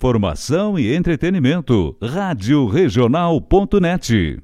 Formação 0.00 0.78
e 0.78 0.94
entretenimento. 0.94 1.96
Rádio 2.00 2.68
Regional.net. 2.68 4.40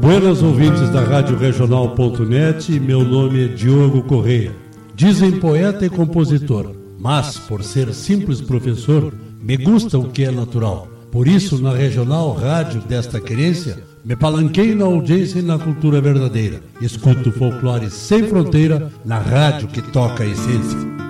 Buenas 0.00 0.42
ouvintes 0.42 0.88
da 0.88 1.02
Rádio 1.02 1.36
Regional.net, 1.36 2.80
meu 2.80 3.04
nome 3.04 3.44
é 3.44 3.48
Diogo 3.48 4.02
Correia. 4.04 4.56
Dizem 4.94 5.38
poeta 5.38 5.84
e 5.84 5.90
compositor, 5.90 6.74
mas 6.98 7.36
por 7.36 7.62
ser 7.62 7.92
simples 7.92 8.40
professor, 8.40 9.12
me 9.42 9.58
gusta 9.58 9.98
o 9.98 10.08
que 10.08 10.24
é 10.24 10.30
natural. 10.30 10.89
Por 11.10 11.26
isso, 11.26 11.60
na 11.60 11.72
regional 11.72 12.32
rádio 12.32 12.80
desta 12.82 13.20
querência, 13.20 13.82
me 14.04 14.14
palanquei 14.14 14.74
na 14.74 14.84
audiência 14.84 15.40
e 15.40 15.42
na 15.42 15.58
cultura 15.58 16.00
verdadeira. 16.00 16.62
Escuto 16.80 17.32
folclore 17.32 17.90
sem 17.90 18.24
fronteira 18.24 18.90
na 19.04 19.18
rádio 19.18 19.68
que 19.68 19.82
toca 19.82 20.22
a 20.22 20.26
essência. 20.26 21.09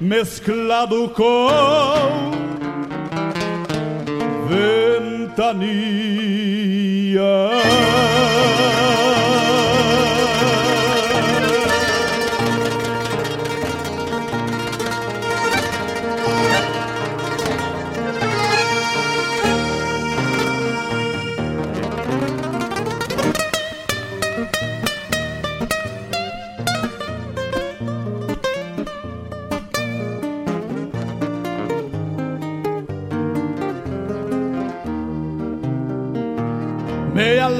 mesclado 0.00 1.08
com 1.10 1.48
ventania. 5.36 5.96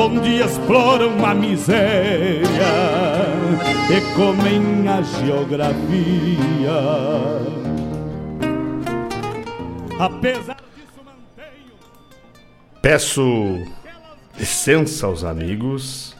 onde 0.00 0.40
exploram 0.40 1.26
a 1.26 1.34
miséria 1.34 2.46
e 3.90 4.14
comem 4.14 4.88
a 4.88 5.02
geografia. 5.02 5.76
Apesar 9.98 10.62
disso, 10.76 11.00
mantenho. 11.04 11.72
Peço 12.80 13.60
licença 14.38 15.08
aos 15.08 15.24
amigos 15.24 16.16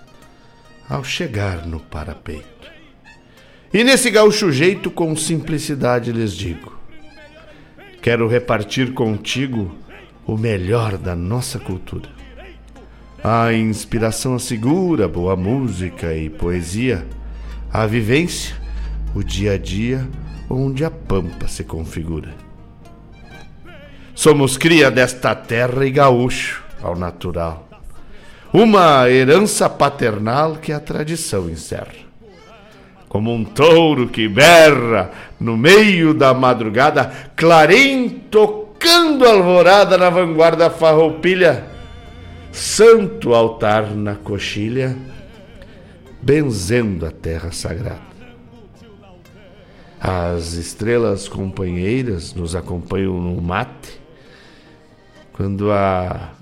ao 0.91 1.05
chegar 1.05 1.65
no 1.65 1.79
parapeito. 1.79 2.69
E 3.73 3.85
nesse 3.85 4.11
gaúcho 4.11 4.51
jeito, 4.51 4.91
com 4.91 5.15
simplicidade 5.15 6.11
lhes 6.11 6.33
digo: 6.33 6.77
quero 8.03 8.27
repartir 8.27 8.93
contigo 8.93 9.73
o 10.27 10.37
melhor 10.37 10.99
da 10.99 11.15
nossa 11.15 11.61
cultura. 11.61 12.18
A 13.23 13.53
inspiração 13.53 14.37
assegura 14.37 15.09
boa 15.09 15.35
música 15.35 16.15
e 16.15 16.31
poesia, 16.31 17.05
a 17.73 17.85
vivência, 17.85 18.55
o 19.13 19.25
dia 19.25 19.55
a 19.55 19.59
dia 19.59 20.07
onde 20.49 20.85
a 20.85 20.91
pampa 20.91 21.49
se 21.49 21.65
configura. 21.65 22.29
Somos 24.15 24.57
cria 24.57 24.89
desta 24.89 25.35
terra 25.35 25.85
e 25.85 25.91
gaúcho 25.91 26.63
ao 26.81 26.97
natural, 26.97 27.69
uma 28.53 29.11
herança 29.11 29.69
paternal 29.69 30.55
que 30.55 30.73
a 30.73 30.79
tradição 30.79 31.51
encerra. 31.51 32.07
Como 33.09 33.35
um 33.35 33.45
touro 33.45 34.09
que 34.09 34.29
berra 34.29 35.11
no 35.41 35.57
meio 35.57 36.15
da 36.15 36.33
madrugada, 36.33 37.11
clarim 37.35 38.09
tocando 38.31 39.27
alvorada 39.27 39.99
na 39.99 40.09
vanguarda 40.09 40.71
farroupilha, 40.71 41.78
santo 42.59 43.33
altar 43.35 43.95
na 43.95 44.17
coxilha, 44.17 44.97
benzendo 46.21 47.07
a 47.07 47.11
terra 47.11 47.53
sagrada. 47.53 48.09
As 50.01 50.53
estrelas 50.53 51.29
companheiras 51.29 52.35
nos 52.35 52.55
acompanham 52.55 53.21
no 53.21 53.41
mate, 53.41 54.01
quando 55.33 55.73
a 55.73 56.33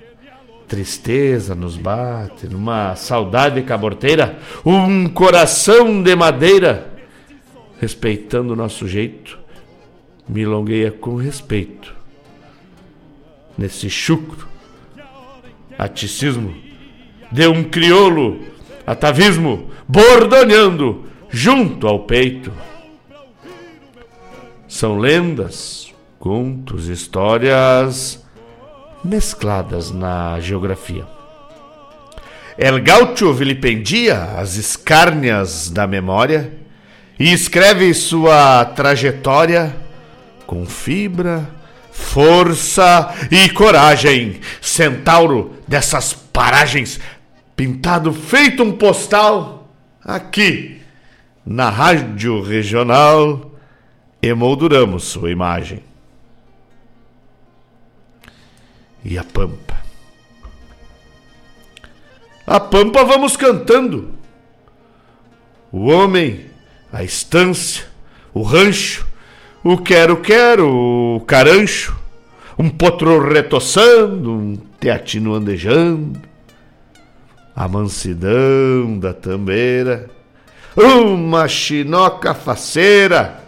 tristeza 0.67 1.55
nos 1.55 1.77
bate, 1.77 2.49
numa 2.49 2.97
saudade 2.97 3.63
caborteira, 3.63 4.39
um 4.65 5.09
coração 5.09 6.03
de 6.03 6.17
madeira, 6.17 6.91
respeitando 7.79 8.53
o 8.53 8.57
nosso 8.57 8.89
jeito, 8.89 9.39
milongueia 10.29 10.91
com 10.91 11.17
respeito. 11.17 11.95
Nesse 13.57 13.89
chucro, 13.89 14.56
aticismo, 15.79 16.55
de 17.31 17.47
um 17.47 17.65
crioulo, 17.65 18.41
atavismo, 18.87 19.71
bordoneando 19.87 21.05
junto 21.31 21.87
ao 21.87 22.01
peito. 22.01 22.53
São 24.69 24.99
lendas, 24.99 25.93
contos, 26.19 26.89
histórias 26.89 28.25
mescladas 29.03 29.91
na 29.91 30.39
geografia. 30.41 31.07
El 32.59 32.81
Gaucho 32.83 33.33
vilipendia 33.33 34.39
as 34.39 34.57
escárnias 34.57 35.71
da 35.71 35.87
memória 35.87 36.53
e 37.19 37.33
escreve 37.33 37.93
sua 37.93 38.65
trajetória 38.65 39.77
com 40.47 40.65
fibra, 40.65 41.49
força 41.97 43.15
e 43.31 43.49
coragem. 43.51 44.41
Centauro 44.61 45.57
dessas 45.67 46.13
paragens, 46.13 47.01
pintado 47.57 48.13
feito 48.13 48.63
um 48.63 48.73
postal, 48.73 49.69
aqui 50.05 50.83
na 51.45 51.71
Rádio 51.71 52.43
Regional, 52.43 53.53
emolduramos 54.23 55.05
sua 55.05 55.31
imagem. 55.31 55.83
E 59.05 59.17
a 59.17 59.25
pampa? 59.25 59.77
A 62.47 62.61
pampa 62.61 63.05
vamos 63.05 63.37
cantando. 63.37 64.15
O 65.73 65.87
homem, 65.87 66.47
a 66.93 67.03
estância, 67.03 67.87
o 68.35 68.43
rancho, 68.43 69.07
o 69.69 69.77
quero-quero, 69.77 70.69
o 71.17 71.21
carancho, 71.27 71.99
um 72.57 72.71
potro 72.71 73.19
retoçando, 73.19 74.31
um 74.31 74.57
teatino 74.79 75.35
andejando, 75.35 76.23
a 77.55 77.67
mansidão 77.67 78.97
da 78.97 79.13
tambeira, 79.13 80.09
uma 80.77 81.49
chinoca 81.49 82.33
faceira, 82.33 83.43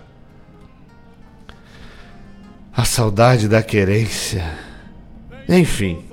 a 2.77 2.85
saudade 2.85 3.47
da 3.47 3.63
querência. 3.63 4.59
Enfim. 5.49 6.05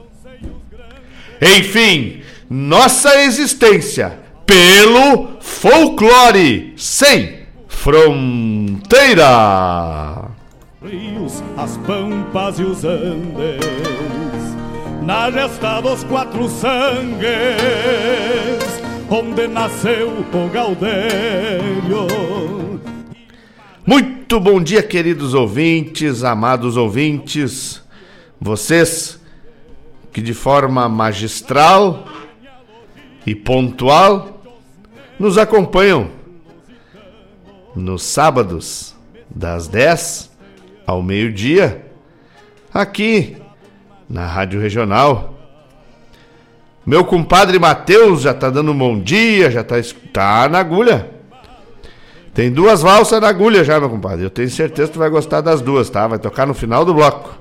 Enfim, 1.41 2.21
nossa 2.47 3.23
existência 3.23 4.19
pelo 4.45 5.41
folclore 5.41 6.75
sem 6.77 7.44
fronteira. 7.75 9.25
Rios, 10.81 11.43
as 11.57 11.77
pampas 11.77 12.59
e 12.59 12.63
os 12.63 12.83
andes, 12.83 13.61
na 15.03 15.29
gesta 15.29 15.81
dos 15.81 16.03
quatro 16.05 16.49
sangues, 16.49 17.25
onde 19.09 19.47
nasceu 19.47 20.09
o 20.09 20.49
Gaudério. 20.49 22.07
Muito 23.85 24.39
bom 24.39 24.59
dia, 24.61 24.81
queridos 24.81 25.33
ouvintes, 25.35 26.23
amados 26.23 26.77
ouvintes. 26.77 27.83
Vocês 28.41 29.19
que 30.11 30.21
de 30.21 30.33
forma 30.33 30.89
magistral 30.89 32.07
e 33.27 33.35
pontual 33.35 34.41
nos 35.19 35.37
acompanham 35.37 36.24
nos 37.75 38.03
sábados, 38.03 38.95
das 39.29 39.67
10 39.67 40.31
ao 40.87 41.01
meio-dia, 41.03 41.85
aqui 42.73 43.37
na 44.09 44.25
Rádio 44.25 44.61
Regional. 44.61 45.33
Meu 46.85 47.03
compadre 47.03 47.57
Matheus 47.57 48.21
já 48.21 48.33
tá 48.33 48.49
dando 48.49 48.71
um 48.71 48.77
bom 48.77 48.99
dia, 48.99 49.49
já 49.49 49.63
tá, 49.63 49.75
tá 50.13 50.47
na 50.47 50.59
agulha. 50.59 51.09
Tem 52.33 52.51
duas 52.51 52.81
valsas 52.81 53.19
na 53.21 53.29
agulha 53.29 53.63
já, 53.63 53.79
meu 53.79 53.89
compadre. 53.89 54.25
Eu 54.25 54.29
tenho 54.29 54.49
certeza 54.49 54.89
que 54.89 54.93
tu 54.93 54.99
vai 54.99 55.09
gostar 55.09 55.41
das 55.41 55.61
duas, 55.61 55.89
tá? 55.89 56.05
Vai 56.05 56.19
tocar 56.19 56.45
no 56.45 56.53
final 56.53 56.85
do 56.85 56.93
bloco. 56.93 57.35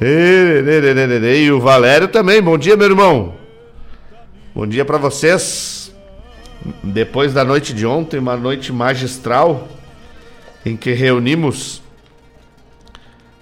E 0.00 1.50
o 1.50 1.60
Valério 1.60 2.08
também. 2.08 2.42
Bom 2.42 2.58
dia, 2.58 2.76
meu 2.76 2.88
irmão. 2.88 3.34
Bom 4.54 4.66
dia 4.66 4.84
para 4.84 4.98
vocês. 4.98 5.75
Depois 6.82 7.32
da 7.32 7.44
noite 7.44 7.72
de 7.72 7.86
ontem, 7.86 8.18
uma 8.18 8.36
noite 8.36 8.72
magistral 8.72 9.68
em 10.64 10.76
que 10.76 10.92
reunimos 10.92 11.82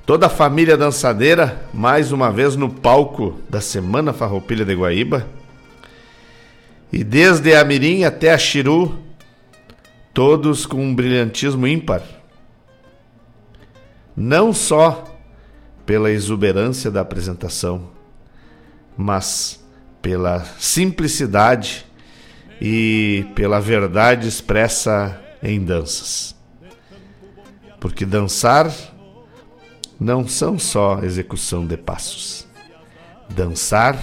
toda 0.04 0.26
a 0.26 0.30
família 0.30 0.76
dançadeira 0.76 1.66
mais 1.72 2.12
uma 2.12 2.30
vez 2.30 2.54
no 2.56 2.68
palco 2.68 3.40
da 3.48 3.60
Semana 3.60 4.12
Farroupilha 4.12 4.64
de 4.64 4.74
Guaíba. 4.74 5.26
E 6.92 7.02
desde 7.02 7.54
a 7.54 7.64
Mirim 7.64 8.04
até 8.04 8.32
a 8.32 8.38
Chiru, 8.38 8.98
todos 10.12 10.66
com 10.66 10.84
um 10.84 10.94
brilhantismo 10.94 11.66
ímpar. 11.66 12.02
Não 14.16 14.52
só 14.52 15.04
pela 15.84 16.10
exuberância 16.10 16.90
da 16.90 17.00
apresentação, 17.00 17.90
mas 18.96 19.60
pela 20.00 20.44
simplicidade 20.58 21.84
e 22.66 23.26
pela 23.34 23.60
verdade 23.60 24.26
expressa 24.26 25.22
em 25.42 25.62
danças. 25.62 26.34
Porque 27.78 28.06
dançar 28.06 28.72
não 30.00 30.26
são 30.26 30.58
só 30.58 31.00
execução 31.02 31.66
de 31.66 31.76
passos. 31.76 32.48
Dançar 33.28 34.02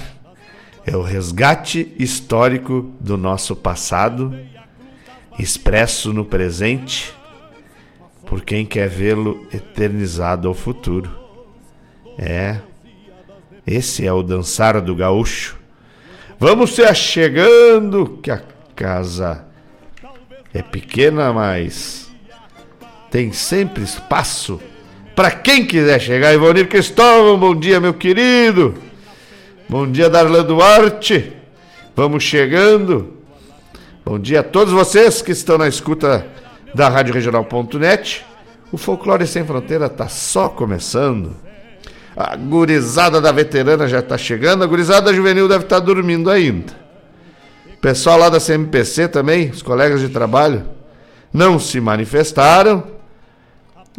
é 0.85 0.95
o 0.95 1.01
resgate 1.01 1.91
histórico 1.97 2.93
do 2.99 3.17
nosso 3.17 3.55
passado, 3.55 4.31
expresso 5.39 6.13
no 6.13 6.23
presente, 6.23 7.11
por 8.27 8.41
quem 8.41 8.63
quer 8.63 8.87
vê-lo 8.87 9.43
eternizado 9.51 10.47
ao 10.47 10.53
futuro. 10.53 11.09
É, 12.15 12.59
esse 13.65 14.05
é 14.05 14.13
o 14.13 14.21
dançar 14.21 14.79
do 14.81 14.95
gaúcho. 14.95 15.60
Vamos 16.41 16.73
se 16.73 16.81
achegando, 16.81 18.17
que 18.19 18.31
a 18.31 18.41
casa 18.75 19.45
é 20.51 20.63
pequena, 20.63 21.31
mas 21.31 22.09
tem 23.11 23.31
sempre 23.31 23.83
espaço 23.83 24.59
para 25.15 25.29
quem 25.29 25.63
quiser 25.63 26.01
chegar. 26.01 26.33
Ivonir 26.33 26.67
Cristóvão, 26.67 27.37
bom 27.37 27.53
dia, 27.53 27.79
meu 27.79 27.93
querido. 27.93 28.73
Bom 29.69 29.85
dia, 29.85 30.09
Darlan 30.09 30.43
Duarte. 30.43 31.31
Vamos 31.95 32.23
chegando. 32.23 33.17
Bom 34.03 34.17
dia 34.17 34.39
a 34.39 34.43
todos 34.43 34.73
vocês 34.73 35.21
que 35.21 35.33
estão 35.33 35.59
na 35.59 35.67
escuta 35.67 36.25
da 36.73 36.89
Rádio 36.89 37.13
Regional.net. 37.13 38.25
O 38.71 38.79
Folclore 38.79 39.27
Sem 39.27 39.45
Fronteira 39.45 39.85
está 39.85 40.07
só 40.07 40.49
começando. 40.49 41.35
A 42.23 42.35
gurizada 42.35 43.19
da 43.19 43.31
veterana 43.31 43.87
já 43.87 43.99
está 43.99 44.15
chegando, 44.15 44.63
a 44.63 44.67
gurizada 44.67 45.11
juvenil 45.11 45.47
deve 45.47 45.63
estar 45.63 45.79
tá 45.79 45.85
dormindo 45.85 46.29
ainda. 46.29 46.71
Pessoal 47.81 48.19
lá 48.19 48.29
da 48.29 48.39
CMPC 48.39 49.07
também, 49.07 49.49
os 49.49 49.63
colegas 49.63 49.99
de 49.99 50.09
trabalho, 50.09 50.63
não 51.33 51.57
se 51.57 51.81
manifestaram. 51.81 52.83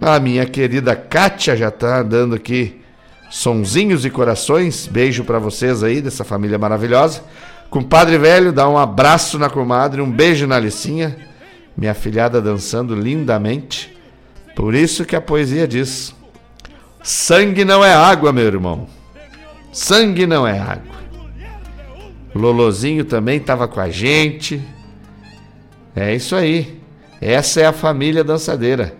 A 0.00 0.21
minha 0.21 0.47
querida 0.47 0.95
Kátia 0.95 1.57
já 1.57 1.69
está 1.69 2.00
dando 2.02 2.37
aqui 2.37 2.81
sonzinhos 3.29 4.05
e 4.05 4.11
corações. 4.11 4.87
Beijo 4.87 5.25
para 5.25 5.41
vocês 5.41 5.83
aí, 5.83 6.00
dessa 6.00 6.23
família 6.23 6.59
maravilhosa. 6.59 7.25
Compadre 7.69 8.19
velho, 8.19 8.52
dá 8.52 8.69
um 8.69 8.79
abraço 8.79 9.37
na 9.37 9.50
comadre, 9.50 10.00
um 10.00 10.11
beijo 10.11 10.47
na 10.47 10.61
Licinha. 10.61 11.17
Minha 11.76 11.95
filhada 11.95 12.41
dançando 12.41 12.95
lindamente. 12.95 13.97
Por 14.55 14.76
isso 14.76 15.05
que 15.05 15.17
a 15.17 15.21
poesia 15.21 15.67
diz: 15.67 16.14
Sangue 17.02 17.64
não 17.64 17.85
é 17.85 17.92
água, 17.92 18.32
meu 18.32 18.44
irmão. 18.47 18.87
Sangue 19.73 20.26
não 20.26 20.47
é 20.47 20.59
água. 20.59 20.92
Lolozinho 22.35 23.04
também 23.04 23.38
estava 23.38 23.66
com 23.66 23.80
a 23.80 23.90
gente. 23.90 24.62
É 25.94 26.14
isso 26.14 26.37
aí. 26.37 26.80
Essa 27.21 27.61
é 27.61 27.66
a 27.66 27.73
família 27.73 28.23
dançadeira. 28.23 28.97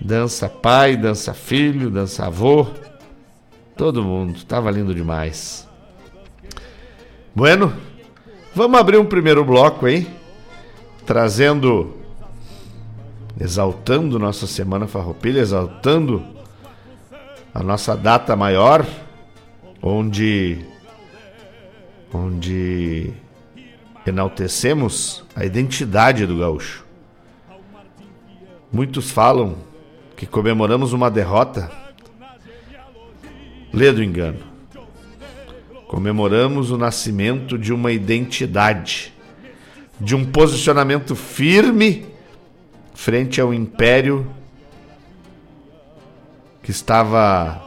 Dança 0.00 0.48
pai, 0.48 0.96
dança 0.96 1.34
filho, 1.34 1.90
dança 1.90 2.26
avô. 2.26 2.66
Todo 3.76 4.02
mundo. 4.02 4.44
Tava 4.44 4.70
lindo 4.70 4.94
demais. 4.94 5.68
Bueno, 7.34 7.72
vamos 8.54 8.78
abrir 8.78 8.98
um 8.98 9.04
primeiro 9.04 9.44
bloco 9.44 9.86
aí. 9.86 10.06
Trazendo. 11.04 11.96
Exaltando 13.38 14.18
nossa 14.18 14.46
Semana 14.46 14.86
Farroupilha, 14.86 15.40
exaltando 15.40 16.39
a 17.52 17.62
nossa 17.62 17.96
data 17.96 18.36
maior, 18.36 18.86
onde. 19.82 20.64
Onde 22.12 23.12
enaltecemos 24.04 25.24
a 25.36 25.44
identidade 25.44 26.26
do 26.26 26.38
gaúcho. 26.38 26.84
Muitos 28.72 29.10
falam 29.10 29.56
que 30.16 30.26
comemoramos 30.26 30.92
uma 30.92 31.10
derrota. 31.10 31.70
Lê 33.72 33.92
do 33.92 34.02
engano. 34.02 34.40
Comemoramos 35.86 36.70
o 36.70 36.78
nascimento 36.78 37.56
de 37.58 37.72
uma 37.72 37.92
identidade, 37.92 39.12
de 40.00 40.14
um 40.14 40.24
posicionamento 40.24 41.14
firme 41.14 42.06
frente 42.94 43.40
ao 43.40 43.54
império 43.54 44.26
que 46.62 46.70
estava 46.70 47.62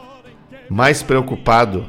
mais 0.68 1.02
preocupado 1.02 1.88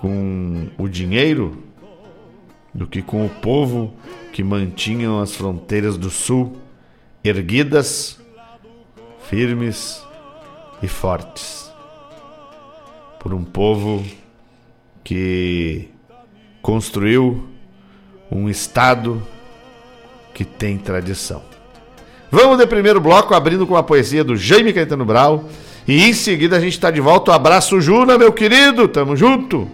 com 0.00 0.68
o 0.76 0.88
dinheiro 0.88 1.64
do 2.74 2.86
que 2.86 3.00
com 3.00 3.24
o 3.24 3.30
povo 3.30 3.94
que 4.32 4.42
mantinham 4.42 5.20
as 5.20 5.34
fronteiras 5.34 5.96
do 5.96 6.10
sul 6.10 6.56
erguidas, 7.22 8.20
firmes 9.28 10.04
e 10.82 10.88
fortes. 10.88 11.72
Por 13.18 13.32
um 13.32 13.44
povo 13.44 14.04
que 15.02 15.88
construiu 16.60 17.48
um 18.30 18.48
estado 18.48 19.22
que 20.34 20.44
tem 20.44 20.76
tradição. 20.76 21.53
Vamos 22.34 22.58
de 22.58 22.66
primeiro 22.66 23.00
bloco 23.00 23.32
abrindo 23.32 23.64
com 23.64 23.76
a 23.76 23.82
poesia 23.84 24.24
do 24.24 24.36
Jaime 24.36 24.72
Caetano 24.72 25.04
Brau 25.04 25.48
e 25.86 26.02
em 26.02 26.12
seguida 26.12 26.56
a 26.56 26.60
gente 26.60 26.72
está 26.72 26.90
de 26.90 27.00
volta. 27.00 27.30
Um 27.30 27.34
abraço, 27.34 27.80
Juna, 27.80 28.18
meu 28.18 28.32
querido. 28.32 28.88
Tamo 28.88 29.14
junto. 29.14 29.70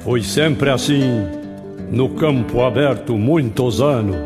Foi 0.00 0.20
sempre 0.20 0.70
assim, 0.70 1.39
no 1.90 2.10
campo 2.10 2.62
aberto 2.62 3.18
muitos 3.18 3.80
anos, 3.80 4.16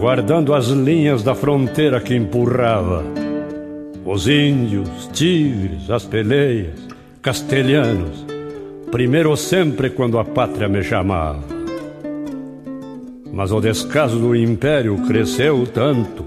guardando 0.00 0.54
as 0.54 0.68
linhas 0.68 1.22
da 1.22 1.34
fronteira 1.34 2.00
que 2.00 2.14
empurrava. 2.14 3.04
Os 4.04 4.26
índios, 4.26 5.10
tigres, 5.12 5.90
as 5.90 6.04
peleias, 6.04 6.88
castelhanos, 7.20 8.24
primeiro 8.90 9.36
sempre 9.36 9.90
quando 9.90 10.18
a 10.18 10.24
pátria 10.24 10.68
me 10.68 10.82
chamava. 10.82 11.44
Mas 13.30 13.52
o 13.52 13.60
descaso 13.60 14.18
do 14.18 14.34
império 14.34 14.96
cresceu 15.06 15.66
tanto 15.66 16.24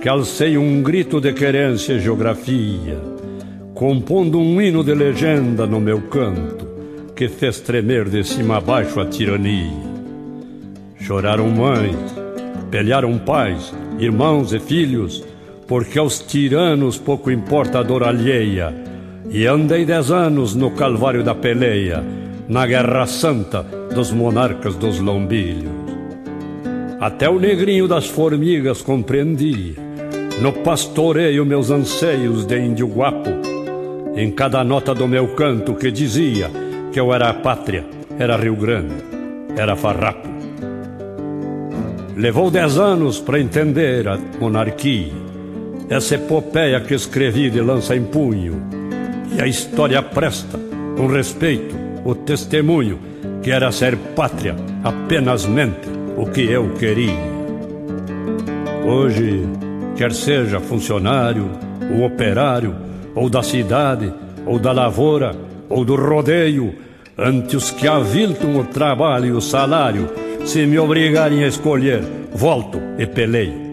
que 0.00 0.08
alcei 0.08 0.56
um 0.56 0.82
grito 0.82 1.20
de 1.20 1.32
querência 1.32 1.94
e 1.94 2.00
geografia, 2.00 2.98
compondo 3.74 4.38
um 4.38 4.60
hino 4.60 4.84
de 4.84 4.94
legenda 4.94 5.66
no 5.66 5.80
meu 5.80 6.02
canto 6.02 6.69
que 7.20 7.28
fez 7.28 7.60
tremer 7.60 8.08
de 8.08 8.24
cima 8.24 8.56
a 8.56 8.60
baixo 8.62 8.98
a 8.98 9.04
tirania. 9.04 9.70
Choraram 11.02 11.50
mães, 11.50 11.94
pelearam 12.70 13.18
pais, 13.18 13.74
irmãos 13.98 14.54
e 14.54 14.58
filhos, 14.58 15.22
porque 15.68 15.98
aos 15.98 16.20
tiranos 16.20 16.96
pouco 16.96 17.30
importa 17.30 17.80
a 17.80 17.82
dor 17.82 18.04
alheia. 18.04 18.74
E 19.28 19.44
andei 19.46 19.84
dez 19.84 20.10
anos 20.10 20.54
no 20.54 20.70
calvário 20.70 21.22
da 21.22 21.34
peleia, 21.34 22.02
na 22.48 22.66
guerra 22.66 23.04
santa 23.04 23.66
dos 23.94 24.10
monarcas 24.10 24.74
dos 24.76 24.98
lombilhos. 24.98 25.70
Até 26.98 27.28
o 27.28 27.38
negrinho 27.38 27.86
das 27.86 28.06
formigas 28.06 28.80
compreendia, 28.80 29.74
no 30.40 30.54
pastoreio 30.54 31.44
meus 31.44 31.70
anseios 31.70 32.46
de 32.46 32.58
índio 32.58 32.88
guapo, 32.88 33.28
em 34.16 34.30
cada 34.30 34.64
nota 34.64 34.94
do 34.94 35.06
meu 35.06 35.28
canto 35.34 35.74
que 35.74 35.90
dizia 35.90 36.50
que 36.92 36.98
eu 36.98 37.12
era 37.12 37.30
a 37.30 37.34
pátria, 37.34 37.84
era 38.18 38.36
Rio 38.36 38.56
Grande, 38.56 38.94
era 39.56 39.76
farrapo. 39.76 40.28
Levou 42.16 42.50
dez 42.50 42.76
anos 42.76 43.20
para 43.20 43.40
entender 43.40 44.08
a 44.08 44.18
monarquia, 44.40 45.12
essa 45.88 46.16
epopeia 46.16 46.80
que 46.80 46.94
escrevi 46.94 47.50
de 47.50 47.60
lança 47.60 47.96
em 47.96 48.04
punho, 48.04 48.62
e 49.36 49.40
a 49.40 49.46
história 49.46 50.02
presta, 50.02 50.58
com 50.96 51.06
respeito, 51.06 51.74
o 52.04 52.14
testemunho 52.14 52.98
que 53.42 53.50
era 53.50 53.72
ser 53.72 53.96
pátria 53.96 54.54
apenas 54.84 55.46
mente 55.46 55.88
o 56.16 56.26
que 56.26 56.42
eu 56.42 56.74
queria. 56.74 57.30
Hoje, 58.84 59.46
quer 59.96 60.12
seja 60.12 60.60
funcionário, 60.60 61.48
o 61.90 62.04
operário, 62.04 62.74
ou 63.14 63.30
da 63.30 63.42
cidade, 63.42 64.12
ou 64.46 64.58
da 64.58 64.72
lavoura, 64.72 65.34
ou 65.70 65.84
do 65.84 65.96
rodeio, 65.96 66.74
ante 67.16 67.56
os 67.56 67.70
que 67.70 67.88
aviltam 67.88 68.56
o 68.56 68.64
trabalho 68.64 69.26
e 69.26 69.32
o 69.32 69.40
salário, 69.40 70.10
se 70.44 70.66
me 70.66 70.78
obrigarem 70.78 71.44
a 71.44 71.48
escolher, 71.48 72.02
volto 72.34 72.78
e 72.98 73.06
peleio. 73.06 73.69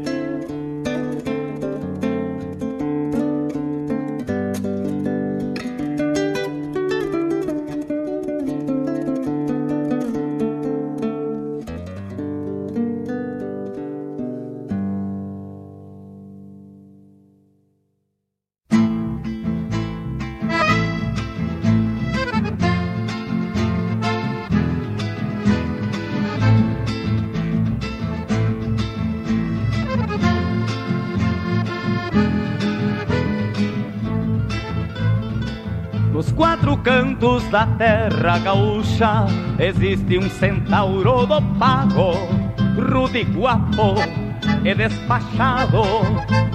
Terra 37.77 38.39
gaúcha 38.39 39.25
existe 39.59 40.17
um 40.17 40.29
centauro 40.29 41.25
do 41.25 41.41
pago, 41.59 42.13
rude 42.75 43.23
guapo 43.23 43.95
e 44.63 44.73
despachado 44.73 45.83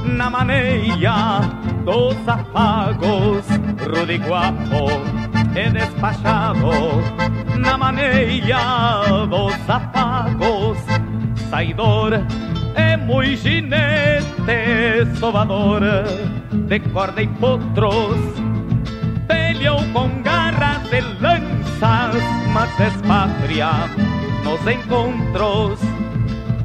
na 0.04 0.30
maneia 0.30 1.40
dos 1.84 2.16
afagos, 2.26 3.46
rude 3.80 4.18
guapo 4.18 4.86
e 5.54 5.70
despachado 5.70 6.70
na 7.58 7.76
maneia 7.76 9.26
dos 9.28 9.70
afagos, 9.70 10.78
saidor 11.50 12.12
é 12.74 12.96
muito 12.96 13.36
ginete, 13.36 14.24
sovador 15.18 15.82
de 16.50 16.80
corda 16.80 17.22
e 17.22 17.26
potros, 17.28 18.18
peleou 19.28 19.82
com 19.92 20.21
de 20.92 21.00
lanças, 21.22 22.22
mas 22.52 22.78
es 22.78 22.92
patria 23.08 23.88
nos 24.44 24.60
encontros. 24.66 25.80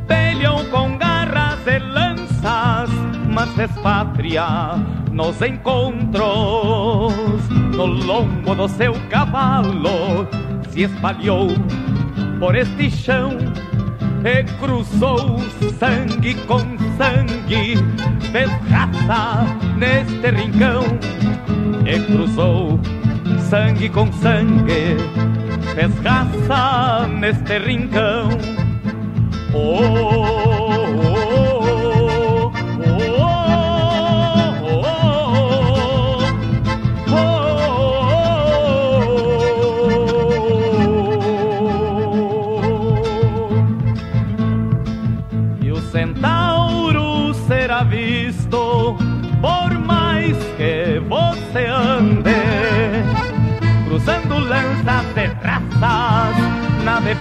Peleam 0.06 0.66
com 0.66 0.98
garras 0.98 1.64
de 1.64 1.80
lanças, 1.80 2.90
mas 3.34 3.58
es 3.58 3.72
nos 5.14 5.42
encontros. 5.42 7.14
No 7.74 7.86
lombo 7.86 8.54
do 8.54 8.68
seu 8.68 8.94
cavalo 9.10 10.28
se 10.72 10.84
espalhou 10.84 11.48
por 12.38 12.54
este 12.54 12.92
chão 12.92 13.32
e 14.26 14.44
cruzou 14.60 15.40
sangue 15.80 16.34
com 16.48 16.60
sangue, 16.98 17.78
fez 18.34 18.52
raça 18.70 19.46
neste 19.78 20.32
rincão 20.32 20.84
e 21.86 21.98
cruzou 22.12 22.78
sangue 23.50 23.88
com 23.88 24.12
sangue, 24.12 24.98
fez 25.74 25.94
neste 27.08 27.58
rincão. 27.60 28.30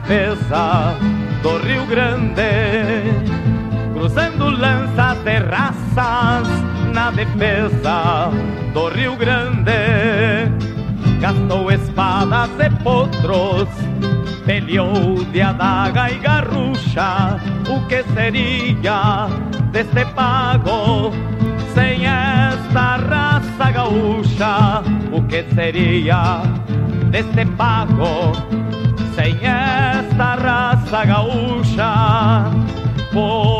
Defesa 0.06 0.96
do 1.42 1.58
Rio 1.58 1.84
Grande, 1.86 2.42
cruzando 3.92 4.50
lanças 4.50 5.18
de 5.24 5.38
raças 5.38 6.48
na 6.92 7.10
defesa 7.10 8.30
do 8.72 8.88
Rio 8.88 9.16
Grande. 9.16 10.50
Gastou 11.20 11.70
espadas 11.72 12.50
e 12.60 12.70
potros, 12.82 13.68
peleou 14.44 15.24
de 15.32 15.40
adaga 15.40 16.10
e 16.10 16.18
garrucha. 16.18 17.40
O 17.68 17.80
que 17.88 18.04
seria 18.14 19.28
deste 19.72 20.04
pago 20.14 21.12
sem 21.74 22.06
esta 22.06 22.96
raça 22.96 23.70
gaúcha? 23.72 24.82
O 25.12 25.22
que 25.22 25.44
seria 25.54 26.42
deste 27.10 27.44
pago 27.56 28.32
sem 29.14 29.34
esta 29.42 30.34
raça 30.36 31.04
gaúcha. 31.04 32.50
Oh, 33.14 33.55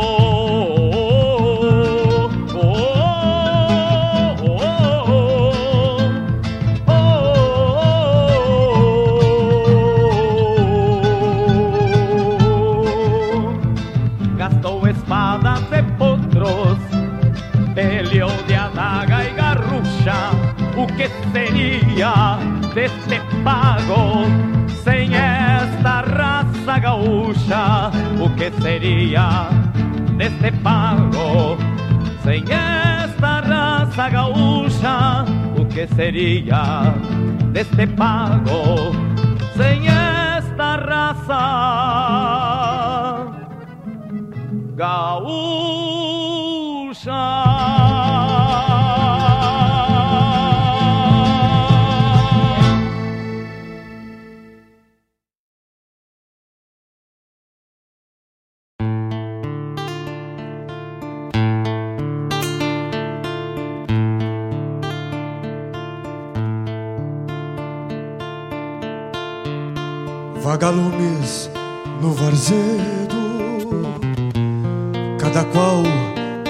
gaúcha? 28.27 28.27
O 28.27 28.29
que 28.35 28.51
seria 28.61 29.49
deste 30.17 30.51
pago? 30.63 31.57
Sem 32.23 32.43
esta 32.43 33.39
raça 33.41 34.09
gaúcha, 34.09 35.25
o 35.57 35.65
que 35.65 35.87
seria 35.95 36.93
deste 37.53 37.87
pago? 37.87 38.91
Sem 39.55 39.87
esta 39.87 40.75
raça 40.75 41.41
gaúcha. 44.75 45.57
Vagalumes 70.57 71.51
no 72.01 72.13
varzedo, 72.13 73.15
cada 75.19 75.43
qual 75.43 75.83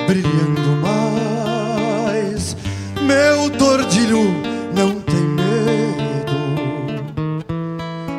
brilhando 0.08 0.70
mais. 0.82 2.56
Meu 3.02 3.50
tordilho 3.50 4.24
não 4.74 5.02
tem 5.02 5.20
medo 5.20 6.39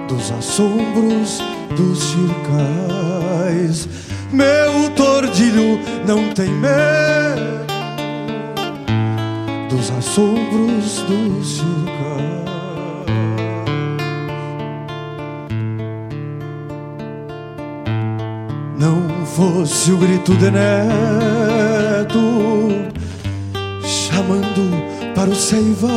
dos 0.07 0.31
assombros 0.31 1.40
dos 1.74 1.98
circais. 2.01 3.88
Meu 4.31 4.90
tordilho 4.94 5.81
não 6.07 6.35
tem 6.35 6.51
medo 6.51 7.66
dos 9.70 9.90
assombros 9.92 11.01
dos 11.09 11.57
circais. 11.57 12.47
Fosse 19.38 19.92
o 19.92 19.96
grito 19.96 20.35
de 20.35 20.51
neto 20.51 22.18
chamando 23.85 25.14
para 25.14 25.31
o 25.31 25.35
seival, 25.35 25.92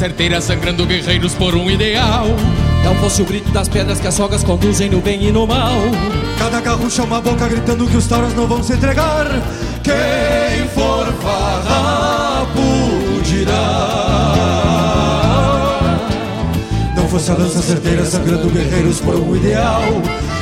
certeira 0.00 0.40
sangrando 0.40 0.86
guerreiros 0.86 1.34
por 1.34 1.54
um 1.54 1.70
ideal. 1.70 2.26
Não 2.82 2.94
fosse 2.94 3.20
o 3.20 3.24
grito 3.26 3.50
das 3.50 3.68
pedras 3.68 4.00
que 4.00 4.06
as 4.06 4.14
sogas 4.14 4.42
conduzem 4.42 4.88
no 4.88 4.98
bem 4.98 5.22
e 5.24 5.30
no 5.30 5.46
mal. 5.46 5.74
Cada 6.38 6.58
garrucha 6.58 7.02
uma 7.02 7.20
boca 7.20 7.46
gritando 7.46 7.86
que 7.86 7.98
os 7.98 8.06
tauros 8.06 8.32
não 8.32 8.46
vão 8.46 8.62
se 8.62 8.72
entregar. 8.72 9.26
Quem 9.82 10.66
for 10.68 11.04
farrapo 11.20 12.62
dirá. 13.24 13.52
Não 16.96 17.06
fosse 17.06 17.30
a 17.30 17.34
lança 17.34 17.60
certeira 17.60 18.02
sangrando 18.06 18.48
guerreiros 18.48 19.02
por 19.02 19.16
um 19.16 19.36
ideal. 19.36 19.82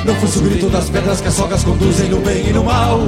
Não 0.04 0.14
fosse 0.20 0.38
o 0.38 0.42
grito 0.42 0.68
das 0.68 0.88
pedras 0.88 1.20
que 1.20 1.26
as 1.26 1.34
sogas 1.34 1.64
conduzem 1.64 2.08
no 2.08 2.20
bem 2.20 2.46
e 2.48 2.52
no 2.52 2.62
mal. 2.62 3.00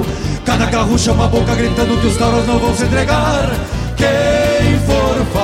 Cada 0.45 0.67
garrucha 0.67 1.13
uma 1.13 1.29
boca 1.29 1.55
gritando 1.55 2.01
que 2.01 2.09
os 2.09 2.17
tauros 2.17 2.45
não 2.45 2.59
vão 2.59 2.75
se 2.75 2.83
entregar. 2.83 3.49
Quem 3.97 4.77
for 4.81 5.25
farrapo 5.33 5.40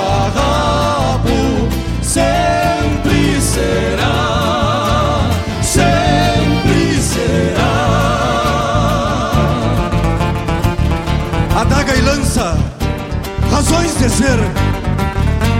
razões 13.67 13.97
de 13.97 14.09
ser, 14.09 14.39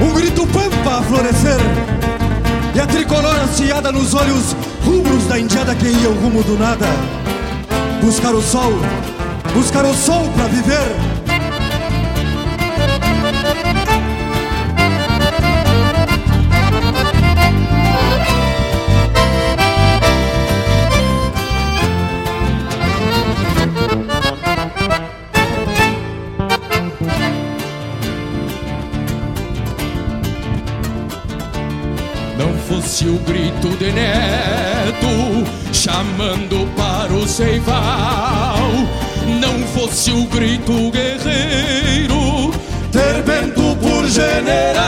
um 0.02 0.13
grito 0.13 0.48
pampa 0.48 1.00
a 1.00 1.02
florescer, 1.04 1.60
e 2.74 2.80
a 2.80 2.88
tricolor 2.88 3.36
ansiada 3.36 3.91
nos 3.91 4.13
olhos 4.13 4.56
rubros 4.86 5.26
da 5.28 5.38
indiada 5.38 5.76
que 5.76 5.88
ia 5.88 6.10
o 6.10 6.13
rumo 6.13 6.41
do 6.43 6.58
nada. 6.58 6.86
Buscar 8.02 8.34
o 8.34 8.41
sol, 8.41 8.72
buscar 9.54 9.84
o 9.84 9.93
sol 9.93 10.24
pra 10.36 10.46
viver. 10.46 11.16
Fosse 32.98 33.10
o 33.10 33.20
grito 33.20 33.70
de 33.78 33.92
neto 33.92 35.46
chamando 35.72 36.68
para 36.76 37.14
o 37.14 37.28
ceival, 37.28 38.58
não 39.40 39.60
fosse 39.68 40.10
o 40.10 40.26
grito 40.26 40.90
guerreiro 40.90 42.52
ter 42.92 43.22
vento 43.22 43.78
por 43.80 44.08
general. 44.08 44.88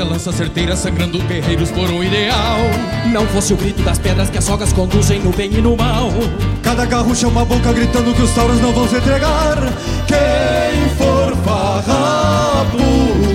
A 0.00 0.04
lança 0.04 0.30
certeira 0.30 0.76
sangrando 0.76 1.18
guerreiros 1.20 1.70
por 1.70 1.90
um 1.90 2.04
ideal. 2.04 2.58
Não 3.12 3.26
fosse 3.26 3.52
o 3.52 3.56
grito 3.56 3.82
das 3.82 3.98
pedras 3.98 4.30
que 4.30 4.38
as 4.38 4.44
sogas 4.44 4.72
conduzem 4.72 5.18
no 5.20 5.30
bem 5.30 5.52
e 5.52 5.60
no 5.60 5.76
mal. 5.76 6.10
Cada 6.62 6.84
garrucha 6.86 7.26
é 7.26 7.28
uma 7.28 7.44
boca 7.44 7.72
gritando 7.72 8.14
que 8.14 8.22
os 8.22 8.30
tauros 8.30 8.60
não 8.60 8.72
vão 8.72 8.88
se 8.88 8.96
entregar. 8.96 9.56
Quem 10.06 10.88
for 10.96 11.36
farrapo 11.44 12.78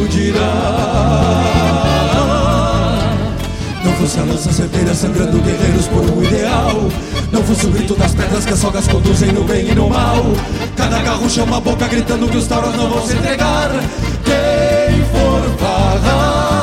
dirá. 0.09 1.43
Não 3.83 3.93
fosse 3.93 4.19
a 4.19 4.23
lança 4.23 4.51
certeira 4.53 4.93
sangrando 4.93 5.39
guerreiros 5.39 5.87
por 5.87 6.09
um 6.09 6.23
ideal. 6.23 6.89
Não 7.31 7.43
fosse 7.43 7.65
o 7.65 7.69
grito 7.71 7.95
das 7.95 8.13
pedras 8.13 8.45
que 8.45 8.53
as 8.53 8.59
sogas 8.59 8.87
conduzem 8.87 9.31
no 9.33 9.43
bem 9.43 9.69
e 9.69 9.75
no 9.75 9.89
mal. 9.89 10.23
Cada 10.77 11.01
garrucha 11.01 11.41
é 11.41 11.43
uma 11.43 11.59
boca 11.59 11.87
gritando 11.87 12.29
que 12.29 12.37
os 12.37 12.47
tauros 12.47 12.75
não 12.75 12.89
vão 12.89 13.05
se 13.05 13.15
entregar. 13.15 13.69
Quem 14.23 14.62
farrapo 15.99 16.62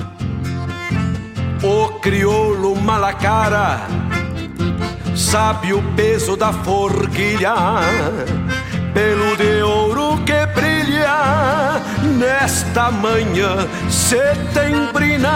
o 1.63 1.99
crioulo 1.99 2.75
malacara 2.75 3.81
sabe 5.15 5.73
o 5.73 5.81
peso 5.95 6.35
da 6.35 6.51
forquilha, 6.51 7.55
pelo 8.93 9.35
de 9.37 9.61
ouro 9.61 10.17
que 10.25 10.45
brilha 10.47 11.79
nesta 12.17 12.91
manhã 12.91 13.67
setembrina. 13.89 15.31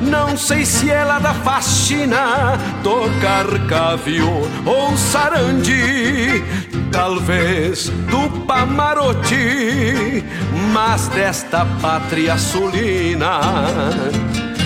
Não 0.00 0.36
sei 0.36 0.66
se 0.66 0.90
ela 0.90 1.18
da 1.18 1.32
faxina, 1.32 2.58
tocar 2.82 3.46
cavio 3.68 4.48
ou 4.66 4.96
sarandi, 4.96 6.44
talvez 6.90 7.88
do 7.88 8.28
Pamarote, 8.44 10.24
mas 10.72 11.08
desta 11.08 11.64
pátria 11.80 12.36
sulina 12.36 13.40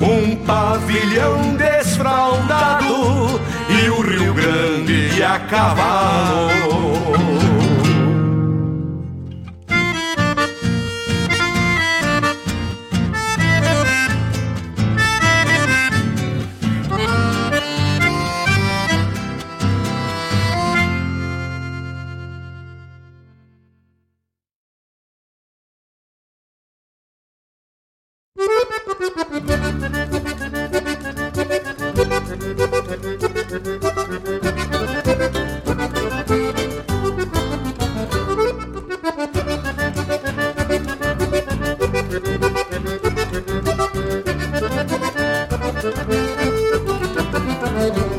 um 0.00 0.36
pavilhão 0.36 1.56
desfraldado 1.56 3.40
e 3.68 3.88
o 3.90 4.00
Rio 4.00 4.34
Grande 4.34 5.22
a 5.22 5.38
cavalo. 5.40 7.47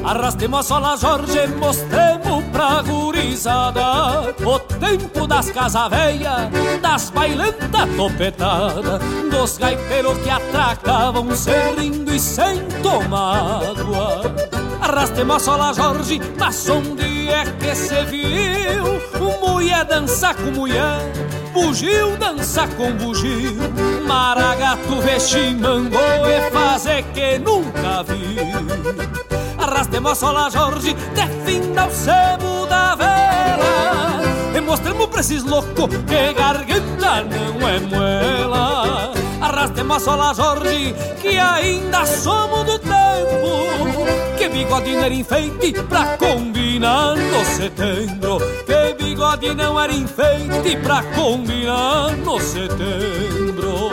Arrastemos 0.06 0.65
a 0.65 0.67
sola 0.67 0.97
Jorge, 0.97 1.47
mostremos 1.49 2.28
pra 2.60 2.82
gurizada 2.82 4.36
O 4.45 4.60
tempo 4.60 5.26
das 5.26 5.50
casa 5.50 5.89
das 6.82 7.10
bailantas 7.10 7.95
topetada 7.95 9.00
Dos 9.32 9.58
gaiteiros 9.58 10.17
que 10.17 10.30
atracavam 10.30 11.34
sem 11.36 11.76
rindo 11.78 12.13
e 12.13 12.19
sem 12.19 12.65
tomar 12.84 13.62
Arrastemos 14.82 15.36
a 15.36 15.39
sola 15.39 15.74
Jorge, 15.74 16.19
mas 16.38 16.67
onde 16.67 17.30
é 17.30 17.45
que 17.45 17.76
se 17.76 18.04
viu? 18.06 19.00
Mulher 19.39 19.86
dançar 19.86 20.36
com 20.36 20.52
mulher, 20.52 21.00
bugio 21.54 22.17
dançar 22.17 22.67
com 22.69 22.91
bugio. 22.93 23.56
Maragato 24.08 25.00
vestimango 25.02 25.95
e 25.95 26.50
fazer 26.50 27.04
que 27.13 27.38
nunca 27.38 28.04
viu 28.04 29.30
Arrastemos 29.60 30.12
a 30.12 30.15
sola 30.15 30.50
Jorge, 30.50 30.95
defenda 31.13 31.86
o 31.86 31.91
sebo 31.91 32.48
pra 35.19 35.21
esses 35.21 35.43
loucos 35.43 35.89
que 36.08 36.34
garganta 36.34 37.23
não 37.23 37.67
é 37.67 37.79
moela 37.79 39.12
Arrastemos 39.41 39.97
a 39.97 39.99
sola 39.99 40.34
Jorge, 40.34 40.95
que 41.21 41.38
ainda 41.38 42.05
somos 42.05 42.65
do 42.65 42.79
tempo. 42.79 44.38
Que 44.38 44.49
bigode 44.49 44.95
não 44.95 45.03
era 45.03 45.13
enfeite 45.13 45.73
pra 45.84 46.17
combinar 46.17 47.15
no 47.15 47.45
setembro. 47.45 48.39
Que 48.65 48.93
bigode 49.01 49.55
não 49.55 49.79
era 49.79 49.93
enfeite 49.93 50.77
pra 50.84 51.03
combinar 51.03 52.12
no 52.17 52.39
setembro. 52.39 53.89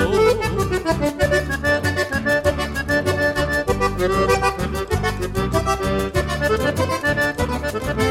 Arrastemos 7.48 8.05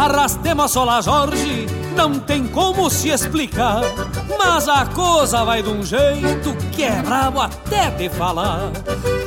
a 0.00 0.68
sola 0.68 1.02
Jorge, 1.02 1.66
não 1.94 2.18
tem 2.18 2.46
como 2.46 2.88
se 2.88 3.10
explicar 3.10 3.82
Mas 4.38 4.66
a 4.66 4.86
coisa 4.86 5.44
vai 5.44 5.62
de 5.62 5.68
um 5.68 5.84
jeito 5.84 6.56
que 6.72 6.84
é 6.84 7.02
brabo 7.02 7.40
até 7.42 7.90
de 7.90 8.08
falar. 8.08 8.70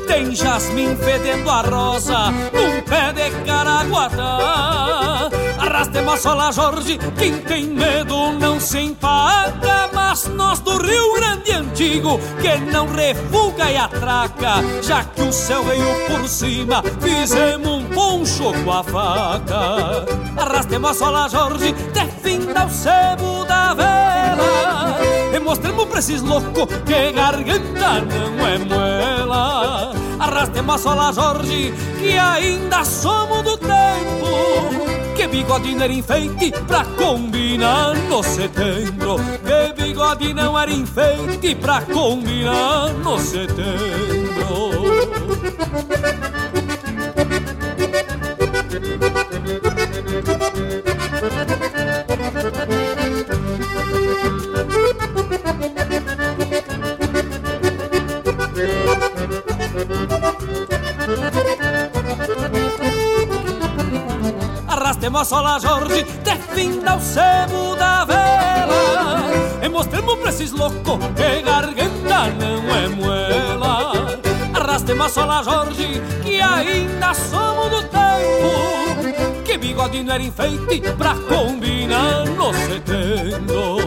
Tem 0.08 0.34
jasmim 0.34 0.96
fedendo 0.96 1.50
a 1.50 1.62
rosa 1.62 2.32
num 2.32 2.82
pé 2.82 3.14
de 3.14 3.30
caraguatá. 3.46 5.30
Arrastemos 5.60 6.14
a 6.14 6.18
sola 6.18 6.52
Jorge, 6.52 7.00
quem 7.18 7.38
tem 7.40 7.66
medo 7.66 8.32
não 8.34 8.60
se 8.60 8.80
empaca 8.80 9.90
Mas 9.94 10.26
nós 10.28 10.60
do 10.60 10.78
Rio 10.78 11.14
Grande 11.16 11.52
Antigo, 11.52 12.20
que 12.42 12.58
não 12.72 12.88
refuga 12.88 13.72
e 13.72 13.78
atraca 13.78 14.56
Já 14.82 15.04
que 15.04 15.22
o 15.22 15.32
céu 15.32 15.64
veio 15.64 15.86
por 16.08 16.28
cima, 16.28 16.84
fizemos 17.00 17.68
um 17.68 17.86
poncho 17.86 18.52
com 18.64 18.72
a 18.72 18.84
faca 18.84 20.23
Arrastemos 20.38 20.92
a 20.92 20.94
sola 20.94 21.30
Jorge, 21.30 21.74
defenda 21.94 22.66
o 22.66 22.70
sebo 22.70 23.46
da 23.46 23.74
vela. 23.74 25.00
E 25.34 25.40
mostremos 25.40 25.86
pra 25.86 26.00
esses 26.00 26.22
loucos 26.22 26.68
que 26.86 27.12
garganta 27.12 28.02
não 28.02 28.48
é 28.48 28.58
moela 28.60 29.94
Arrastemos 30.20 30.76
a 30.76 30.78
sola 30.78 31.12
Jorge, 31.12 31.74
que 32.00 32.18
ainda 32.18 32.84
somos 32.86 33.44
do 33.44 33.58
tempo. 33.58 35.14
Que 35.16 35.28
bigode 35.28 35.76
não 35.76 35.84
era 35.84 35.94
enfeite 35.94 36.52
pra 36.68 36.86
combinar 36.86 37.96
no 38.10 38.24
setembro. 38.24 39.18
Que 39.46 39.82
bigode 39.82 40.34
não 40.34 40.58
era 40.58 40.72
enfeite 40.72 41.56
pra 41.56 41.82
combinar 41.82 42.90
no 42.94 43.20
setembro 43.20 44.34
Arrastemos 64.68 65.22
a 65.22 65.26
sola 65.26 65.60
Jorge, 65.60 66.04
defenda 66.24 66.96
o 66.96 67.02
sebo 67.02 67.76
da 67.76 68.06
vela. 68.06 69.30
E 69.62 69.68
mostremos 69.68 70.16
pra 70.20 70.30
esses 70.30 70.52
loucos 70.52 70.98
que 71.16 71.43
Arrastemos 74.94 75.06
a 75.06 75.10
sola 75.10 75.44
Jorge, 75.44 76.02
que 76.24 76.40
ainda 76.40 77.14
somos 77.16 77.70
do 77.72 77.82
tempo. 77.84 79.44
Que 79.44 79.58
bigode 79.58 80.04
não 80.04 80.14
era 80.14 80.22
enfeite 80.22 80.82
pra 80.98 81.16
combinar 81.16 82.26
no 82.26 82.54
setembro 82.54 83.78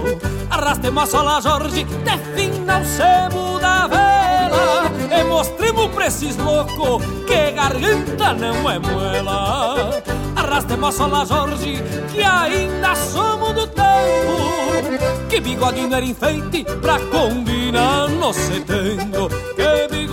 Arraste 0.51 0.89
sola 1.09 1.41
Jorge, 1.41 1.85
defina 1.85 2.81
o 2.81 2.85
sebo 2.85 3.59
da 3.61 3.87
vela. 3.87 4.91
E 5.17 5.25
mostremos 5.25 5.87
pra 5.93 6.07
esses 6.07 6.37
loucos 6.37 7.05
que 7.27 7.53
garganta 7.53 8.33
não 8.33 8.69
é 8.69 8.79
moela 8.79 10.03
Arraste 10.35 10.75
sola 10.93 11.25
Jorge, 11.25 11.83
que 12.13 12.23
ainda 12.23 12.97
somos 12.97 13.55
do 13.55 13.67
tempo. 13.69 15.29
Que 15.29 15.41
bigode 15.41 15.83
não 15.83 15.97
era 15.97 16.05
enfeite 16.07 16.65
pra 16.81 16.99
combinar 16.99 18.09
no 18.09 18.33
setembro 18.33 19.29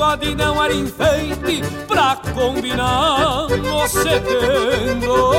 bigode 0.03 0.35
não 0.35 0.63
era 0.63 0.73
enfeite 0.73 1.61
pra 1.87 2.15
combinar 2.33 3.47
no 3.49 3.87
setembro 3.87 5.31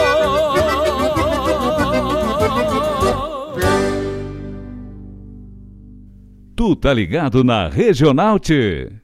Tu 6.56 6.76
tá 6.76 6.94
ligado 6.94 7.44
na 7.44 7.68
Regional 7.68 8.38
T. 8.38 9.03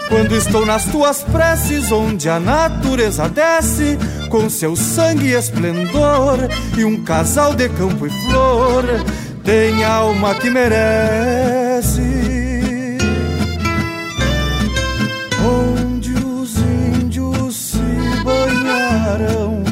quando 0.11 0.35
estou 0.35 0.65
nas 0.65 0.83
tuas 0.83 1.23
preces, 1.23 1.89
onde 1.89 2.29
a 2.29 2.37
natureza 2.37 3.29
desce 3.29 3.97
com 4.29 4.49
seu 4.49 4.75
sangue 4.75 5.27
e 5.27 5.33
esplendor, 5.33 6.37
e 6.77 6.83
um 6.83 7.01
casal 7.01 7.55
de 7.55 7.69
campo 7.69 8.05
e 8.05 8.09
flor 8.09 8.83
tem 9.41 9.85
alma 9.85 10.35
que 10.35 10.49
merece. 10.49 12.01
Onde 15.41 16.11
os 16.11 16.57
índios 16.57 17.55
se 17.55 17.79
banharam, 18.23 19.63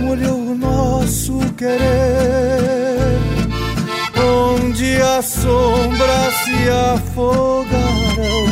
molhou 0.00 0.52
o 0.52 0.54
nosso 0.54 1.38
querer. 1.58 3.20
Onde 4.16 4.96
as 5.02 5.26
sombras 5.26 6.34
se 6.44 6.70
afogaram, 6.94 8.51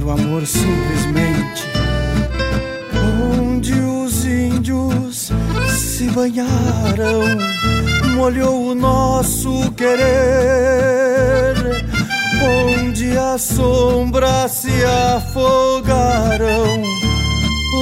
banhar 0.00 0.04
o 0.04 0.10
amor 0.10 0.46
simplesmente. 0.46 1.68
Onde 3.32 3.72
os 3.72 4.24
índios 4.24 5.30
se 5.68 6.08
banharam, 6.10 7.22
molhou 8.14 8.70
o 8.70 8.74
nosso 8.74 9.70
querer. 9.72 11.54
Onde 12.42 13.16
as 13.16 13.42
sombras 13.42 14.50
se 14.52 14.72
afogaram, 15.16 16.82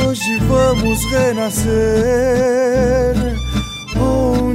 hoje 0.02 0.36
vamos 0.48 1.04
renascer. 1.12 2.58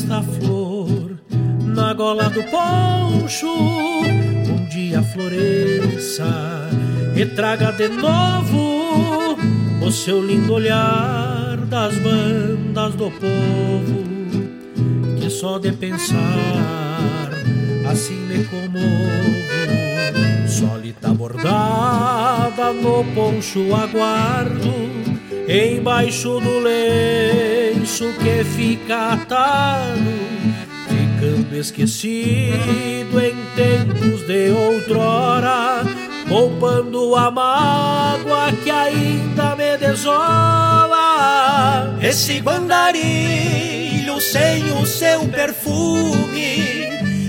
Esta 0.00 0.22
flor 0.22 1.18
na 1.62 1.92
gola 1.92 2.30
do 2.30 2.42
poncho. 2.44 3.46
Um 3.46 4.66
dia 4.70 5.02
floresça 5.02 6.70
e 7.14 7.26
traga 7.26 7.70
de 7.72 7.88
novo 7.88 9.36
o 9.82 9.92
seu 9.92 10.24
lindo 10.24 10.54
olhar 10.54 11.58
das 11.68 11.94
bandas 11.98 12.94
do 12.94 13.10
povo 13.10 14.00
que 15.20 15.28
só 15.28 15.58
de 15.58 15.72
pensar 15.72 17.30
assim 17.90 18.20
me 18.26 18.44
comovo. 18.44 18.80
Sólita 20.48 21.08
bordada 21.08 22.72
no 22.72 23.04
poncho 23.14 23.74
aguardo 23.74 24.72
embaixo 25.46 26.40
do 26.40 26.60
lenço 28.00 28.12
que 28.18 28.42
fica 28.44 29.12
atado, 29.12 30.00
ficando 30.88 31.54
esquecido 31.56 33.20
em 33.20 33.36
tempos 33.54 34.26
de 34.26 34.50
outrora, 34.50 35.84
poupando 36.28 37.14
a 37.14 37.30
mágoa 37.30 38.52
que 38.64 38.70
ainda 38.70 39.54
me 39.56 39.76
desola. 39.76 40.98
Esse 42.02 42.40
guandarilho 42.40 44.18
sem 44.20 44.72
o 44.80 44.86
seu 44.86 45.28
perfume, 45.28 46.64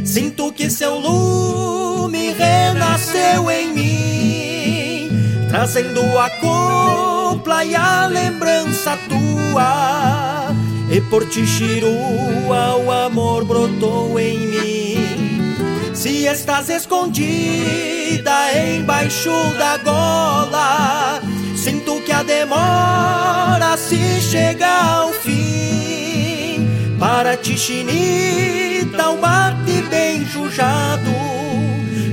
sinto 0.06 0.52
que 0.54 0.70
seu 0.70 0.98
lume 0.98 2.34
renasceu 2.34 3.52
em 3.52 3.74
mim, 3.74 5.10
trazendo 5.50 6.02
a 6.18 6.30
cor 6.30 7.12
copla 7.32 7.64
e 7.64 7.76
a 7.76 8.08
lembrança 8.08 8.98
tua 9.08 10.54
E 10.92 11.00
por 11.02 11.26
ti 11.30 11.46
chirua 11.48 12.76
o 12.76 12.92
amor 12.92 13.46
brotou 13.46 14.20
em 14.20 14.38
mim 14.40 15.56
Se 15.94 16.26
estás 16.26 16.70
escondida 16.70 18.32
embaixo 18.76 19.32
da 19.58 19.78
gola 19.78 21.22
Sinto 21.56 22.02
que 22.02 22.12
a 22.12 22.24
demora 22.24 23.78
se 23.78 24.20
chega 24.20 24.68
ao 24.68 25.14
fim 25.14 26.68
Para 27.00 27.38
ti 27.38 27.58
chinita 27.58 29.10
o 29.10 29.22
mate 29.22 29.82
bem 29.90 30.26
jujado 30.26 31.12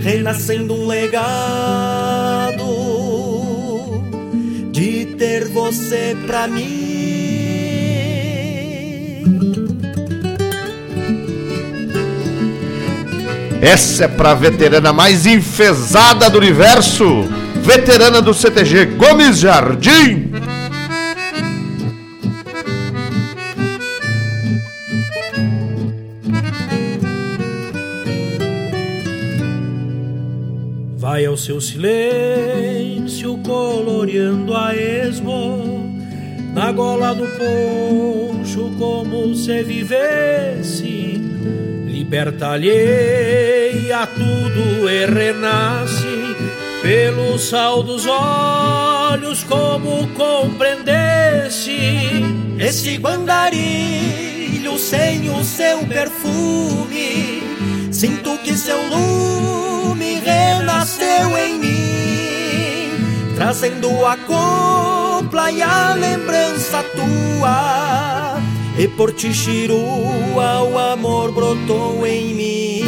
Renascendo 0.03 0.75
um 0.75 0.87
legado 0.87 2.79
ter 5.19 5.49
você 5.49 6.17
pra 6.27 6.47
mim. 6.47 7.08
Essa 13.61 14.05
é 14.05 14.09
pra 14.09 14.35
veterana 14.35 14.93
mais 14.93 15.27
enfesada 15.27 16.31
do 16.31 16.39
universo, 16.39 17.25
veterana 17.57 18.23
do 18.23 18.33
CTG 18.33 18.87
Gomes 18.97 19.41
Jardim. 19.41 20.31
Vai 30.97 31.27
ao 31.27 31.37
seu 31.37 31.61
silêncio 31.61 33.39
coloreando 33.39 34.55
a 34.55 34.77
esmo 34.77 35.99
Na 36.55 36.71
gola 36.71 37.13
do 37.13 37.27
poncho 37.27 38.71
como 38.79 39.35
se 39.35 39.65
vivesse 39.65 41.28
Liberta 42.09 42.53
alheia 42.53 44.07
tudo 44.07 44.89
e 44.89 45.05
renasce 45.05 46.35
Pelo 46.81 47.39
sal 47.39 47.83
dos 47.83 48.07
olhos 48.07 49.45
como 49.45 50.09
compreendesse 50.15 51.77
Esse 52.59 52.97
guandarilho 52.97 54.79
sem 54.79 55.29
o 55.29 55.45
seu 55.45 55.81
perfume 55.87 57.43
Sinto 57.93 58.39
que 58.39 58.55
seu 58.55 58.81
luz 58.89 59.19
renasceu 60.29 61.37
em 61.39 61.59
mim, 61.59 63.35
trazendo 63.35 63.89
a 64.05 64.17
copla 64.17 65.51
e 65.51 65.63
a 65.63 65.95
lembrança 65.95 66.83
tua. 66.95 68.48
E 68.79 68.87
por 68.87 69.13
ti, 69.13 69.35
chirua, 69.35 70.63
o 70.63 70.79
amor 70.79 71.33
brotou 71.33 72.07
em 72.07 72.35
mim. 72.35 72.85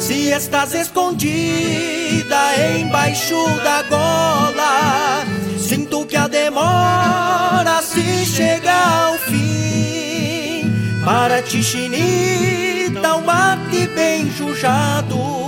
Se 0.00 0.30
estás 0.30 0.74
escondida 0.74 2.40
embaixo 2.78 3.36
da 3.62 3.82
gola, 3.82 5.24
sinto 5.58 6.06
que 6.06 6.16
a 6.16 6.26
demora 6.26 7.82
se 7.82 8.24
chega 8.24 8.72
ao 8.72 9.18
fim. 9.18 10.72
Para 11.04 11.42
ti, 11.42 11.62
chinita, 11.62 13.16
um 13.16 13.24
mate 13.24 13.86
bem 13.88 14.30
jujado 14.30 15.46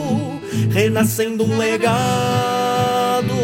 renascendo 0.70 1.44
um 1.44 1.58
legado 1.58 3.34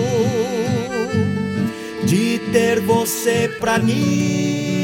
de 2.04 2.38
ter 2.52 2.80
você 2.80 3.50
pra 3.58 3.78
mim. 3.78 4.83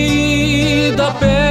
perde 1.19 1.50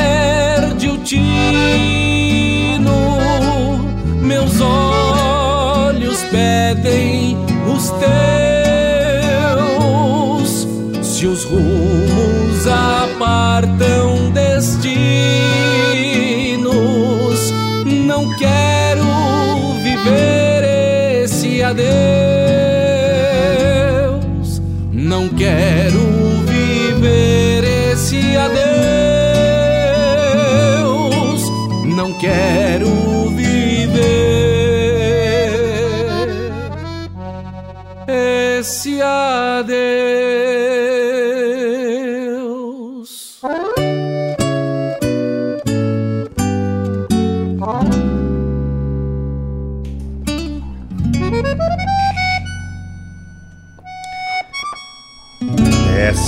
perde 0.81 0.89
o 0.89 0.97
tino, 0.97 1.21
meus 4.21 4.59
olhos 4.59 6.23
pedem 6.31 7.37
os 7.71 7.91
teus. 9.51 10.67
Se 11.03 11.27
os 11.27 11.43
rumos 11.43 12.65
apartam 12.65 14.31
destinos, 14.31 14.81
não 18.07 18.35
quero 18.37 19.05
viver 19.83 21.23
esse 21.23 21.61
adeus. 21.61 21.91
Não 24.91 25.29
quero 25.29 25.90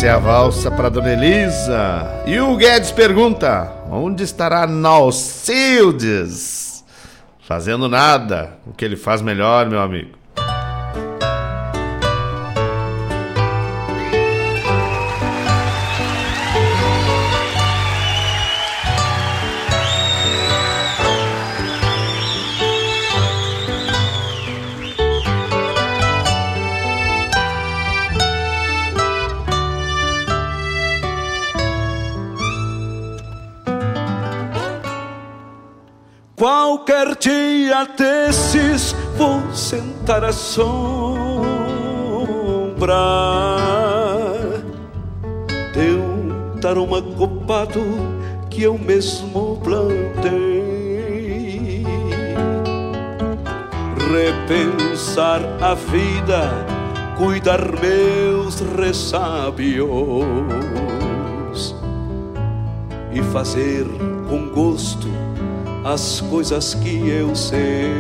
É 0.04 0.10
a 0.10 0.18
valsa 0.18 0.70
para 0.70 0.90
Dona 0.90 1.14
Elisa. 1.14 2.24
E 2.26 2.38
o 2.38 2.58
Guedes 2.58 2.92
pergunta: 2.92 3.72
onde 3.90 4.22
estará 4.22 4.68
Nalcildes? 4.68 6.44
Fazendo 7.48 7.88
nada. 7.88 8.58
O 8.68 8.74
que 8.74 8.84
ele 8.84 8.98
faz 8.98 9.22
melhor, 9.22 9.70
meu 9.70 9.80
amigo. 9.80 10.23
Sombra 40.34 40.74
de 45.74 46.78
um 46.78 47.16
copado 47.16 47.82
que 48.50 48.64
eu 48.64 48.78
mesmo 48.78 49.60
plantei. 49.64 50.64
Repensar 54.12 55.42
a 55.62 55.74
vida, 55.74 56.52
cuidar 57.18 57.62
meus 57.80 58.60
ressábios 58.78 59.86
e 63.12 63.22
fazer 63.32 63.86
com 64.30 64.50
gosto 64.50 65.08
as 65.84 66.22
coisas 66.22 66.74
que 66.76 67.10
eu 67.10 67.36
sei. 67.36 67.92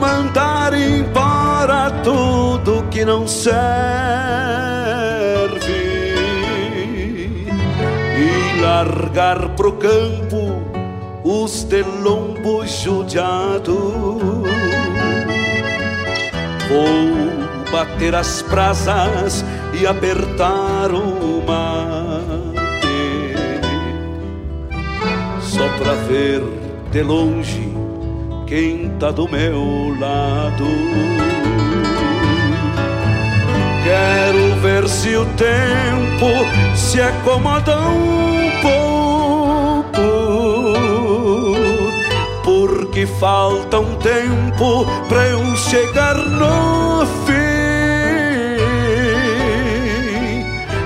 Mandar 0.00 0.74
embora 0.74 1.90
tudo 2.04 2.84
que 2.90 3.04
não 3.04 3.26
serve 3.26 3.58
e 8.16 8.60
largar 8.60 9.48
pro 9.50 9.72
campo 9.72 10.62
os 11.24 11.64
de 11.64 11.82
lombo 11.82 12.66
judiado. 12.66 14.18
Vou 16.68 17.70
bater 17.72 18.14
as 18.14 18.42
brasas 18.42 19.44
e 19.78 19.86
apertar 19.86 20.90
o 20.92 21.42
mate 21.46 22.48
só 25.40 25.68
pra 25.78 25.94
ver 26.06 26.42
de 26.90 27.02
longe 27.02 27.67
quem 28.48 28.88
tá 28.98 29.10
do 29.10 29.28
meu 29.28 29.94
lado. 30.00 30.64
Quero 33.84 34.60
ver 34.60 34.88
se 34.88 35.14
o 35.16 35.26
tempo 35.36 36.26
se 36.74 37.00
acomoda 37.00 37.78
um 37.78 38.50
pouco, 38.62 40.02
porque 42.42 43.06
falta 43.06 43.78
um 43.80 43.94
tempo 43.96 44.86
pra 45.08 45.26
eu 45.26 45.54
chegar 45.56 46.16
no 46.16 47.06
fim. 47.26 47.36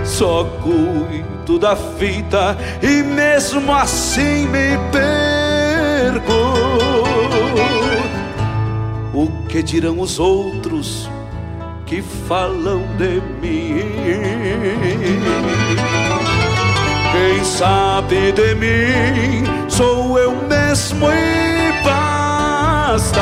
Só 0.04 0.44
cuido 0.62 1.58
da 1.58 1.76
fita 1.76 2.56
e 2.82 3.02
mesmo 3.02 3.72
assim 3.72 4.46
me 4.48 4.76
perco. 4.90 5.31
que 9.52 9.62
dirão 9.62 10.00
os 10.00 10.18
outros 10.18 11.08
que 11.84 12.00
falam 12.00 12.80
de 12.96 13.20
mim? 13.38 13.84
Quem 17.12 17.44
sabe 17.44 18.32
de 18.32 18.54
mim 18.54 19.44
sou 19.68 20.18
eu 20.18 20.32
mesmo 20.48 21.06
e 21.06 21.84
basta. 21.84 23.20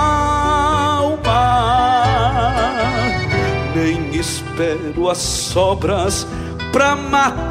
alma, 0.99 1.33
nem 3.73 4.15
espero 4.15 5.09
as 5.09 5.17
sobras 5.17 6.27
pra 6.71 6.95
matar 6.95 7.50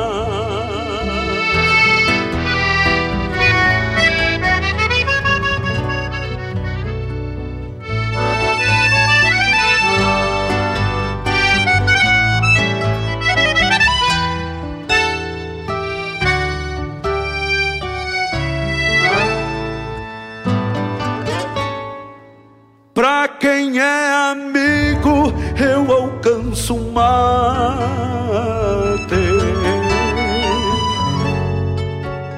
Quem 23.39 23.79
é 23.79 24.31
amigo, 24.31 25.33
eu 25.59 25.91
alcanço 25.91 26.77
mate. 26.77 27.11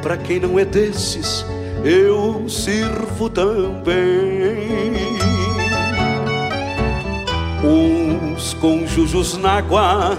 Pra 0.01 0.17
quem 0.17 0.39
não 0.39 0.59
é 0.59 0.65
desses, 0.65 1.45
eu 1.83 2.47
sirvo 2.47 3.29
também. 3.29 4.93
Uns 7.63 8.53
com 8.55 8.85
jujus 8.85 9.37
na 9.37 9.57
água 9.57 10.17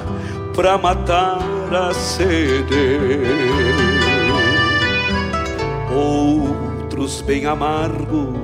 pra 0.55 0.79
matar 0.79 1.39
a 1.73 1.93
sede. 1.93 2.99
Outros 5.93 7.21
bem 7.21 7.45
amargo 7.47 8.44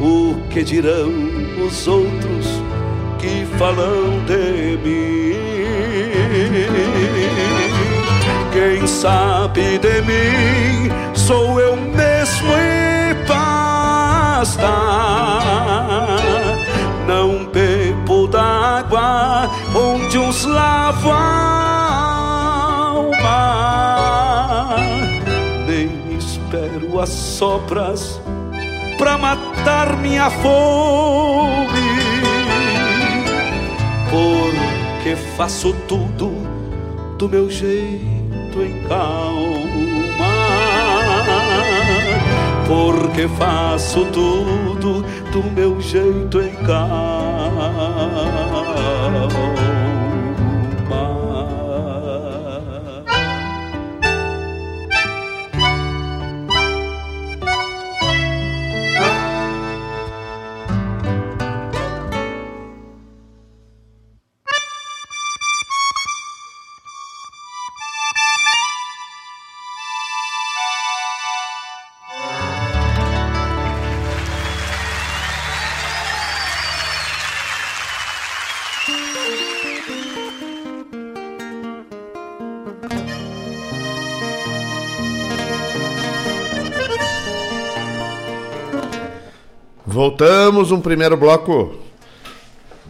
o 0.00 0.36
que 0.48 0.62
dirão 0.62 1.12
os 1.66 1.86
outros 1.88 2.46
que 3.18 3.46
falam 3.58 4.24
de 4.26 4.78
mim? 4.84 5.38
Quem 8.52 8.86
sabe 8.86 9.78
de 9.78 10.02
mim 10.02 10.90
sou 11.14 11.60
eu 11.60 11.76
mesmo 11.76 12.48
e 12.52 13.14
basta. 13.26 14.68
Não 17.06 17.46
bebo 17.46 18.26
d'água 18.28 19.50
onde 19.74 20.18
uns 20.18 20.44
lavam 20.44 22.27
as 27.00 27.10
sopras 27.10 28.20
pra 28.96 29.16
matar 29.16 29.96
minha 29.98 30.30
fome. 30.30 31.78
Porque 34.10 35.14
faço 35.36 35.72
tudo 35.86 36.32
do 37.18 37.28
meu 37.28 37.50
jeito 37.50 38.62
em 38.62 38.82
calma. 38.88 39.38
Porque 42.66 43.28
faço 43.28 44.04
tudo 44.06 45.04
do 45.32 45.42
meu 45.54 45.80
jeito 45.80 46.40
em 46.40 46.54
calma. 46.66 47.97
Voltamos, 90.18 90.72
um 90.72 90.80
primeiro 90.80 91.16
bloco. 91.16 91.76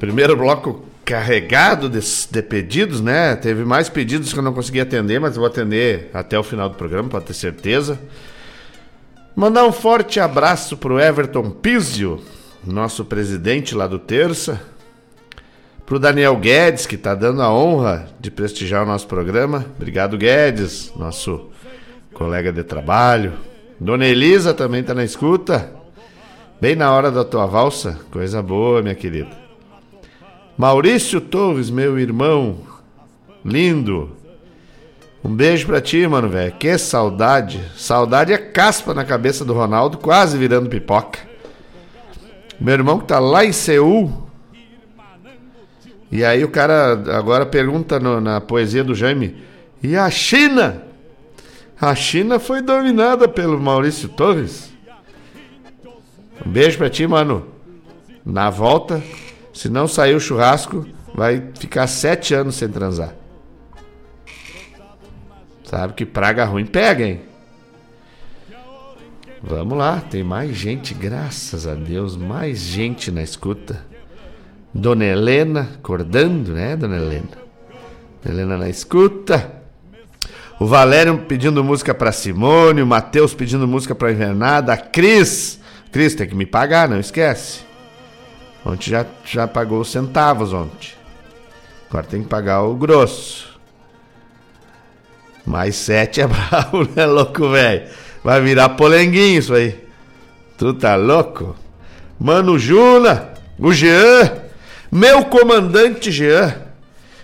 Primeiro 0.00 0.34
bloco 0.34 0.86
carregado 1.04 1.86
de, 1.86 2.00
de, 2.30 2.42
pedidos, 2.42 3.02
né? 3.02 3.36
Teve 3.36 3.66
mais 3.66 3.90
pedidos 3.90 4.32
que 4.32 4.38
eu 4.38 4.42
não 4.42 4.54
consegui 4.54 4.80
atender, 4.80 5.20
mas 5.20 5.36
vou 5.36 5.44
atender 5.44 6.10
até 6.14 6.38
o 6.38 6.42
final 6.42 6.70
do 6.70 6.76
programa, 6.76 7.10
para 7.10 7.20
ter 7.20 7.34
certeza. 7.34 8.00
Mandar 9.36 9.66
um 9.66 9.72
forte 9.72 10.18
abraço 10.18 10.74
pro 10.78 10.98
Everton 10.98 11.50
Pizio, 11.50 12.18
nosso 12.64 13.04
presidente 13.04 13.74
lá 13.74 13.86
do 13.86 13.98
Terça. 13.98 14.58
Pro 15.84 15.98
Daniel 15.98 16.34
Guedes, 16.34 16.86
que 16.86 16.94
está 16.94 17.14
dando 17.14 17.42
a 17.42 17.52
honra 17.52 18.08
de 18.18 18.30
prestigiar 18.30 18.84
o 18.84 18.86
nosso 18.86 19.06
programa. 19.06 19.66
Obrigado, 19.76 20.16
Guedes, 20.16 20.90
nosso 20.96 21.50
colega 22.14 22.50
de 22.50 22.64
trabalho. 22.64 23.34
Dona 23.78 24.06
Elisa 24.06 24.54
também 24.54 24.80
está 24.80 24.94
na 24.94 25.04
escuta. 25.04 25.76
Bem 26.60 26.74
na 26.74 26.92
hora 26.92 27.08
da 27.08 27.24
tua 27.24 27.46
valsa, 27.46 28.00
coisa 28.10 28.42
boa, 28.42 28.82
minha 28.82 28.94
querida. 28.94 29.30
Maurício 30.56 31.20
Torres, 31.20 31.70
meu 31.70 31.96
irmão, 32.00 32.58
lindo. 33.44 34.10
Um 35.22 35.32
beijo 35.32 35.68
pra 35.68 35.80
ti, 35.80 36.04
mano, 36.08 36.28
velho. 36.28 36.52
Que 36.52 36.76
saudade. 36.76 37.62
Saudade 37.76 38.32
é 38.32 38.38
caspa 38.38 38.92
na 38.92 39.04
cabeça 39.04 39.44
do 39.44 39.54
Ronaldo, 39.54 39.98
quase 39.98 40.36
virando 40.36 40.68
pipoca. 40.68 41.20
Meu 42.60 42.74
irmão 42.74 42.98
que 42.98 43.06
tá 43.06 43.20
lá 43.20 43.44
em 43.44 43.52
Seul. 43.52 44.28
E 46.10 46.24
aí 46.24 46.42
o 46.42 46.50
cara 46.50 46.92
agora 47.16 47.46
pergunta 47.46 48.00
no, 48.00 48.20
na 48.20 48.40
poesia 48.40 48.82
do 48.82 48.96
Jaime: 48.96 49.36
e 49.80 49.96
a 49.96 50.10
China? 50.10 50.82
A 51.80 51.94
China 51.94 52.40
foi 52.40 52.60
dominada 52.60 53.28
pelo 53.28 53.60
Maurício 53.60 54.08
Torres. 54.08 54.76
Um 56.44 56.50
beijo 56.50 56.78
pra 56.78 56.90
ti, 56.90 57.06
mano. 57.06 57.46
Na 58.24 58.50
volta, 58.50 59.02
se 59.52 59.68
não 59.68 59.88
sair 59.88 60.14
o 60.14 60.20
churrasco, 60.20 60.86
vai 61.14 61.42
ficar 61.58 61.86
sete 61.86 62.34
anos 62.34 62.56
sem 62.56 62.68
transar. 62.68 63.14
Sabe 65.64 65.92
que 65.94 66.06
praga 66.06 66.44
ruim 66.44 66.64
pega, 66.64 67.04
hein? 67.04 67.20
Vamos 69.42 69.78
lá, 69.78 70.00
tem 70.00 70.24
mais 70.24 70.56
gente, 70.56 70.94
graças 70.94 71.66
a 71.66 71.74
Deus, 71.74 72.16
mais 72.16 72.58
gente 72.58 73.10
na 73.10 73.22
escuta. 73.22 73.84
Dona 74.74 75.04
Helena, 75.04 75.68
acordando, 75.74 76.52
né, 76.52 76.76
Dona 76.76 76.96
Helena? 76.96 77.38
Helena 78.24 78.58
na 78.58 78.68
escuta. 78.68 79.58
O 80.58 80.66
Valério 80.66 81.18
pedindo 81.18 81.62
música 81.62 81.94
para 81.94 82.10
Simone, 82.10 82.82
o 82.82 82.86
Matheus 82.86 83.32
pedindo 83.32 83.66
música 83.68 83.94
para 83.94 84.10
Invernada, 84.10 84.72
a 84.72 84.76
Cris. 84.76 85.57
Cris, 85.90 86.14
tem 86.14 86.28
que 86.28 86.34
me 86.34 86.46
pagar, 86.46 86.88
não 86.88 87.00
esquece. 87.00 87.60
Ontem 88.64 88.90
já, 88.90 89.06
já 89.24 89.46
pagou 89.46 89.80
os 89.80 89.90
centavos 89.90 90.52
ontem. 90.52 90.90
Agora 91.88 92.06
tem 92.06 92.22
que 92.22 92.28
pagar 92.28 92.62
o 92.62 92.74
grosso. 92.74 93.58
Mais 95.46 95.74
sete 95.76 96.20
é 96.20 96.26
bravo, 96.28 96.86
né, 96.94 97.06
louco, 97.06 97.48
velho? 97.48 97.88
Vai 98.22 98.40
virar 98.42 98.70
polenguinho 98.70 99.38
isso 99.38 99.54
aí. 99.54 99.88
Tu 100.58 100.74
tá 100.74 100.96
louco? 100.96 101.56
Mano 102.20 102.58
Juna, 102.58 103.32
o 103.58 103.72
Jean, 103.72 104.42
meu 104.90 105.24
comandante 105.26 106.10
Jean. 106.10 106.54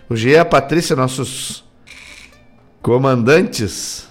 O 0.09 0.17
Jean 0.17 0.33
e 0.33 0.39
a 0.39 0.45
Patrícia, 0.45 0.95
nossos 0.95 1.65
comandantes 2.81 4.09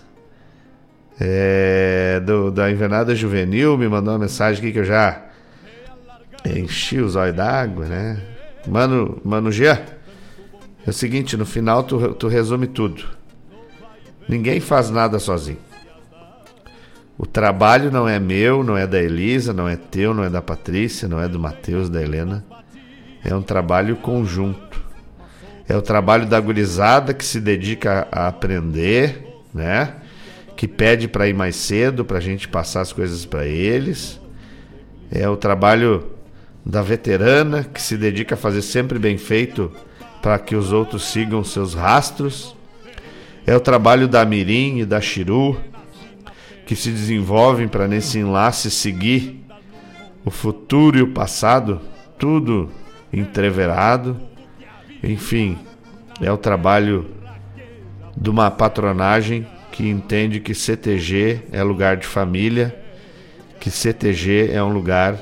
é, 1.25 2.19
do, 2.19 2.51
da 2.51 2.69
Invernada 2.69 3.15
Juvenil, 3.15 3.77
me 3.77 3.87
mandou 3.87 4.13
uma 4.13 4.19
mensagem 4.19 4.61
aqui 4.61 4.73
que 4.73 4.79
eu 4.79 4.83
já 4.83 5.23
enchi 6.45 6.99
os 6.99 7.15
olhos 7.15 7.33
d'água, 7.33 7.85
né? 7.85 8.21
Mano, 8.67 9.21
mano 9.23 9.49
Jean, 9.49 9.79
é 10.85 10.89
o 10.89 10.93
seguinte, 10.93 11.37
no 11.37 11.45
final 11.45 11.83
tu, 11.83 12.13
tu 12.15 12.27
resume 12.27 12.67
tudo. 12.67 13.05
Ninguém 14.27 14.59
faz 14.59 14.89
nada 14.89 15.17
sozinho. 15.17 15.59
O 17.17 17.25
trabalho 17.25 17.89
não 17.89 18.07
é 18.07 18.19
meu, 18.19 18.61
não 18.61 18.77
é 18.77 18.85
da 18.85 19.01
Elisa, 19.01 19.53
não 19.53 19.69
é 19.69 19.77
teu, 19.77 20.13
não 20.13 20.25
é 20.25 20.29
da 20.29 20.41
Patrícia, 20.41 21.07
não 21.07 21.21
é 21.21 21.27
do 21.29 21.39
Matheus, 21.39 21.89
da 21.89 22.01
Helena. 22.01 22.43
É 23.23 23.33
um 23.33 23.41
trabalho 23.41 23.95
conjunto. 23.95 24.83
É 25.69 25.77
o 25.77 25.81
trabalho 25.81 26.25
da 26.25 26.37
gurizada 26.41 27.13
que 27.13 27.23
se 27.23 27.39
dedica 27.39 28.09
a 28.11 28.27
aprender, 28.27 29.25
né? 29.53 30.02
Que 30.63 30.67
pede 30.69 31.09
para 31.09 31.27
ir 31.27 31.33
mais 31.33 31.57
cedo 31.57 32.05
para 32.05 32.19
a 32.19 32.21
gente 32.21 32.47
passar 32.47 32.79
as 32.79 32.93
coisas 32.93 33.25
para 33.25 33.45
eles. 33.45 34.17
É 35.11 35.27
o 35.27 35.35
trabalho 35.35 36.13
da 36.65 36.81
veterana 36.81 37.65
que 37.65 37.81
se 37.81 37.97
dedica 37.97 38.35
a 38.35 38.37
fazer 38.37 38.61
sempre 38.61 38.97
bem 38.97 39.17
feito 39.17 39.69
para 40.21 40.39
que 40.39 40.55
os 40.55 40.71
outros 40.71 41.03
sigam 41.03 41.43
seus 41.43 41.73
rastros. 41.73 42.55
É 43.45 43.53
o 43.53 43.59
trabalho 43.59 44.07
da 44.07 44.23
Mirim 44.23 44.77
e 44.77 44.85
da 44.85 45.01
Chiru 45.01 45.59
que 46.65 46.77
se 46.77 46.91
desenvolvem 46.91 47.67
para 47.67 47.85
nesse 47.85 48.19
enlace 48.19 48.71
seguir 48.71 49.45
o 50.23 50.31
futuro 50.31 50.97
e 50.97 51.01
o 51.01 51.11
passado, 51.11 51.81
tudo 52.17 52.71
entreverado. 53.11 54.17
Enfim, 55.03 55.59
é 56.21 56.31
o 56.31 56.37
trabalho 56.37 57.05
de 58.15 58.29
uma 58.29 58.49
patronagem 58.49 59.45
que 59.73 59.89
entende 59.89 60.39
que 60.39 60.53
CTG 60.53 61.45
é 61.51 61.63
lugar 61.63 61.97
de 61.97 62.05
família, 62.05 62.79
que 63.59 63.71
CTG 63.71 64.51
é 64.53 64.63
um 64.63 64.71
lugar 64.71 65.17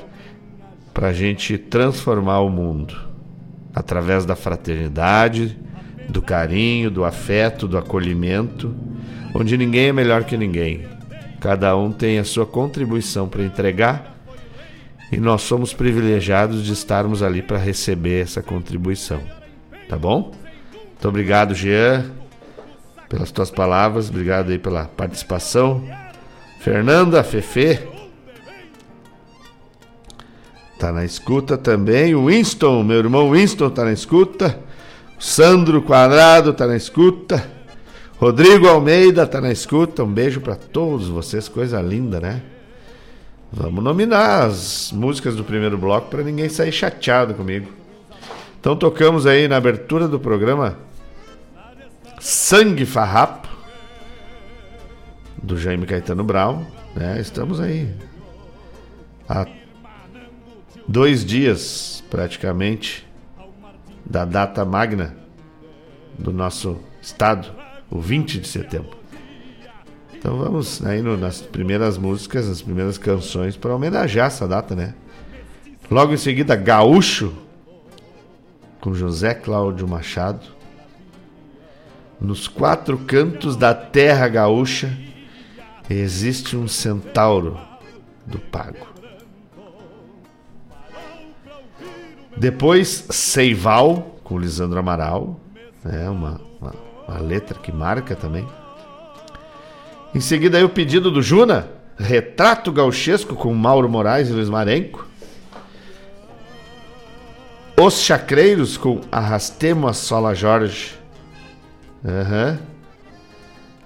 para 0.92 1.08
a 1.08 1.12
gente 1.14 1.56
transformar 1.56 2.40
o 2.40 2.50
mundo 2.50 2.94
através 3.74 4.26
da 4.26 4.36
fraternidade, 4.36 5.58
do 6.06 6.20
carinho, 6.20 6.90
do 6.90 7.02
afeto, 7.02 7.66
do 7.66 7.78
acolhimento, 7.78 8.76
onde 9.34 9.56
ninguém 9.56 9.88
é 9.88 9.92
melhor 9.92 10.24
que 10.24 10.36
ninguém. 10.36 10.86
Cada 11.40 11.74
um 11.74 11.90
tem 11.90 12.18
a 12.18 12.24
sua 12.24 12.44
contribuição 12.44 13.30
para 13.30 13.42
entregar 13.42 14.14
e 15.10 15.16
nós 15.16 15.40
somos 15.40 15.72
privilegiados 15.72 16.62
de 16.62 16.74
estarmos 16.74 17.22
ali 17.22 17.40
para 17.40 17.56
receber 17.56 18.20
essa 18.20 18.42
contribuição. 18.42 19.22
Tá 19.88 19.96
bom? 19.96 20.30
Muito 20.74 21.08
obrigado, 21.08 21.54
Jean, 21.54 22.04
pelas 23.12 23.30
tuas 23.30 23.50
palavras, 23.50 24.08
obrigado 24.08 24.50
aí 24.50 24.58
pela 24.58 24.84
participação. 24.84 25.86
Fernanda, 26.60 27.22
Fefe, 27.22 27.78
tá 30.78 30.90
na 30.90 31.04
escuta 31.04 31.58
também. 31.58 32.14
O 32.14 32.28
Winston, 32.28 32.82
meu 32.82 32.96
irmão 32.96 33.30
Winston, 33.30 33.68
tá 33.68 33.84
na 33.84 33.92
escuta. 33.92 34.58
O 35.18 35.22
Sandro 35.22 35.82
Quadrado 35.82 36.54
tá 36.54 36.66
na 36.66 36.74
escuta. 36.74 37.46
Rodrigo 38.16 38.66
Almeida 38.66 39.26
tá 39.26 39.42
na 39.42 39.52
escuta. 39.52 40.02
Um 40.04 40.10
beijo 40.10 40.40
para 40.40 40.56
todos 40.56 41.08
vocês, 41.08 41.48
coisa 41.48 41.82
linda, 41.82 42.18
né? 42.18 42.40
Vamos 43.52 43.84
nominar 43.84 44.46
as 44.46 44.90
músicas 44.90 45.36
do 45.36 45.44
primeiro 45.44 45.76
bloco 45.76 46.08
para 46.08 46.22
ninguém 46.22 46.48
sair 46.48 46.72
chateado 46.72 47.34
comigo. 47.34 47.68
Então 48.58 48.74
tocamos 48.74 49.26
aí 49.26 49.46
na 49.48 49.58
abertura 49.58 50.08
do 50.08 50.18
programa 50.18 50.78
Sangue 52.22 52.86
Farrapo 52.86 53.48
do 55.42 55.58
Jaime 55.58 55.84
Caetano 55.86 56.22
Brown, 56.22 56.64
né? 56.94 57.20
Estamos 57.20 57.58
aí 57.58 57.92
há 59.28 59.44
dois 60.86 61.24
dias 61.24 62.04
praticamente 62.08 63.04
da 64.06 64.24
data 64.24 64.64
magna 64.64 65.16
do 66.16 66.32
nosso 66.32 66.78
estado, 67.02 67.50
o 67.90 68.00
20 68.00 68.38
de 68.38 68.46
setembro. 68.46 68.96
Então 70.14 70.38
vamos 70.38 70.80
aí 70.86 71.02
no, 71.02 71.16
nas 71.16 71.42
primeiras 71.42 71.98
músicas, 71.98 72.48
nas 72.48 72.62
primeiras 72.62 72.98
canções 72.98 73.56
para 73.56 73.74
homenagear 73.74 74.28
essa 74.28 74.46
data, 74.46 74.76
né? 74.76 74.94
Logo 75.90 76.12
em 76.12 76.16
seguida, 76.16 76.54
Gaúcho 76.54 77.36
com 78.80 78.94
José 78.94 79.34
Cláudio 79.34 79.88
Machado. 79.88 80.61
Nos 82.22 82.46
quatro 82.46 82.98
cantos 82.98 83.56
da 83.56 83.74
terra 83.74 84.28
gaúcha 84.28 84.96
existe 85.90 86.56
um 86.56 86.68
centauro 86.68 87.58
do 88.24 88.38
pago. 88.38 88.86
Depois, 92.36 93.06
Seival, 93.10 94.20
com 94.22 94.38
Lisandro 94.38 94.78
Amaral, 94.78 95.40
é 95.84 96.08
uma, 96.08 96.40
uma, 96.60 96.74
uma, 97.08 97.18
letra 97.18 97.58
que 97.58 97.72
marca 97.72 98.14
também. 98.14 98.46
Em 100.14 100.20
seguida, 100.20 100.58
aí, 100.58 100.64
o 100.64 100.68
pedido 100.68 101.10
do 101.10 101.20
Juna, 101.20 101.70
Retrato 101.98 102.70
Gauchesco, 102.70 103.34
com 103.34 103.52
Mauro 103.52 103.88
Moraes 103.88 104.28
e 104.28 104.32
Luiz 104.32 104.48
Marenco. 104.48 105.08
Os 107.76 108.00
Chacreiros, 108.00 108.76
com 108.76 109.00
Arrastemos 109.10 109.90
a 109.90 109.92
Sola 109.92 110.34
Jorge. 110.36 111.01
Uhum. 112.04 112.58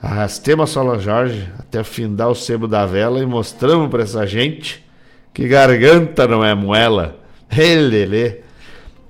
Arrastemos 0.02 0.70
a 0.70 0.72
Sola 0.72 0.98
Jorge 0.98 1.48
até 1.58 1.82
findar 1.82 2.28
o 2.28 2.34
sebo 2.34 2.68
da 2.68 2.86
vela 2.86 3.20
e 3.20 3.26
mostramos 3.26 3.90
para 3.90 4.02
essa 4.02 4.26
gente 4.26 4.84
que 5.34 5.48
garganta 5.48 6.26
não 6.26 6.44
é 6.44 6.54
moela. 6.54 7.18
Elele. 7.50 8.42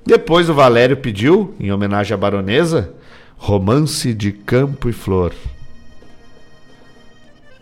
Depois 0.04 0.48
o 0.48 0.54
Valério 0.54 0.96
pediu, 0.96 1.54
em 1.59 1.72
homenagem 1.72 2.14
à 2.14 2.16
baronesa, 2.16 2.94
Romance 3.36 4.14
de 4.14 4.32
Campo 4.32 4.88
e 4.88 4.92
Flor. 4.92 5.32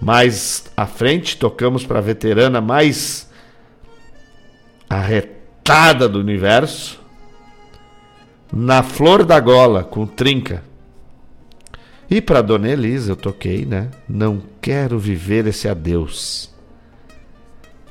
Mais 0.00 0.70
à 0.76 0.86
frente, 0.86 1.36
tocamos 1.36 1.86
para 1.86 1.98
a 1.98 2.02
veterana 2.02 2.60
mais 2.60 3.30
arretada 4.88 6.08
do 6.08 6.20
universo, 6.20 7.02
Na 8.52 8.82
Flor 8.82 9.24
da 9.24 9.40
Gola, 9.40 9.82
com 9.82 10.06
trinca. 10.06 10.62
E 12.10 12.20
para 12.20 12.42
Dona 12.42 12.68
Elisa 12.68 13.12
eu 13.12 13.16
toquei, 13.16 13.64
né? 13.64 13.90
Não 14.08 14.42
quero 14.60 14.98
viver 14.98 15.46
esse 15.46 15.68
adeus. 15.68 16.52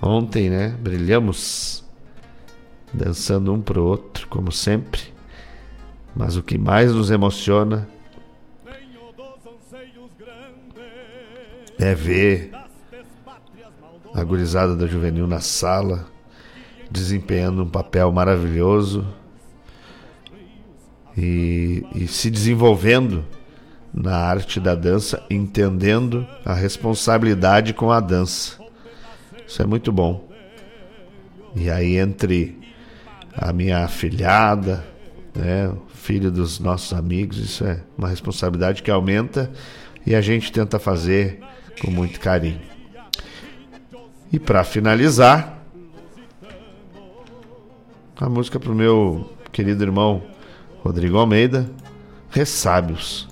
Ontem, 0.02 0.50
né? 0.50 0.70
Brilhamos 0.80 1.84
dançando 2.94 3.54
um 3.54 3.62
pro 3.62 3.84
outro, 3.84 4.28
como 4.28 4.52
sempre. 4.52 5.02
Mas 6.16 6.38
o 6.38 6.44
que 6.44 6.58
mais 6.58 6.94
nos 6.94 7.10
emociona 7.10 7.88
é 11.80 11.96
ver 11.96 12.52
a 14.14 14.24
gurizada 14.24 14.76
da 14.76 14.86
juvenil 14.86 15.26
na 15.26 15.40
sala, 15.40 16.06
desempenhando 16.90 17.64
um 17.64 17.70
papel 17.70 18.12
maravilhoso 18.12 19.08
e, 21.18 21.84
e 21.96 22.08
se 22.08 22.30
desenvolvendo 22.30 23.26
na 23.94 24.16
arte 24.18 24.60
da 24.60 24.74
dança, 24.74 25.24
entendendo 25.30 26.26
a 26.44 26.54
responsabilidade 26.54 27.74
com 27.74 27.92
a 27.92 28.00
dança. 28.00 28.58
Isso 29.48 29.62
é 29.62 29.66
muito 29.66 29.92
bom. 29.92 30.28
E 31.56 31.70
aí, 31.70 31.98
entre 31.98 32.60
a 33.36 33.54
minha 33.54 33.86
afilhada, 33.86 34.84
né, 35.36 35.68
o 35.68 35.82
filho 35.94 36.32
dos 36.32 36.60
nossos 36.60 36.92
amigos, 36.94 37.38
isso 37.38 37.64
é 37.66 37.82
uma 37.98 38.08
responsabilidade 38.08 38.82
que 38.82 38.90
aumenta 38.90 39.52
e 40.06 40.16
a 40.16 40.22
gente 40.22 40.52
tenta 40.52 40.80
fazer 40.80 41.40
com 41.82 41.92
muito 41.92 42.20
carinho. 42.20 42.62
E 44.32 44.40
para 44.40 44.64
finalizar, 44.64 45.64
a 48.20 48.30
música 48.30 48.60
pro 48.60 48.74
meu 48.74 49.30
querido 49.52 49.84
irmão 49.84 50.24
Rodrigo 50.82 51.18
Almeida, 51.18 51.70
Ressábios, 52.30 53.28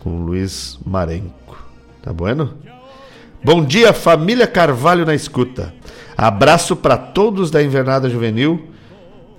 com 0.00 0.24
Luiz 0.24 0.78
Marenco. 0.84 1.62
Tá 2.02 2.12
bueno? 2.12 2.54
Bom 3.42 3.64
dia, 3.64 3.92
família 3.92 4.46
Carvalho 4.46 5.06
na 5.06 5.14
escuta. 5.14 5.72
Abraço 6.16 6.74
para 6.74 6.96
todos 6.96 7.50
da 7.50 7.62
Invernada 7.62 8.10
Juvenil, 8.10 8.68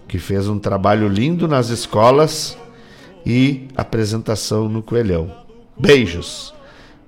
que 0.07 0.17
fez 0.17 0.47
um 0.47 0.57
trabalho 0.57 1.07
lindo 1.07 1.47
nas 1.47 1.69
escolas 1.69 2.57
e 3.25 3.67
apresentação 3.75 4.67
no 4.67 4.81
Coelhão. 4.81 5.31
Beijos. 5.77 6.53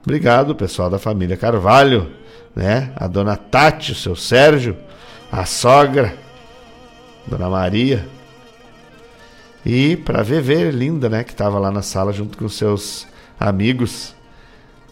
Obrigado, 0.03 0.55
pessoal 0.55 0.89
da 0.89 0.99
família 0.99 1.37
Carvalho, 1.37 2.11
né? 2.55 2.91
A 2.95 3.07
dona 3.07 3.35
Tati, 3.35 3.93
o 3.93 3.95
seu 3.95 4.15
Sérgio, 4.15 4.75
a 5.31 5.45
sogra, 5.45 6.15
Dona 7.25 7.49
Maria. 7.49 8.05
E 9.65 9.95
para 9.95 10.21
VV, 10.21 10.71
linda, 10.71 11.07
né? 11.07 11.23
Que 11.23 11.31
estava 11.31 11.57
lá 11.57 11.71
na 11.71 11.81
sala 11.81 12.11
junto 12.11 12.37
com 12.37 12.49
seus 12.49 13.07
amigos, 13.39 14.15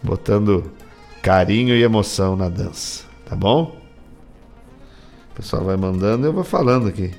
botando 0.02 0.70
carinho 1.22 1.74
e 1.74 1.82
emoção 1.82 2.36
na 2.36 2.48
dança. 2.48 3.04
Tá 3.24 3.36
bom? 3.36 3.76
O 5.30 5.34
pessoal 5.34 5.64
vai 5.64 5.76
mandando 5.76 6.26
e 6.26 6.28
eu 6.28 6.32
vou 6.32 6.44
falando 6.44 6.88
aqui. 6.88 7.12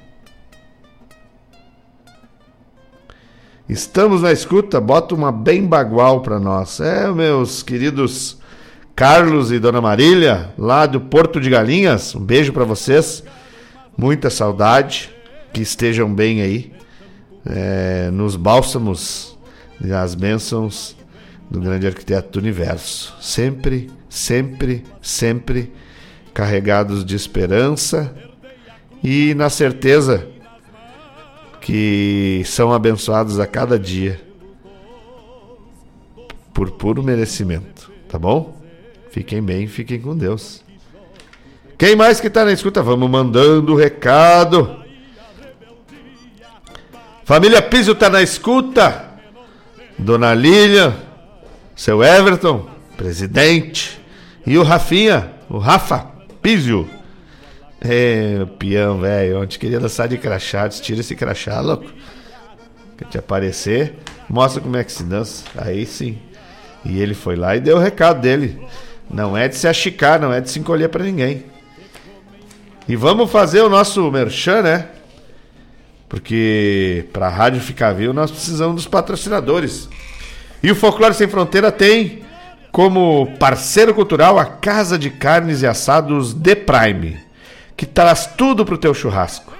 Estamos 3.67 4.21
na 4.21 4.31
escuta, 4.31 4.79
bota 4.79 5.15
uma 5.15 5.31
bem 5.31 5.65
bagual 5.65 6.21
para 6.21 6.39
nós. 6.39 6.79
É, 6.79 7.09
meus 7.11 7.63
queridos 7.63 8.37
Carlos 8.95 9.51
e 9.51 9.57
Dona 9.57 9.81
Marília, 9.81 10.53
lá 10.57 10.85
do 10.85 11.01
Porto 11.01 11.39
de 11.39 11.49
Galinhas, 11.49 12.13
um 12.13 12.19
beijo 12.19 12.53
para 12.53 12.65
vocês. 12.65 13.23
Muita 13.97 14.29
saudade, 14.29 15.09
que 15.51 15.61
estejam 15.61 16.13
bem 16.13 16.41
aí, 16.41 16.73
é, 17.45 18.11
nos 18.11 18.35
bálsamos 18.35 19.37
e 19.83 19.91
as 19.91 20.13
bênçãos 20.13 20.95
do 21.49 21.59
grande 21.59 21.87
arquiteto 21.87 22.31
do 22.31 22.39
universo. 22.39 23.15
Sempre, 23.21 23.89
sempre, 24.09 24.83
sempre 25.01 25.71
carregados 26.33 27.05
de 27.05 27.15
esperança 27.15 28.13
e 29.03 29.33
na 29.35 29.49
certeza 29.49 30.27
que 31.61 32.41
são 32.45 32.73
abençoados 32.73 33.39
a 33.39 33.47
cada 33.47 33.79
dia 33.79 34.19
por 36.53 36.71
puro 36.71 37.01
merecimento, 37.01 37.91
tá 38.07 38.19
bom? 38.19 38.61
Fiquem 39.09 39.41
bem, 39.41 39.67
fiquem 39.67 39.99
com 39.99 40.15
Deus. 40.15 40.63
Quem 41.77 41.95
mais 41.95 42.19
que 42.19 42.29
tá 42.29 42.45
na 42.45 42.51
escuta? 42.51 42.81
Vamos 42.81 43.09
mandando 43.09 43.73
o 43.73 43.75
recado. 43.75 44.83
Família 47.25 47.61
Piso 47.61 47.95
tá 47.95 48.09
na 48.09 48.21
escuta. 48.21 49.11
Dona 49.97 50.33
Lília, 50.33 50.95
seu 51.75 52.03
Everton, 52.03 52.67
presidente, 52.95 54.01
e 54.45 54.57
o 54.57 54.63
Rafinha, 54.63 55.31
o 55.49 55.57
Rafa 55.57 56.07
Pizio. 56.41 56.89
É, 57.79 58.45
peão, 58.57 58.99
velho. 58.99 59.41
Ontem 59.41 59.57
queria 59.57 59.79
dançar 59.79 60.07
de 60.07 60.17
crachá. 60.17 60.67
Tira 60.69 61.01
esse 61.01 61.15
crachá, 61.15 61.59
louco. 61.59 61.85
Que 62.97 63.05
te 63.05 63.17
aparecer. 63.17 63.95
Mostra 64.29 64.61
como 64.61 64.77
é 64.77 64.83
que 64.83 64.91
se 64.91 65.03
dança. 65.03 65.43
Aí 65.57 65.85
sim. 65.85 66.17
E 66.85 66.99
ele 66.99 67.13
foi 67.13 67.35
lá 67.35 67.55
e 67.55 67.59
deu 67.59 67.77
o 67.77 67.79
recado 67.79 68.21
dele. 68.21 68.61
Não 69.09 69.37
é 69.37 69.47
de 69.47 69.55
se 69.55 69.67
achicar, 69.67 70.19
não 70.19 70.33
é 70.33 70.41
de 70.41 70.49
se 70.49 70.59
encolher 70.59 70.89
para 70.89 71.03
ninguém. 71.03 71.45
E 72.87 72.95
vamos 72.95 73.31
fazer 73.31 73.61
o 73.61 73.69
nosso 73.69 74.09
merchan, 74.11 74.61
né? 74.61 74.87
Porque 76.09 77.05
para 77.13 77.27
a 77.27 77.29
rádio 77.29 77.61
ficar 77.61 77.93
vivo 77.93 78.13
nós 78.13 78.29
precisamos 78.29 78.75
dos 78.75 78.87
patrocinadores. 78.87 79.89
E 80.63 80.71
o 80.71 80.75
Folclore 80.75 81.13
Sem 81.13 81.27
Fronteira 81.27 81.71
tem 81.71 82.23
como 82.71 83.27
parceiro 83.37 83.93
cultural 83.93 84.39
a 84.39 84.45
Casa 84.45 84.97
de 84.97 85.09
Carnes 85.09 85.61
e 85.61 85.67
Assados 85.67 86.33
The 86.33 86.55
Prime 86.55 87.33
que 87.75 87.85
traz 87.85 88.25
tudo 88.25 88.65
pro 88.65 88.77
teu 88.77 88.93
churrasco. 88.93 89.53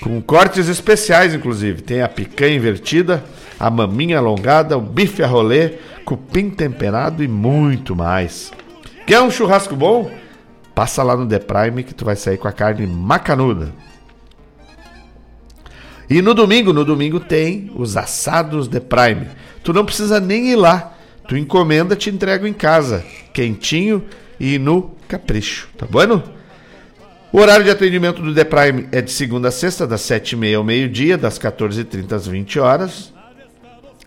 Com 0.00 0.20
cortes 0.22 0.68
especiais, 0.68 1.34
inclusive. 1.34 1.82
Tem 1.82 2.02
a 2.02 2.08
picanha 2.08 2.56
invertida, 2.56 3.24
a 3.58 3.68
maminha 3.68 4.18
alongada, 4.18 4.78
o 4.78 4.80
bife 4.80 5.22
a 5.22 5.26
rolê, 5.26 5.74
cupim 6.04 6.50
temperado 6.50 7.22
e 7.22 7.28
muito 7.28 7.96
mais. 7.96 8.52
Quer 9.06 9.20
um 9.20 9.30
churrasco 9.30 9.74
bom? 9.74 10.10
Passa 10.74 11.02
lá 11.02 11.16
no 11.16 11.26
The 11.26 11.40
Prime 11.40 11.82
que 11.82 11.94
tu 11.94 12.04
vai 12.04 12.14
sair 12.14 12.38
com 12.38 12.46
a 12.46 12.52
carne 12.52 12.86
macanuda. 12.86 13.72
E 16.10 16.22
no 16.22 16.32
domingo, 16.32 16.72
no 16.72 16.84
domingo 16.84 17.20
tem 17.20 17.70
os 17.74 17.96
assados 17.96 18.66
The 18.68 18.80
Prime. 18.80 19.26
Tu 19.62 19.72
não 19.72 19.84
precisa 19.84 20.18
nem 20.18 20.50
ir 20.50 20.56
lá. 20.56 20.94
Tu 21.26 21.36
encomenda, 21.36 21.94
te 21.94 22.08
entrego 22.08 22.46
em 22.46 22.54
casa, 22.54 23.04
quentinho 23.34 24.02
e 24.40 24.58
no 24.58 24.92
capricho, 25.06 25.68
tá 25.76 25.86
bom? 25.86 26.22
O 27.30 27.38
horário 27.38 27.64
de 27.64 27.70
atendimento 27.70 28.22
do 28.22 28.34
The 28.34 28.44
Prime 28.44 28.88
é 28.90 29.02
de 29.02 29.10
segunda 29.10 29.48
a 29.48 29.50
sexta, 29.50 29.86
das 29.86 30.00
7h30 30.00 30.56
ao 30.56 30.64
meio-dia, 30.64 31.18
das 31.18 31.38
14h30 31.38 32.12
às 32.12 32.26
20 32.26 32.58
horas. 32.58 33.12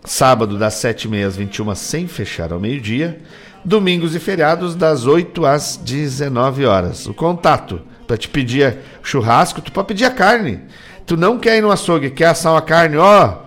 Sábado, 0.04 0.58
das 0.58 0.74
7h30 0.74 1.26
às 1.28 1.36
21 1.36 1.74
sem 1.76 2.08
fechar 2.08 2.52
ao 2.52 2.58
meio-dia. 2.58 3.20
Domingos 3.64 4.16
e 4.16 4.18
feriados, 4.18 4.74
das 4.74 5.06
8 5.06 5.46
às 5.46 5.76
19 5.76 6.66
horas. 6.66 7.06
O 7.06 7.14
contato 7.14 7.80
para 8.08 8.16
te 8.16 8.28
pedir 8.28 8.78
churrasco, 9.04 9.62
tu 9.62 9.70
pode 9.70 9.86
pedir 9.86 10.06
a 10.06 10.10
carne. 10.10 10.62
Tu 11.06 11.16
não 11.16 11.38
quer 11.38 11.58
ir 11.58 11.62
no 11.62 11.70
açougue, 11.70 12.10
quer 12.10 12.26
assar 12.26 12.52
uma 12.52 12.62
carne, 12.62 12.96
ó. 12.96 13.38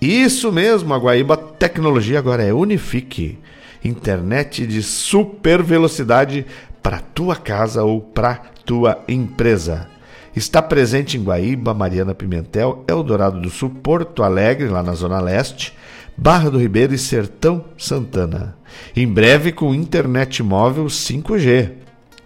Isso 0.00 0.50
mesmo, 0.50 0.94
a 0.94 0.96
Guaíba 0.96 1.36
Tecnologia 1.36 2.18
agora 2.18 2.42
é 2.42 2.50
Unifique 2.50 3.38
internet 3.84 4.66
de 4.66 4.82
super 4.82 5.62
velocidade 5.62 6.46
para 6.82 6.98
tua 6.98 7.36
casa 7.36 7.84
ou 7.84 8.00
para 8.00 8.36
tua 8.64 9.04
empresa. 9.06 9.86
Está 10.34 10.62
presente 10.62 11.18
em 11.18 11.22
Guaíba, 11.22 11.74
Mariana 11.74 12.14
Pimentel, 12.14 12.82
Eldorado 12.88 13.38
do 13.38 13.50
Sul, 13.50 13.68
Porto 13.68 14.22
Alegre, 14.22 14.68
lá 14.68 14.82
na 14.82 14.94
Zona 14.94 15.20
Leste, 15.20 15.74
Barra 16.16 16.50
do 16.50 16.58
Ribeiro 16.58 16.94
e 16.94 16.98
Sertão 16.98 17.66
Santana. 17.76 18.56
Em 18.96 19.06
breve 19.06 19.52
com 19.52 19.74
internet 19.74 20.42
móvel 20.42 20.86
5G. 20.86 21.83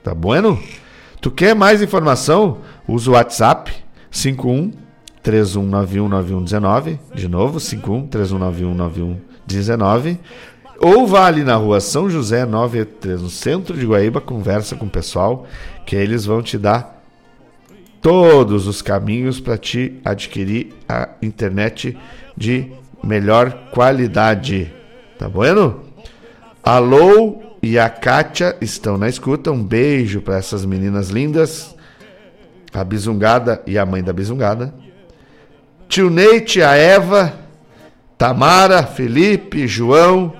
Tá 0.08 0.14
bueno? 0.14 0.58
Tu 1.20 1.30
quer 1.30 1.54
mais 1.54 1.82
informação? 1.82 2.60
Usa 2.88 3.10
o 3.10 3.12
WhatsApp 3.12 3.70
51 4.10 4.72
31919119, 5.22 6.98
de 7.14 7.28
novo 7.28 7.60
51 7.60 8.08
31919119 8.08 10.16
ou 10.80 11.06
vá 11.06 11.26
ali 11.26 11.44
na 11.44 11.56
rua 11.56 11.78
São 11.78 12.08
José 12.08 12.46
983, 12.46 13.20
no 13.20 13.28
centro 13.28 13.76
de 13.76 13.84
Guaíba, 13.84 14.18
conversa 14.18 14.74
com 14.76 14.86
o 14.86 14.90
pessoal, 14.90 15.44
que 15.84 15.94
eles 15.94 16.24
vão 16.24 16.40
te 16.40 16.56
dar 16.56 17.02
todos 18.00 18.66
os 18.66 18.80
caminhos 18.80 19.38
para 19.38 19.58
te 19.58 20.00
adquirir 20.02 20.74
a 20.88 21.10
internet 21.20 21.98
de 22.34 22.72
melhor 23.04 23.52
qualidade. 23.72 24.72
Tá 25.18 25.28
bueno? 25.28 25.82
Alô 26.62 27.47
e 27.68 27.78
a 27.78 27.90
Kátia 27.90 28.56
estão 28.62 28.96
na 28.96 29.10
escuta. 29.10 29.52
Um 29.52 29.62
beijo 29.62 30.22
para 30.22 30.38
essas 30.38 30.64
meninas 30.64 31.10
lindas. 31.10 31.76
A 32.72 32.82
Bisungada 32.82 33.60
e 33.66 33.76
a 33.76 33.84
mãe 33.84 34.02
da 34.02 34.10
Bisungada. 34.10 34.72
Tio 35.86 36.08
Neite, 36.08 36.62
a 36.62 36.74
Eva, 36.74 37.34
Tamara, 38.16 38.84
Felipe, 38.84 39.68
João, 39.68 40.32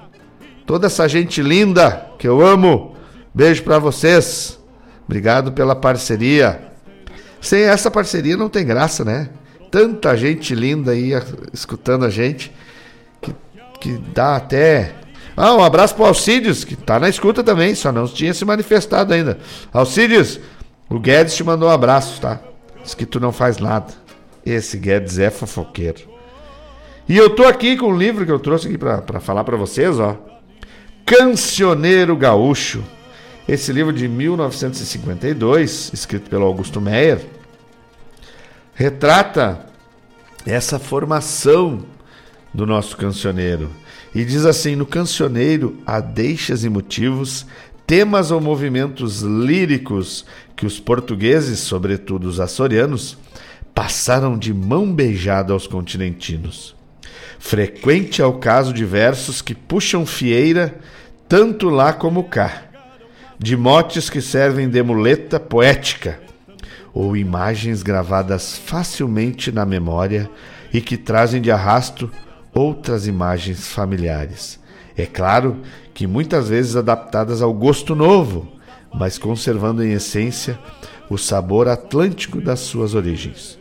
toda 0.65 0.87
essa 0.87 1.07
gente 1.07 1.43
linda 1.43 2.07
que 2.19 2.27
eu 2.27 2.41
amo. 2.41 2.97
Beijo 3.35 3.63
para 3.63 3.79
vocês. 3.79 4.59
Obrigado 5.05 5.53
pela 5.53 5.77
parceria. 5.77 6.73
Sem 7.43 7.65
essa 7.65 7.91
parceria 7.91 8.39
não 8.39 8.49
tem 8.49 8.65
graça, 8.65 9.05
né? 9.05 9.29
Tanta 9.71 10.17
gente 10.17 10.55
linda 10.55 10.93
aí 10.93 11.13
escutando 11.53 12.07
a 12.07 12.11
gente 12.11 12.51
que, 13.21 13.35
que 13.79 13.99
dá 14.15 14.37
até. 14.37 14.95
Ah, 15.41 15.55
um 15.55 15.63
abraço 15.63 15.95
pro 15.95 16.05
Alcides, 16.05 16.65
que 16.65 16.75
tá 16.75 16.99
na 16.99 17.09
escuta 17.09 17.45
também, 17.45 17.73
só 17.73 17.93
não 17.93 18.09
tinha 18.09 18.35
se 18.35 18.45
manifestado 18.45 19.15
ainda. 19.15 19.39
Alcides, 19.73 20.41
o 20.91 20.99
Guedes 20.99 21.37
te 21.37 21.45
mandou 21.45 21.69
um 21.69 21.73
abraço, 21.73 22.21
tá? 22.21 22.41
Diz 22.83 22.93
que 22.93 23.07
tu 23.07 23.21
não 23.21 23.31
faz 23.31 23.59
nada. 23.59 23.95
Esse 24.45 24.77
Guedes 24.77 25.17
é 25.17 25.31
fofoqueiro. 25.31 26.01
E 27.09 27.17
eu 27.17 27.31
tô 27.31 27.45
aqui 27.45 27.77
com 27.77 27.93
um 27.93 27.97
livro 27.97 28.27
que 28.27 28.33
eu 28.33 28.41
trouxe 28.41 28.67
aqui 28.67 28.77
para 28.77 29.21
falar 29.21 29.45
para 29.45 29.57
vocês, 29.57 30.01
ó. 30.01 30.17
Cancioneiro 31.07 32.17
Gaúcho. 32.17 32.83
Esse 33.49 33.73
livro 33.73 33.93
de 33.93 34.09
1952, 34.09 35.93
escrito 35.95 36.29
pelo 36.29 36.47
Augusto 36.47 36.81
Meyer, 36.81 37.25
retrata 38.75 39.67
essa 40.45 40.81
formação 40.81 41.85
do 42.53 42.67
nosso 42.67 42.97
cancioneiro. 42.97 43.71
E 44.15 44.25
diz 44.25 44.45
assim: 44.45 44.75
no 44.75 44.87
cancioneiro 44.87 45.79
há 45.87 46.01
deixas 46.01 46.65
e 46.65 46.69
motivos, 46.69 47.47
temas 47.87 48.31
ou 48.31 48.41
movimentos 48.41 49.23
líricos 49.23 50.25
que 50.57 50.67
os 50.67 50.79
portugueses, 50.79 51.61
sobretudo 51.61 52.29
os 52.29 52.41
açorianos, 52.41 53.17
passaram 53.75 54.37
de 54.37 54.53
mão 54.53 54.93
beijada 54.93 55.53
aos 55.53 55.67
continentinos. 55.67 56.75
Frequente 57.39 58.21
é 58.21 58.27
o 58.27 58.35
caso 58.35 58.73
de 58.73 58.85
versos 58.85 59.41
que 59.41 59.55
puxam 59.55 60.05
fieira 60.05 60.79
tanto 61.29 61.69
lá 61.69 61.93
como 61.93 62.25
cá, 62.25 62.65
de 63.39 63.57
motes 63.57 64.11
que 64.11 64.21
servem 64.21 64.69
de 64.69 64.83
muleta 64.83 65.39
poética, 65.39 66.19
ou 66.93 67.17
imagens 67.17 67.83
gravadas 67.83 68.59
facilmente 68.59 69.53
na 69.53 69.65
memória 69.65 70.29
e 70.73 70.81
que 70.81 70.97
trazem 70.97 71.41
de 71.41 71.51
arrasto 71.51 72.11
outras 72.59 73.07
imagens 73.07 73.69
familiares. 73.69 74.59
É 74.97 75.07
claro 75.07 75.59
que 75.95 76.07
muitas 76.07 76.49
vezes 76.49 76.75
adaptadas 76.75 77.41
ao 77.41 77.55
gosto 77.55 77.95
novo, 77.95 78.49
mas 78.93 79.17
conservando 79.17 79.85
em 79.85 79.93
essência 79.93 80.59
o 81.09 81.17
sabor 81.17 81.69
atlântico 81.69 82.41
das 82.41 82.61
suas 82.61 82.95
origens. 82.95 83.59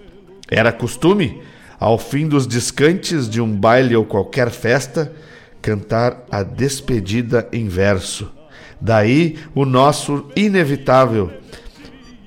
Era 0.50 0.72
costume, 0.72 1.42
ao 1.80 2.00
fim 2.00 2.28
dos 2.28 2.48
descantes 2.48 3.30
de 3.30 3.40
um 3.40 3.56
baile 3.56 3.96
ou 3.96 4.04
qualquer 4.04 4.50
festa, 4.50 5.14
cantar 5.62 6.26
a 6.32 6.42
despedida 6.42 7.48
em 7.52 7.68
verso. 7.68 8.32
Daí 8.82 9.38
o 9.54 9.64
nosso 9.66 10.26
inevitável. 10.36 11.32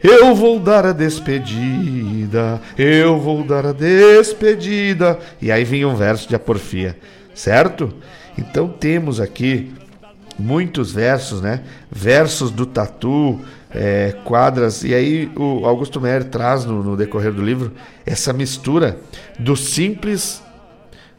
Eu 0.03 0.35
vou 0.35 0.59
dar 0.59 0.87
a 0.87 0.93
despedida, 0.93 2.61
eu 2.79 3.19
vou 3.19 3.45
dar 3.45 3.67
a 3.67 3.73
despedida. 3.73 5.19
E 5.43 5.53
aí 5.53 5.63
vinha 5.63 5.87
um 5.87 5.95
verso 5.95 6.27
de 6.27 6.35
aporfia, 6.35 6.97
certo? 7.35 7.93
Então 8.39 8.67
temos 8.67 9.21
aqui 9.21 9.71
muitos 10.39 10.91
versos, 10.91 11.43
né? 11.43 11.63
Versos 11.91 12.51
do 12.51 12.65
tatu, 12.65 13.39
é, 13.71 14.17
quadras. 14.25 14.83
E 14.83 14.95
aí 14.95 15.31
o 15.37 15.67
Augusto 15.67 16.01
Meyer 16.01 16.25
traz 16.25 16.65
no, 16.65 16.83
no, 16.83 16.97
decorrer 16.97 17.33
do 17.33 17.45
livro 17.45 17.73
essa 18.07 18.33
mistura 18.33 18.99
do 19.39 19.55
simples, 19.55 20.43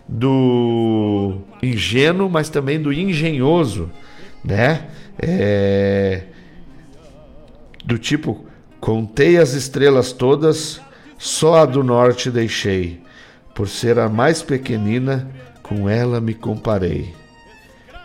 do 0.08 1.38
ingênuo, 1.62 2.30
mas 2.30 2.50
também 2.50 2.82
do 2.82 2.92
engenhoso, 2.92 3.92
né? 4.44 4.88
É, 5.20 6.24
do 7.86 8.00
tipo, 8.00 8.46
contei 8.82 9.38
as 9.38 9.54
estrelas 9.54 10.12
todas, 10.12 10.82
só 11.18 11.62
a 11.62 11.66
do 11.66 11.82
norte 11.82 12.30
deixei. 12.30 13.02
Por 13.56 13.70
ser 13.70 13.98
a 13.98 14.10
mais 14.10 14.42
pequenina, 14.42 15.32
com 15.64 15.88
ela 15.88 16.20
me 16.20 16.34
comparei. 16.34 17.14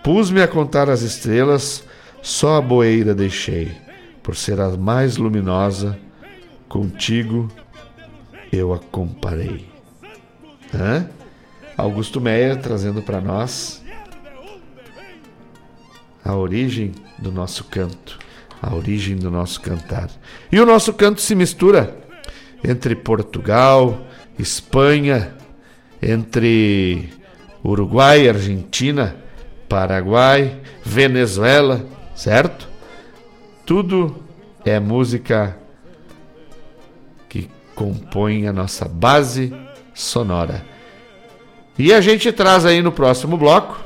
Pus-me 0.05 0.41
a 0.41 0.47
contar 0.47 0.89
as 0.89 1.03
estrelas, 1.03 1.83
só 2.23 2.59
a 2.59 2.61
boeira 2.61 3.13
deixei 3.13 3.87
por 4.27 4.35
ser 4.35 4.61
a 4.61 4.77
mais 4.77 5.17
luminosa, 5.17 5.97
contigo 6.69 7.49
eu 8.53 8.75
a 8.75 8.79
comparei. 8.81 9.69
Hã? 10.75 11.09
Augusto 11.77 12.21
Meyer 12.21 12.61
trazendo 12.61 13.01
para 13.01 13.21
nós 13.21 13.85
a 16.25 16.35
origem 16.35 16.91
do 17.17 17.31
nosso 17.31 17.63
canto, 17.63 18.19
a 18.67 18.75
origem 18.75 19.17
do 19.17 19.31
nosso 19.31 19.61
cantar. 19.61 20.11
E 20.51 20.59
o 20.59 20.67
nosso 20.67 20.93
canto 20.93 21.21
se 21.21 21.37
mistura 21.37 21.97
entre 22.65 22.97
Portugal, 22.97 24.05
Espanha, 24.37 25.37
entre 26.03 27.11
Uruguai, 27.65 28.29
Argentina, 28.29 29.15
Paraguai, 29.69 30.61
Venezuela, 30.85 31.87
certo? 32.17 32.69
Tudo 33.65 34.21
é 34.65 34.81
música 34.81 35.57
que 37.29 37.49
compõe 37.77 38.49
a 38.49 38.53
nossa 38.53 38.89
base 38.89 39.55
sonora. 39.95 40.67
E 41.79 41.93
a 41.93 42.01
gente 42.01 42.33
traz 42.33 42.67
aí 42.67 42.83
no 42.83 42.91
próximo 42.91 43.37
bloco 43.37 43.79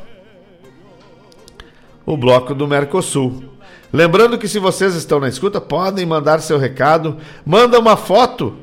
o 2.06 2.16
bloco 2.16 2.54
do 2.54 2.66
Mercosul. 2.66 3.49
Lembrando 3.92 4.38
que 4.38 4.46
se 4.46 4.58
vocês 4.58 4.94
estão 4.94 5.18
na 5.18 5.28
escuta, 5.28 5.60
podem 5.60 6.06
mandar 6.06 6.40
seu 6.40 6.58
recado, 6.58 7.16
manda 7.44 7.78
uma 7.78 7.96
foto 7.96 8.56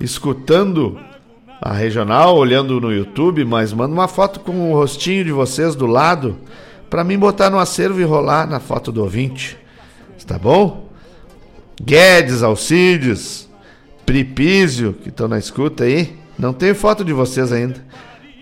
escutando 0.00 0.98
a 1.60 1.72
regional, 1.72 2.36
olhando 2.36 2.80
no 2.80 2.92
YouTube, 2.92 3.44
mas 3.44 3.72
manda 3.72 3.92
uma 3.92 4.08
foto 4.08 4.40
com 4.40 4.70
o 4.70 4.74
rostinho 4.74 5.24
de 5.24 5.32
vocês 5.32 5.74
do 5.74 5.86
lado 5.86 6.38
para 6.88 7.02
mim 7.02 7.18
botar 7.18 7.50
no 7.50 7.58
acervo 7.58 8.00
e 8.00 8.04
rolar 8.04 8.46
na 8.46 8.60
foto 8.60 8.92
do 8.92 9.02
ouvinte. 9.02 9.58
Tá 10.26 10.38
bom? 10.38 10.88
Guedes, 11.82 12.42
Alcides, 12.42 13.50
Pripísio, 14.06 14.94
que 14.94 15.10
estão 15.10 15.28
na 15.28 15.38
escuta 15.38 15.84
aí. 15.84 16.16
Não 16.38 16.52
tem 16.52 16.72
foto 16.72 17.04
de 17.04 17.12
vocês 17.12 17.52
ainda. 17.52 17.84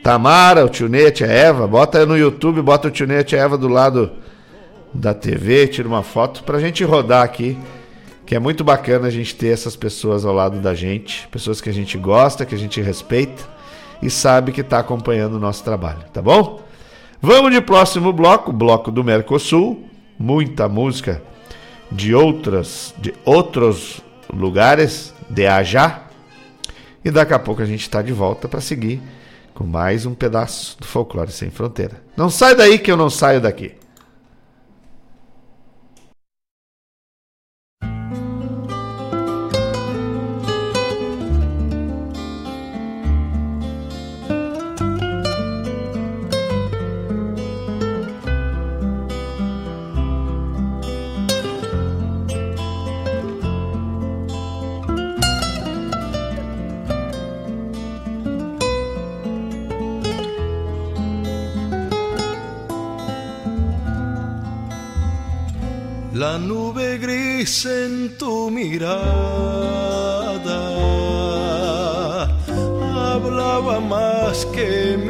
Tamara, 0.02 0.64
o 0.64 0.68
tio 0.68 0.88
Ney, 0.88 1.06
a 1.06 1.26
Eva. 1.26 1.66
Bota 1.66 2.04
no 2.06 2.16
YouTube, 2.16 2.62
bota 2.62 2.88
o 2.88 2.90
tio 2.90 3.06
Ney, 3.06 3.24
a 3.32 3.36
Eva 3.36 3.58
do 3.58 3.68
lado 3.68 4.12
da 4.92 5.14
TV, 5.14 5.68
tira 5.68 5.88
uma 5.88 6.02
foto 6.02 6.44
pra 6.44 6.58
gente 6.58 6.84
rodar 6.84 7.22
aqui. 7.22 7.58
Que 8.24 8.36
é 8.36 8.38
muito 8.38 8.62
bacana 8.62 9.08
a 9.08 9.10
gente 9.10 9.34
ter 9.34 9.48
essas 9.48 9.76
pessoas 9.76 10.24
ao 10.24 10.32
lado 10.32 10.58
da 10.60 10.74
gente. 10.74 11.28
Pessoas 11.28 11.60
que 11.60 11.68
a 11.68 11.72
gente 11.72 11.98
gosta, 11.98 12.46
que 12.46 12.54
a 12.54 12.58
gente 12.58 12.80
respeita 12.80 13.42
e 14.00 14.10
sabe 14.10 14.52
que 14.52 14.60
está 14.60 14.78
acompanhando 14.78 15.34
o 15.34 15.40
nosso 15.40 15.62
trabalho, 15.62 16.02
tá 16.12 16.20
bom? 16.20 16.60
Vamos 17.20 17.52
de 17.52 17.60
próximo 17.60 18.12
bloco, 18.12 18.52
bloco 18.52 18.90
do 18.90 19.04
Mercosul. 19.04 19.84
Muita 20.18 20.68
música 20.68 21.22
de 21.90 22.14
outras 22.14 22.94
de 22.98 23.14
outros 23.24 24.00
lugares 24.32 25.14
de 25.28 25.46
Ajá. 25.46 26.04
E 27.04 27.10
daqui 27.10 27.34
a 27.34 27.38
pouco 27.38 27.62
a 27.62 27.66
gente 27.66 27.82
está 27.82 28.02
de 28.02 28.12
volta 28.12 28.48
para 28.48 28.60
seguir 28.60 29.00
com 29.54 29.64
mais 29.64 30.06
um 30.06 30.14
pedaço 30.14 30.76
do 30.80 30.86
Folclore 30.86 31.30
Sem 31.30 31.50
Fronteira. 31.50 32.02
Não 32.16 32.30
sai 32.30 32.54
daí 32.54 32.78
que 32.78 32.90
eu 32.90 32.96
não 32.96 33.10
saio 33.10 33.40
daqui. 33.40 33.72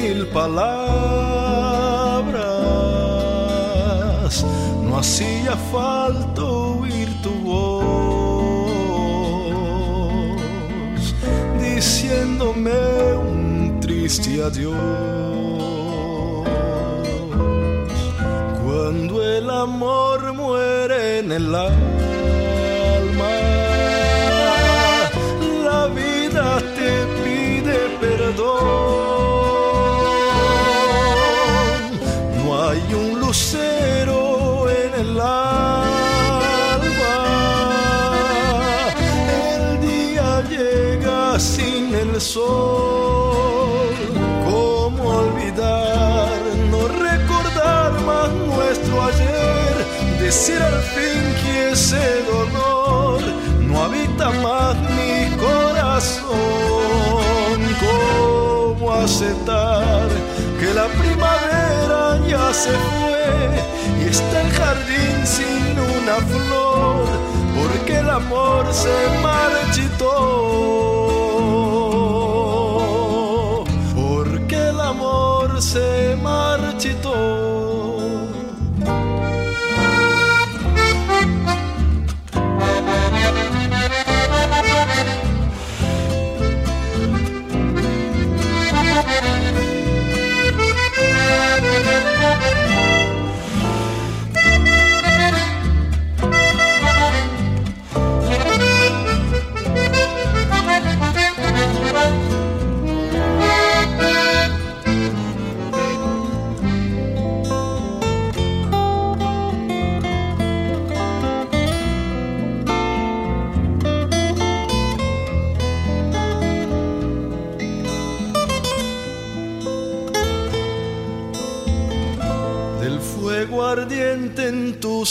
Mil 0.02 0.26
palabras 0.26 0.64
no 4.82 4.98
hacía 4.98 5.56
falta 5.70 6.42
oír 6.42 7.08
tu 7.22 7.30
voz 7.30 8.82
diciéndome 11.60 12.72
un 13.14 13.78
triste 13.80 14.42
adiós. 14.42 14.76
Cuando 18.64 19.22
el 19.22 19.48
amor 19.50 20.32
muere 20.32 21.20
en 21.20 21.30
el 21.32 21.54
alma, 21.54 23.34
la 25.64 25.86
vida 25.86 26.58
te 26.76 26.90
pide 27.22 27.76
perdón. 28.00 29.11
Lucero 33.32 34.68
en 34.68 34.92
el 35.00 35.18
alma. 35.18 35.64
El 39.56 39.80
día 39.80 40.42
llega 40.50 41.40
sin 41.40 41.94
el 41.94 42.20
sol. 42.20 43.94
¿Cómo 44.50 45.02
olvidar, 45.24 46.40
no 46.72 46.80
recordar 47.08 47.90
más 48.10 48.28
nuestro 48.50 49.02
ayer? 49.02 49.72
Decir 50.20 50.60
al 50.60 50.80
fin 50.94 51.22
que 51.42 51.70
ese 51.72 52.06
dolor 52.34 53.22
no 53.60 53.82
habita 53.84 54.28
más 54.46 54.76
mi 54.98 55.34
corazón. 55.38 56.36
¿Cómo 57.86 58.92
aceptar 58.92 60.08
que 60.60 60.74
la 60.74 60.86
primavera 61.00 62.20
ya 62.28 62.52
se 62.52 62.70
fue 62.70 63.11
y 64.00 64.08
está 64.08 64.40
el 64.42 64.50
jardín 64.50 65.26
sin 65.26 65.78
una 65.78 66.16
flor? 66.26 67.06
Porque 67.56 67.98
el 67.98 68.10
amor 68.10 68.66
se 68.72 68.90
marchitó. 69.22 70.91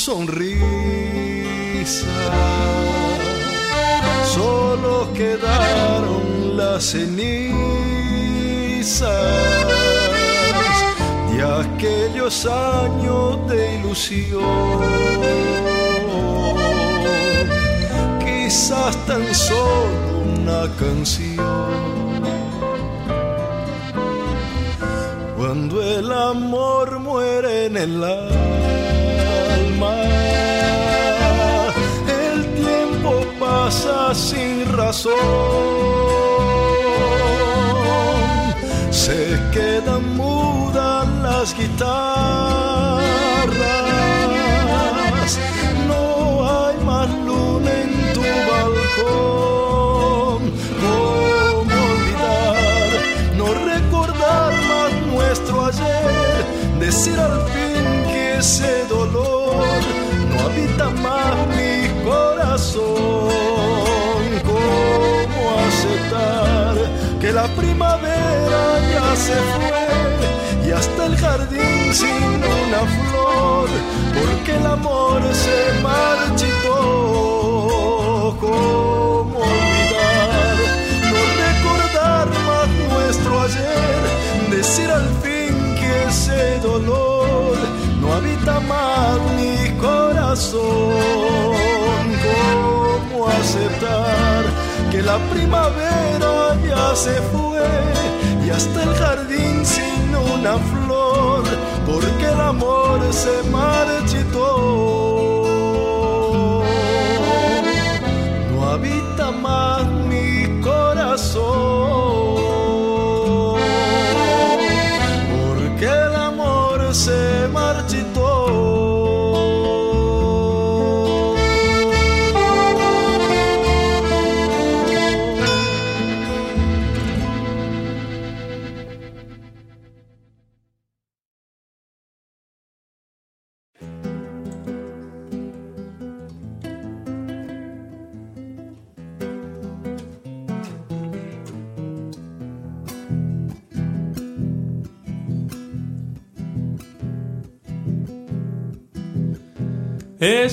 Sonrisa. 0.02 0.66
Solo 4.34 5.14
quedaron 5.14 6.58
las 6.58 6.86
cenizas 6.86 7.52
de 11.32 11.44
aquellos 11.44 12.48
años 12.48 13.48
de 13.48 13.76
ilusión. 13.76 14.80
Quizás 18.26 18.96
tan 19.06 19.24
solo 19.36 20.24
una 20.36 20.64
canción. 20.80 21.92
Cuando 25.38 25.84
el 25.84 26.12
amor 26.12 27.00
muere 27.00 27.66
en 27.68 27.78
el 27.78 28.04
pasa 33.64 34.14
sin 34.16 34.56
razón. 34.76 35.14
Se 38.90 39.20
quedan 39.54 40.04
mudas 40.18 41.08
las 41.26 41.48
guitarras. 41.60 43.02
Primavera 67.62 68.64
ya 68.94 69.08
se 69.16 69.38
fue 69.56 69.86
y 70.68 70.72
hasta 70.72 71.06
el 71.06 71.16
jardín 71.18 71.94
sin 71.94 72.24
una 72.64 72.82
flor? 72.96 73.70
Porque 74.18 74.52
el 74.56 74.66
amor 74.66 75.22
se 75.46 75.58
marchitó. 75.82 76.78
¿Cómo 78.40 79.38
olvidar? 79.54 80.56
No 81.14 81.22
recordar 81.46 82.28
más 82.50 82.68
nuestro 82.90 83.32
ayer. 83.48 84.02
Decir 84.50 84.90
al 84.90 85.08
fin 85.24 85.54
que 85.80 85.92
ese 86.10 86.60
dolor 86.60 87.56
no 88.02 88.14
habita 88.14 88.60
más 88.62 89.20
mi 89.38 89.56
corazón. 89.78 90.62
¿Cómo 92.26 93.28
aceptar 93.28 94.51
la 95.04 95.18
primavera 95.30 96.56
ya 96.68 96.96
se 96.96 97.14
fue 97.32 97.64
y 98.46 98.50
hasta 98.50 98.84
el 98.84 98.94
jardín 98.96 99.66
sin 99.66 100.16
una 100.16 100.58
flor? 100.58 101.44
Porque 101.86 102.26
el 102.26 102.42
amor 102.42 103.00
se 103.12 103.50
marchitó. 103.50 104.21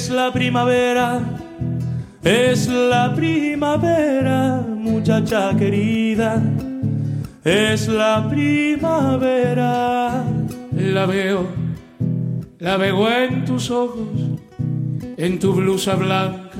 Es 0.08 0.14
la 0.14 0.32
primavera, 0.32 1.20
es 2.24 2.66
la 2.66 3.14
primavera, 3.14 4.64
muchacha 4.66 5.54
querida. 5.54 6.42
Es 7.44 7.88
la 7.88 8.26
primavera. 8.26 10.24
La 10.72 11.04
veo, 11.04 11.46
la 12.58 12.78
veo 12.78 13.06
en 13.10 13.44
tus 13.44 13.70
ojos, 13.70 14.08
en 15.18 15.38
tu 15.38 15.52
blusa 15.52 15.94
blanca 15.94 16.58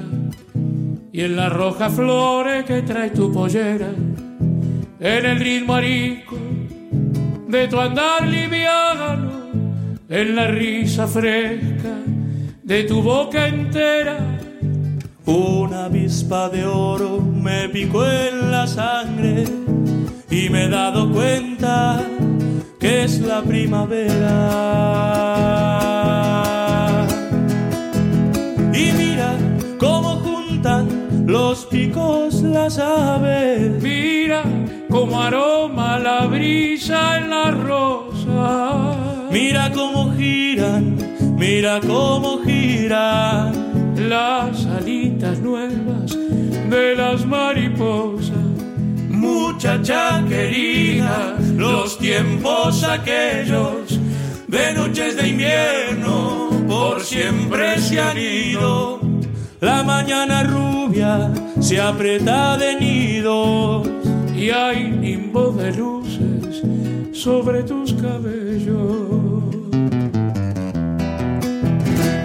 y 1.11 1.23
en 1.23 1.35
las 1.35 1.51
rojas 1.51 1.91
flores 1.95 2.67
que 2.67 2.83
trae 2.83 3.09
tu 3.09 3.33
pollera, 3.33 3.89
en 5.01 5.25
el 5.25 5.41
ritmo 5.41 5.73
arico 5.73 6.37
de 7.49 7.67
tu 7.67 7.81
andar 7.81 8.29
liviano, 8.29 9.31
en 10.07 10.37
la 10.37 10.49
risa 10.49 11.09
fresca 11.09 11.98
de 12.69 12.85
tu 12.85 13.03
boca 13.03 13.49
entera. 13.49 14.19
Una 15.25 15.87
avispa 15.87 16.51
de 16.51 16.67
oro 16.67 17.19
me 17.21 17.67
picó 17.71 18.07
en 18.07 18.51
la 18.51 18.67
sangre 18.67 19.45
y 20.31 20.51
me 20.51 20.65
he 20.65 20.69
dado 20.69 21.11
cuenta 21.11 22.03
que 22.79 23.05
es 23.05 23.21
la 23.21 23.41
primavera. 23.41 24.27
Y 28.75 28.93
mira 28.93 29.31
cómo 29.79 30.17
juntan 30.17 31.25
los 31.27 31.65
picos 31.65 32.43
las 32.43 32.79
aves. 32.79 33.83
Mira 33.83 34.43
cómo 34.91 35.23
aroma 35.23 35.99
la 35.99 36.27
brisa 36.27 37.17
en 37.17 37.31
la 37.31 37.51
rosa. 37.51 38.99
Mira 39.31 39.73
cómo 39.73 40.13
giran, 40.13 40.98
mira 41.39 41.81
cómo 41.81 42.41
giran 42.45 43.53
las 43.97 44.67
alitas 44.67 45.39
nuevas 45.39 46.17
de 46.69 46.97
las 46.97 47.25
mariposas. 47.25 48.37
Muchacha 49.09 50.25
querida, 50.29 51.37
los 51.57 51.99
tiempos 51.99 52.83
aquellos 52.85 53.99
de 54.49 54.75
noches 54.75 55.17
de 55.17 55.29
invierno 55.29 56.51
por 56.69 57.03
siempre 57.03 57.81
se 57.81 58.01
han 58.01 58.19
ido. 58.19 59.01
La 59.61 59.83
mañana 59.83 60.43
rubia 60.43 61.33
se 61.61 61.81
aprieta 61.81 62.57
de 62.57 62.81
nidos 62.81 63.89
y 64.37 64.51
hay 64.51 64.91
nimbo 64.91 65.51
de 65.53 65.73
luces 65.73 66.63
sobre 67.13 67.63
tus 67.63 67.93
cabellos. 67.95 69.18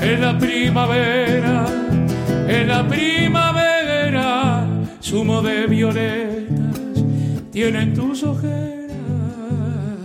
En 0.03 0.19
la 0.19 0.37
primavera, 0.37 1.65
en 2.47 2.67
la 2.67 2.85
primavera, 2.85 4.67
zumo 5.01 5.41
de 5.41 5.65
violetas 5.65 7.03
tienen 7.53 7.93
tus 7.93 8.21
ojeras. 8.23 8.73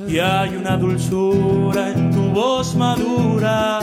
Y 0.06 0.20
hay 0.20 0.54
una 0.54 0.76
dulzura 0.76 1.90
en 1.90 2.12
tu 2.12 2.30
voz 2.30 2.76
madura 2.76 3.80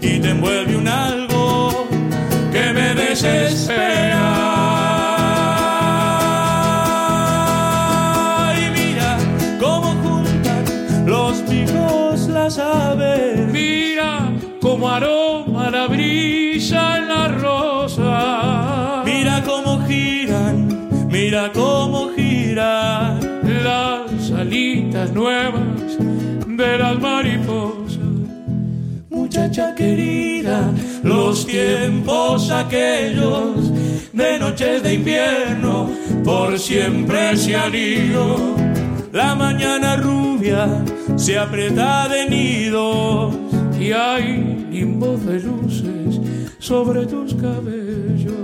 y 0.00 0.20
te 0.20 0.30
envuelve 0.30 0.76
un 0.76 0.86
algo 0.86 1.88
que 2.52 2.72
me 2.72 2.94
desespera. 2.94 4.30
Y 8.62 8.70
mira 8.78 9.18
cómo 9.58 9.92
juntan 10.04 10.64
los 11.04 11.38
picos 11.42 12.28
las 12.28 12.58
aves. 12.58 13.33
Como 14.74 14.88
aroma 14.90 15.70
la 15.70 15.86
brisa 15.86 16.98
en 16.98 17.06
la 17.06 17.28
rosa. 17.28 19.04
Mira 19.04 19.40
cómo 19.44 19.86
giran, 19.86 20.88
mira 21.08 21.52
cómo 21.52 22.08
giran 22.16 23.20
las 23.62 24.32
alitas 24.32 25.12
nuevas 25.12 25.96
de 26.48 26.76
las 26.76 26.98
mariposas. 26.98 27.98
Muchacha 29.10 29.76
querida, 29.76 30.68
los 31.04 31.46
tiempos 31.46 32.50
aquellos 32.50 33.72
de 34.12 34.38
noches 34.40 34.82
de 34.82 34.94
invierno 34.94 35.88
por 36.24 36.58
siempre 36.58 37.36
se 37.36 37.54
han 37.54 37.76
ido. 37.76 38.56
La 39.12 39.36
mañana 39.36 39.94
rubia 39.94 40.66
se 41.14 41.38
aprieta 41.38 42.08
de 42.08 42.28
nidos 42.28 43.53
y 43.78 43.92
hay 43.92 44.66
nimbos 44.70 45.24
de 45.26 45.40
luces 45.40 46.20
sobre 46.58 47.06
tus 47.06 47.34
cabellos. 47.34 48.34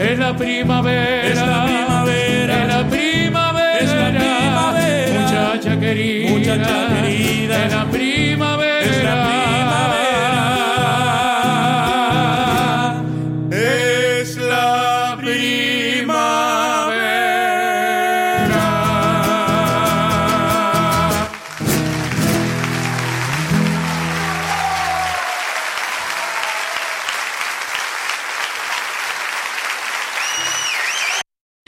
Es 0.00 0.18
la 0.18 0.36
primavera, 0.36 1.26
es 1.26 1.36
la 1.36 1.64
primavera, 1.64 2.62
es 2.62 2.68
la 2.68 2.88
primavera, 2.88 3.78
es 3.80 3.92
la 3.92 4.08
primavera, 4.10 5.20
muchacha 5.22 5.80
querida, 5.80 6.30
muchacha 6.30 7.02
querida, 7.02 7.66
es 7.66 7.72
la 7.72 7.84
primavera, 7.90 8.67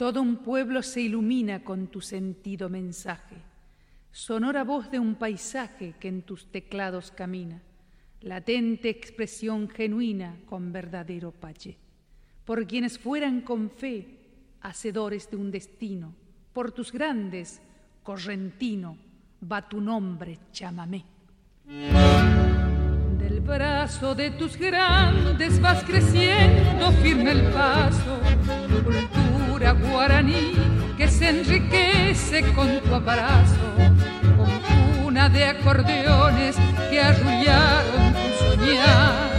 Todo 0.01 0.19
un 0.19 0.37
pueblo 0.37 0.81
se 0.81 1.01
ilumina 1.01 1.63
con 1.63 1.85
tu 1.85 2.01
sentido 2.01 2.69
mensaje, 2.69 3.35
sonora 4.11 4.63
voz 4.63 4.89
de 4.89 4.97
un 4.97 5.13
paisaje 5.13 5.93
que 5.99 6.07
en 6.07 6.23
tus 6.23 6.47
teclados 6.47 7.11
camina, 7.11 7.61
latente 8.21 8.89
expresión 8.89 9.69
genuina 9.69 10.39
con 10.47 10.73
verdadero 10.73 11.31
pache. 11.31 11.77
Por 12.45 12.65
quienes 12.65 12.97
fueran 12.97 13.41
con 13.41 13.69
fe 13.69 14.07
hacedores 14.61 15.29
de 15.29 15.37
un 15.37 15.51
destino, 15.51 16.15
por 16.51 16.71
tus 16.71 16.91
grandes, 16.91 17.61
correntino, 18.01 18.97
va 19.43 19.69
tu 19.69 19.79
nombre, 19.79 20.39
chamamé. 20.51 21.05
Del 23.19 23.39
brazo 23.41 24.15
de 24.15 24.31
tus 24.31 24.57
grandes 24.57 25.61
vas 25.61 25.83
creciendo 25.83 26.91
firme 27.03 27.33
el 27.33 27.43
paso, 27.51 28.19
guaraní 29.89 30.53
que 30.97 31.07
se 31.07 31.29
enriquece 31.29 32.43
con 32.53 32.79
tu 32.81 32.93
abrazo, 32.93 33.67
con 34.37 35.03
cuna 35.03 35.29
de 35.29 35.45
acordeones 35.45 36.55
que 36.89 37.01
arrullaron 37.01 38.13
tu 38.13 38.27
soñar, 38.43 39.31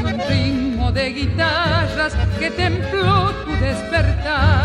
y 0.00 0.04
un 0.04 0.20
ritmo 0.28 0.92
de 0.92 1.10
guitarras 1.10 2.14
que 2.38 2.50
templó 2.50 3.30
tu 3.44 3.52
despertar. 3.52 4.64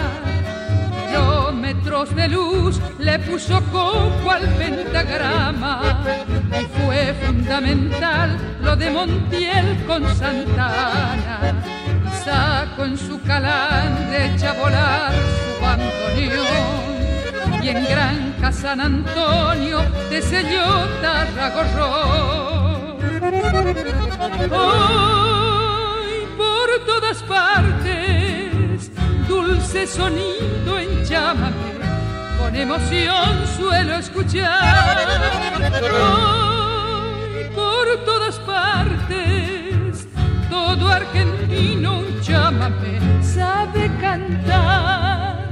Kilómetros 1.07 2.15
de 2.15 2.27
luz 2.29 2.79
le 2.99 3.19
puso 3.19 3.61
coco 3.71 4.31
al 4.31 4.47
pentagrama 4.55 6.01
y 6.49 6.65
fue 6.79 7.13
fundamental 7.25 8.37
lo 8.61 8.75
de 8.77 8.89
Montiel 8.89 9.83
con 9.85 10.03
Santana. 10.15 11.80
Sacó 12.23 12.85
en 12.85 12.97
su 12.97 13.21
calandre 13.23 14.33
echa 14.33 14.51
a 14.51 14.53
volar 14.53 15.13
su 15.13 15.61
bandoneón 15.61 16.91
y 17.63 17.69
en 17.69 17.85
Gran 17.85 18.31
San 18.51 18.81
Antonio 18.81 19.79
de 20.09 20.21
selló 20.21 20.87
Tarragorrón. 21.01 22.97
Hoy 24.51 26.27
por 26.37 26.85
todas 26.85 27.23
partes 27.23 28.91
dulce 29.27 29.87
sonido 29.87 30.77
en 30.77 31.03
llámame, 31.05 31.55
con 32.37 32.55
emoción 32.55 33.47
suelo 33.57 33.95
escuchar. 33.95 34.97
Hoy 35.81 37.45
por 37.55 38.05
todas 38.05 38.37
partes, 38.39 39.40
todo 40.75 40.89
argentino 40.89 41.99
un 41.99 42.21
sabe 43.21 43.91
cantar. 43.99 45.49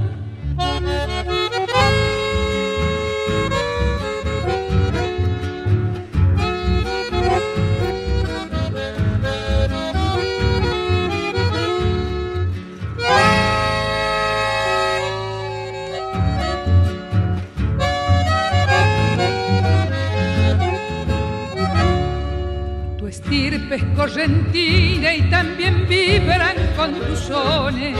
Estirpe 23.69 23.75
es 23.75 23.83
correntina 23.95 25.13
y 25.13 25.21
también 25.29 25.87
vibran 25.87 26.55
con 26.75 26.93
tus 26.93 27.19
sones. 27.19 27.95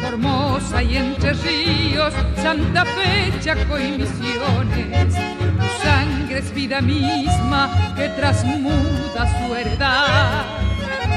Formosa 0.00 0.82
y 0.82 0.96
entre 0.96 1.32
ríos, 1.32 2.12
Santa 2.36 2.84
Fe, 2.84 3.32
Chaco 3.40 3.78
y 3.78 3.92
Misiones. 3.92 5.14
Tu 5.14 5.82
sangre 5.82 6.38
es 6.38 6.54
vida 6.54 6.80
misma 6.80 7.94
que 7.96 8.08
trasmuda 8.10 9.26
su 9.38 9.54
heredad. 9.54 10.44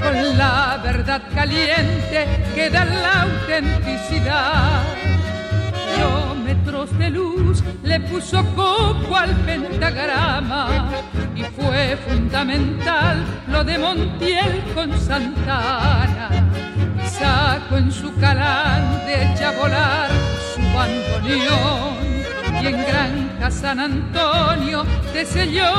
Con 0.01 0.37
la 0.37 0.79
verdad 0.83 1.21
caliente 1.33 2.27
que 2.55 2.69
da 2.69 2.85
la 2.85 3.23
autenticidad. 3.23 4.83
Yo 5.97 6.28
metros 6.49 6.89
de 6.97 7.09
luz 7.11 7.63
le 7.83 7.99
puso 7.99 8.43
copo 8.55 9.15
al 9.15 9.35
pentagrama 9.47 10.89
y 11.35 11.43
fue 11.43 11.95
fundamental 12.07 13.23
lo 13.51 13.63
de 13.63 13.77
Montiel 13.77 14.63
con 14.73 14.89
Santana. 14.99 16.29
Saco 17.17 17.77
en 17.77 17.91
su 17.91 18.09
calán 18.15 19.05
de 19.05 19.13
echa 19.25 19.51
volar 19.51 20.09
su 20.51 20.61
bandoneón 20.75 21.93
y 22.61 22.67
en 22.71 22.77
Granja 22.89 23.51
San 23.51 23.79
Antonio 23.79 24.83
de 25.13 25.25
selló. 25.25 25.71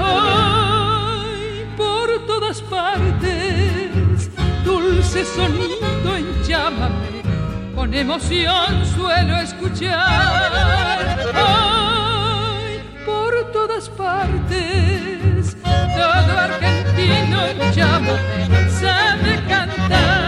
Ay, 0.00 1.66
por 1.76 2.08
todas 2.26 2.62
partes, 2.62 4.30
dulce 4.64 5.24
sonido 5.24 5.77
en 6.16 6.42
llámame, 6.44 7.22
con 7.74 7.94
emoción 7.94 8.86
suelo 8.94 9.36
escuchar. 9.38 10.52
Ay, 11.34 12.80
por 13.04 13.52
todas 13.52 13.88
partes, 13.90 15.56
todo 15.62 16.38
argentino 16.38 17.46
en 17.46 17.72
llámame, 17.72 18.70
sabe 18.70 19.42
cantar. 19.48 20.27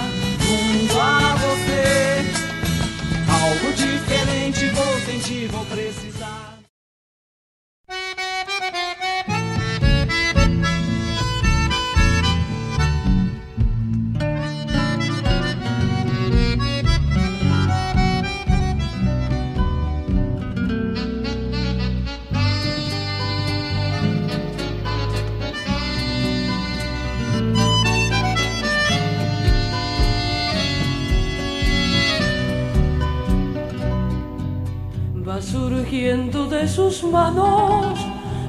Manos 37.11 37.99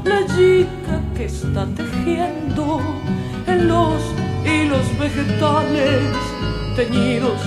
la 0.04 0.20
chica 0.26 1.00
que 1.14 1.24
está 1.24 1.66
tejiendo 1.66 2.80
en 3.46 3.68
los 3.68 4.00
hilos 4.44 4.86
vegetales 4.98 6.16
teñidos 6.76 7.40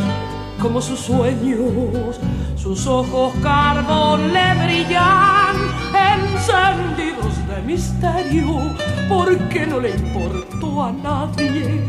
como 0.62 0.82
sus 0.82 1.00
sueños. 1.00 2.20
Sus 2.56 2.88
ojos 2.88 3.34
carbón 3.44 4.34
le 4.34 4.54
brillan 4.66 5.56
encendidos 5.94 7.48
de 7.48 7.62
misterio 7.62 8.76
porque 9.08 9.68
no 9.68 9.80
le 9.80 9.92
importó 9.92 10.84
a 10.84 10.92
nadie 10.92 11.82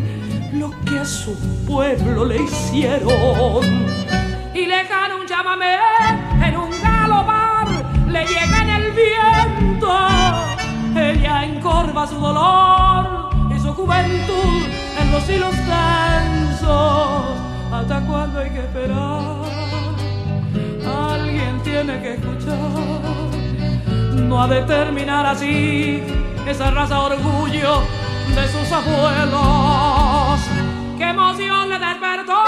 lo 0.52 0.70
que 0.84 0.98
a 0.98 1.04
su 1.04 1.34
pueblo 1.66 2.24
le 2.26 2.42
hicieron. 2.42 3.64
Y 4.54 4.66
le 4.66 4.82
un 4.82 5.26
llámame 5.26 5.76
en 6.46 6.56
un 6.56 6.70
galopar, 6.82 7.68
le 8.08 8.24
llega 8.26 8.62
en 8.62 8.70
el 8.70 8.75
viento. 8.96 9.88
Ella 10.96 11.44
encorva 11.44 12.06
su 12.06 12.18
dolor 12.18 13.30
y 13.54 13.60
su 13.60 13.72
juventud 13.74 14.62
en 15.00 15.12
los 15.12 15.28
hilos 15.28 15.54
tensos. 15.54 17.22
¿Hasta 17.72 18.00
cuándo 18.06 18.40
hay 18.40 18.50
que 18.50 18.60
esperar? 18.60 19.20
Alguien 21.12 21.60
tiene 21.62 22.00
que 22.00 22.14
escuchar. 22.14 22.56
No 24.14 24.42
ha 24.42 24.48
de 24.48 24.62
terminar 24.62 25.26
así 25.26 26.02
esa 26.46 26.70
raza 26.70 27.00
orgullo 27.00 27.82
de 28.34 28.48
sus 28.48 28.72
abuelos. 28.72 30.40
¡Qué 30.98 31.10
emoción 31.10 31.68
le 31.68 31.78
despertó 31.78 32.42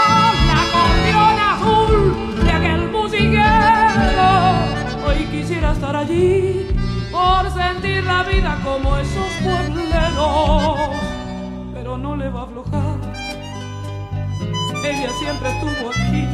estar 5.78 5.94
allí 5.94 6.66
por 7.12 7.48
sentir 7.52 8.02
la 8.02 8.24
vida 8.24 8.58
como 8.64 8.96
esos 8.96 9.30
puebleros, 9.44 10.76
pero 11.72 11.96
no 11.96 12.16
le 12.16 12.28
va 12.30 12.40
a 12.40 12.44
aflojar. 12.44 12.96
Ella 14.84 15.12
siempre 15.20 15.50
estuvo 15.50 15.90
aquí, 15.90 16.26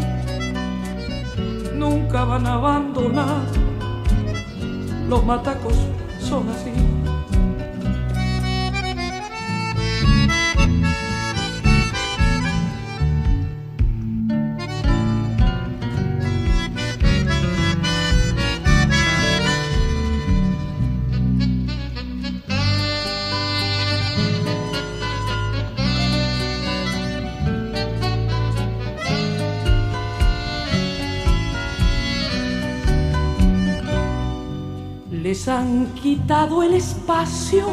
nunca 1.75 2.25
van 2.25 2.47
a 2.47 2.55
abandonar. 2.55 3.43
Los 5.11 5.23
matacos 5.23 5.75
son 6.19 6.49
así. 6.49 6.94
Han 36.15 36.21
quitado 36.21 36.63
el 36.63 36.75
espacio, 36.75 37.67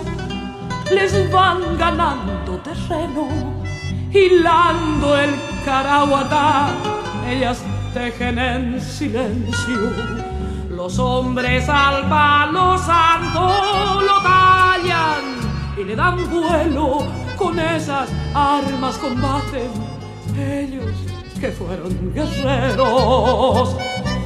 les 0.91 1.31
van 1.31 1.77
ganando 1.77 2.57
terreno, 2.63 3.27
hilando 4.11 5.18
el 5.18 5.35
caraguatá, 5.63 6.69
ellas 7.30 7.61
tejen 7.93 8.39
en 8.39 8.81
silencio. 8.81 9.91
Los 10.69 10.97
hombres 10.97 11.69
al 11.69 12.09
palo 12.09 12.77
santo 12.77 14.01
lo 14.01 14.22
tallan 14.22 15.23
y 15.77 15.84
le 15.84 15.95
dan 15.95 16.18
vuelo, 16.30 17.05
con 17.38 17.59
esas 17.59 18.09
armas 18.34 18.97
combaten 18.97 19.69
ellos 20.38 20.95
que 21.39 21.51
fueron 21.51 22.13
guerreros. 22.13 23.76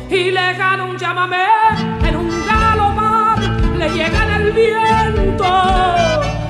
Y 0.09 0.31
le 0.31 0.53
gana 0.53 0.85
un 0.85 0.97
le 3.85 3.93
llega 3.93 4.23
en 4.23 4.31
el 4.41 4.51
viento. 4.51 5.45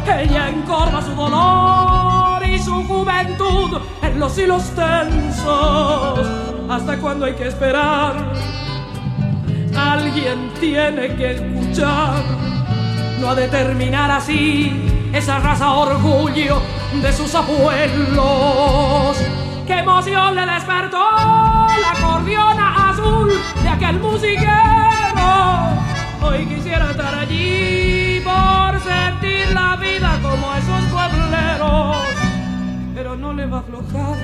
Ella 0.08 0.50
encorva 0.50 1.02
su 1.02 1.12
dolor 1.12 2.46
y 2.48 2.60
su 2.60 2.84
juventud 2.86 3.82
en 4.02 4.20
los 4.20 4.38
hilos 4.38 4.64
tensos. 4.76 6.28
¿Hasta 6.70 6.98
cuándo 6.98 7.26
hay 7.26 7.34
que 7.34 7.48
esperar? 7.48 8.34
Alguien 9.76 10.52
tiene 10.60 11.16
que 11.16 11.32
escuchar. 11.32 12.24
No 13.20 13.30
ha 13.30 13.36
de 13.36 13.48
terminar 13.48 14.12
así 14.12 15.10
esa 15.14 15.40
raza 15.40 15.72
orgullo 15.72 16.62
de 17.02 17.14
sus 17.14 17.34
abuelos. 17.36 19.18
¡Qué 19.68 19.80
emoción 19.80 20.36
le 20.36 20.46
despertó 20.46 20.98
la 21.00 21.92
acordeona 21.98 22.92
azul 22.92 23.32
de 23.64 23.70
aquel 23.70 24.00
musiquero! 24.00 25.85
Hoy 26.28 26.46
quisiera 26.48 26.90
estar 26.90 27.14
allí 27.14 28.20
por 28.24 28.80
sentir 28.82 29.54
la 29.54 29.76
vida 29.76 30.20
como 30.24 30.54
esos 30.56 30.84
puebleros, 30.92 31.98
pero 32.96 33.16
no 33.16 33.32
le 33.34 33.46
va 33.46 33.58
a 33.58 33.60
aflojar. 33.60 34.18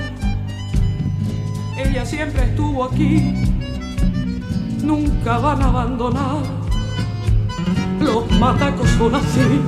ella 1.76 2.04
siempre 2.04 2.42
estuvo 2.42 2.84
aquí, 2.84 3.46
nunca 4.82 5.38
van 5.38 5.62
a 5.62 5.66
abandonar. 5.66 6.42
Los 8.00 8.28
matacos 8.32 8.90
son 8.98 9.14
así. 9.14 9.60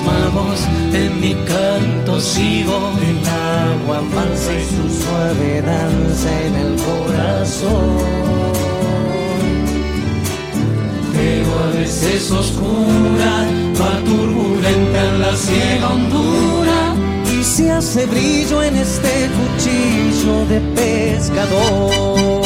Voz, 0.00 0.60
en 0.94 1.20
mi 1.20 1.34
canto 1.34 2.20
sigo. 2.20 2.92
El 3.02 3.18
agua 3.28 4.00
falsa 4.14 4.52
y 4.54 4.64
su 4.64 4.88
suave 5.02 5.62
danza 5.62 6.30
en 6.46 6.54
el 6.54 6.76
corazón. 6.76 7.98
Pero 11.12 11.58
a 11.58 11.66
veces 11.76 12.30
oscura, 12.30 13.46
va 13.80 13.92
turbulenta 14.04 15.00
en 15.08 15.20
la 15.20 15.36
ciega 15.36 15.88
hondura. 15.88 16.94
Y 17.38 17.44
se 17.44 17.70
hace 17.70 18.06
brillo 18.06 18.62
en 18.62 18.76
este 18.76 19.28
cuchillo 19.36 20.46
de 20.46 20.60
pescador. 20.74 22.42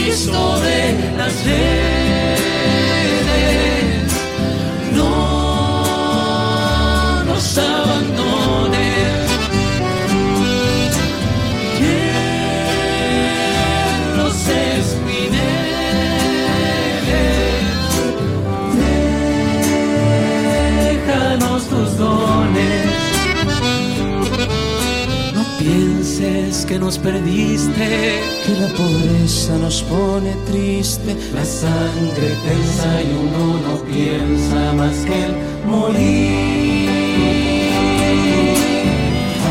Cristo 0.00 0.60
de 0.60 0.80
las 1.16 1.44
No 25.34 25.44
pienses 25.58 26.64
que 26.64 26.78
nos 26.78 26.96
perdiste, 26.98 28.20
Que 28.46 28.52
la 28.58 28.68
pobreza 28.68 29.58
nos 29.58 29.82
pone 29.82 30.34
triste. 30.50 31.14
la 31.34 31.44
sangre 31.44 32.28
tensa 32.46 33.02
y 33.02 33.12
uno 33.12 33.60
no 33.66 33.74
piensa 33.84 34.72
más 34.72 34.96
que 35.04 35.24
el 35.26 35.34
morir. 35.66 36.88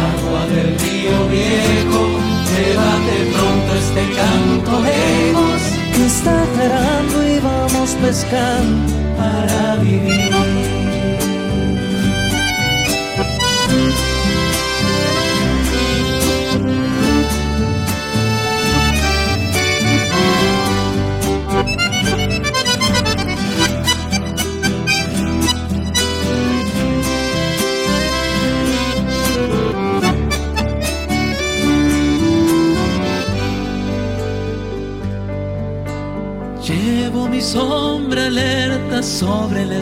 Agua 0.10 0.42
del 0.48 0.70
río 0.80 1.18
viejo, 1.30 2.02
llévate 2.50 3.16
pronto 3.36 3.70
este 3.76 4.04
canto 4.18 4.72
lejos 4.82 5.62
Que 5.94 6.04
está 6.08 6.34
aclarando 6.44 7.16
y 7.28 7.40
vamos 7.40 7.90
pescando 8.02 8.94
para 9.18 9.76
vivir. 9.76 10.39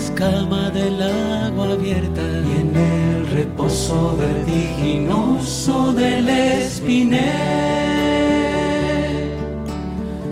Escama 0.07 0.69
del 0.69 1.01
agua 1.01 1.73
abierta 1.73 2.21
y 2.21 2.61
en 2.61 2.75
el 2.75 3.27
reposo 3.27 4.15
vertiginoso 4.17 5.91
del 5.93 6.29
espinel. 6.29 7.19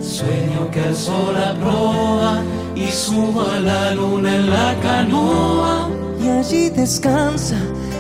Sueño 0.02 0.72
que 0.72 0.80
al 0.80 0.95
sol 0.95 1.35
proa 1.61 2.41
y 2.76 2.88
subo 2.88 3.41
a 3.41 3.60
la 3.60 3.91
luna 3.93 4.35
en 4.35 4.49
la 4.49 4.76
canoa. 4.81 5.89
y 6.23 6.30
allí 6.30 6.69
descansa, 6.69 7.57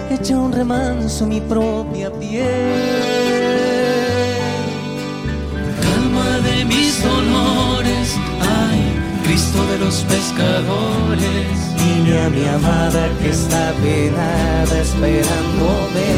echa 0.09 0.37
un 0.37 0.53
remanso 0.53 1.25
mi 1.27 1.41
propia 1.41 2.09
piel. 2.11 2.94
Los 9.85 10.03
pescadores. 10.05 11.57
Dile 11.77 12.23
a 12.23 12.29
mi 12.29 12.45
amada 12.47 13.07
que 13.21 13.29
está 13.29 13.71
penada 13.83 14.75
esperándome. 14.81 16.09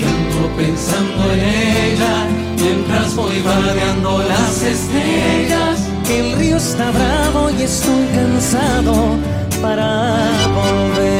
Canto 0.00 0.42
pensando 0.56 1.32
en 1.32 1.40
ella 1.40 2.14
mientras 2.60 3.14
voy 3.14 3.40
vadeando 3.40 4.18
las 4.24 4.62
estrellas. 4.62 5.78
El 6.10 6.32
río 6.38 6.56
está 6.56 6.90
bravo 6.90 7.50
y 7.50 7.62
estoy 7.62 8.04
cansado 8.16 8.94
para 9.62 10.30
volver. 10.56 11.11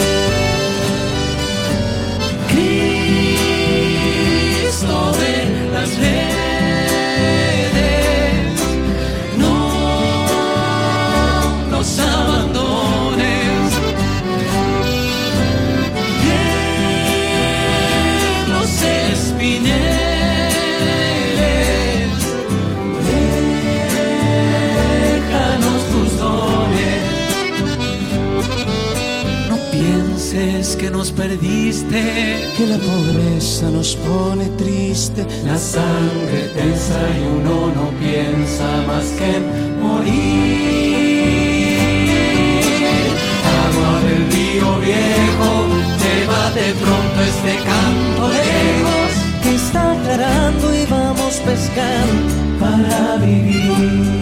Que 30.82 30.90
nos 30.90 31.12
perdiste. 31.12 32.00
Que 32.56 32.66
la 32.66 32.76
pobreza 32.76 33.70
nos 33.70 33.94
pone 33.94 34.46
triste. 34.58 35.24
La 35.44 35.56
sangre 35.56 36.40
tensa 36.56 36.98
y 37.18 37.20
uno 37.38 37.56
no 37.78 37.86
piensa 38.00 38.66
más 38.88 39.04
que 39.18 39.36
en 39.36 39.44
morir. 39.80 40.12
Agua 43.62 43.92
del 44.06 44.22
río 44.34 44.68
viejo, 44.88 45.50
llévate 46.02 46.64
pronto 46.82 47.18
este 47.32 47.54
canto 47.68 48.22
lejos 48.38 49.12
Que 49.42 49.50
está 49.54 49.82
aclarando 49.92 50.64
y 50.74 50.84
vamos 50.86 51.32
pescando 51.46 52.32
para 52.58 53.16
vivir. 53.24 54.21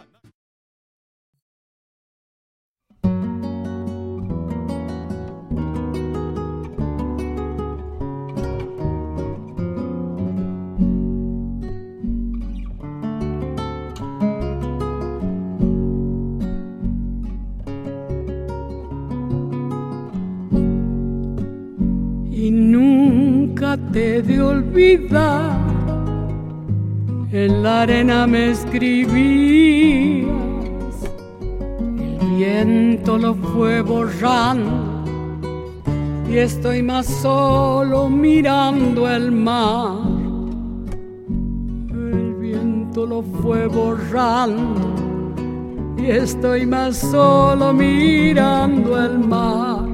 Nunca 23.91 23.99
te 23.99 24.21
de 24.21 24.41
olvidar. 24.41 25.59
En 27.31 27.63
la 27.63 27.81
arena 27.83 28.27
me 28.27 28.51
escribías, 28.51 30.27
el 31.97 32.35
viento 32.37 33.17
lo 33.17 33.33
fue 33.35 33.81
borrando 33.81 35.05
y 36.29 36.37
estoy 36.37 36.83
más 36.83 37.05
solo 37.05 38.09
mirando 38.09 39.09
el 39.09 39.31
mar. 39.31 39.99
El 41.89 42.33
viento 42.39 43.05
lo 43.05 43.21
fue 43.21 43.67
borrando 43.67 44.95
y 45.97 46.07
estoy 46.11 46.65
más 46.65 46.97
solo 46.97 47.71
mirando 47.71 49.01
el 49.01 49.19
mar 49.19 49.90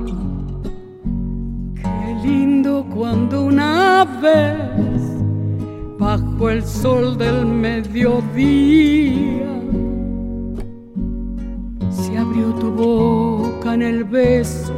lindo 2.28 2.86
cuando 2.94 3.46
una 3.46 4.06
vez 4.22 5.02
bajo 5.98 6.50
el 6.50 6.64
sol 6.64 7.18
del 7.18 7.46
mediodía 7.46 9.48
se 11.90 12.18
abrió 12.18 12.48
tu 12.62 12.70
boca 12.72 13.74
en 13.76 13.82
el 13.82 14.04
beso 14.04 14.74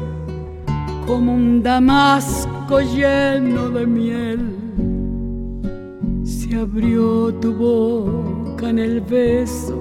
como 1.08 1.34
un 1.34 1.64
damasco 1.64 2.82
lleno 2.82 3.70
de 3.72 3.88
miel. 3.88 4.40
Se 6.24 6.56
abrió 6.56 7.34
tu 7.42 7.52
boca 7.54 8.70
en 8.70 8.78
el 8.78 9.02
beso 9.02 9.76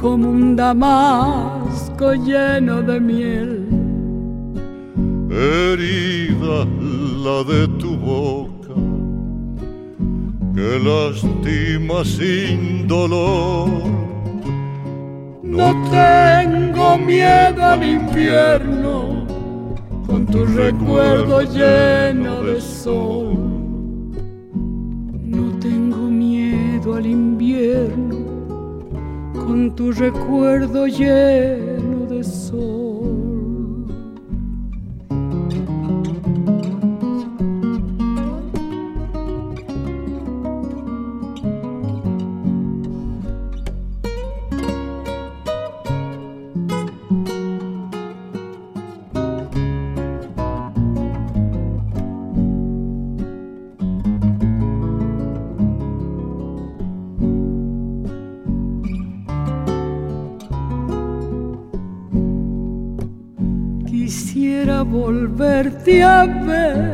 como 0.00 0.30
un 0.30 0.56
damasco 0.56 2.14
lleno 2.14 2.82
de 2.82 3.00
miel 3.00 3.63
herida 5.34 6.64
la 7.24 7.42
de 7.42 7.66
tu 7.80 7.96
boca, 7.96 8.74
que 10.54 10.78
lastima 10.88 12.04
sin 12.04 12.86
dolor. 12.86 13.68
No 15.42 15.68
tengo 15.90 16.98
miedo 16.98 17.64
al 17.64 17.82
invierno, 17.82 19.26
con 20.06 20.26
tu 20.26 20.44
recuerdo 20.44 21.42
lleno 21.42 22.42
de 22.42 22.60
sol. 22.60 23.36
No 25.24 25.58
tengo 25.58 26.02
miedo 26.10 26.94
al 26.94 27.06
invierno, 27.06 28.16
con 29.32 29.74
tu 29.74 29.90
recuerdo 29.92 30.86
lleno 30.86 32.06
de 32.08 32.22
sol. 32.22 32.73
Volverte 65.34 66.02
a 66.02 66.24
ver, 66.26 66.92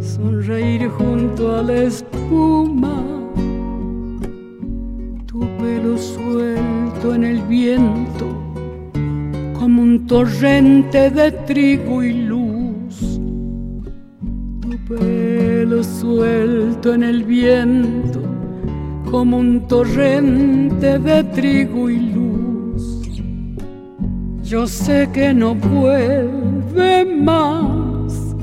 sonreír 0.00 0.88
junto 0.88 1.56
a 1.56 1.62
la 1.62 1.82
espuma, 1.82 2.96
tu 5.26 5.40
pelo 5.58 5.98
suelto 5.98 7.14
en 7.14 7.24
el 7.24 7.42
viento, 7.42 8.26
como 9.58 9.82
un 9.82 10.06
torrente 10.06 11.10
de 11.10 11.30
trigo 11.46 12.02
y 12.02 12.12
luz. 12.26 13.20
Tu 14.62 14.78
pelo 14.88 15.84
suelto 15.84 16.94
en 16.94 17.02
el 17.02 17.22
viento, 17.24 18.20
como 19.10 19.38
un 19.38 19.66
torrente 19.66 20.98
de 20.98 21.24
trigo 21.24 21.90
y 21.90 21.98
luz. 21.98 23.10
Yo 24.42 24.66
sé 24.66 25.10
que 25.12 25.34
no 25.34 25.54
más 26.74 28.34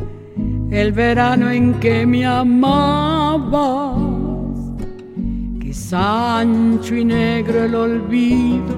el 0.72 0.92
verano 0.92 1.50
en 1.50 1.74
que 1.76 2.06
me 2.06 2.26
amabas, 2.26 3.98
que 5.60 5.70
es 5.70 5.94
ancho 5.94 6.96
y 6.96 7.06
negro 7.06 7.64
el 7.64 7.76
olvido 7.76 8.76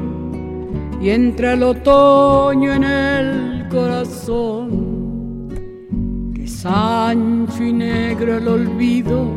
y 1.02 1.10
entra 1.10 1.53
el 1.53 1.64
otoño 1.64 2.74
en 2.74 2.84
el 2.84 3.68
corazón, 3.69 5.49
que 6.34 6.44
es 6.44 6.65
ancho 6.65 7.64
y 7.64 7.74
negro 7.74 8.38
el 8.38 8.48
olvido 8.48 9.28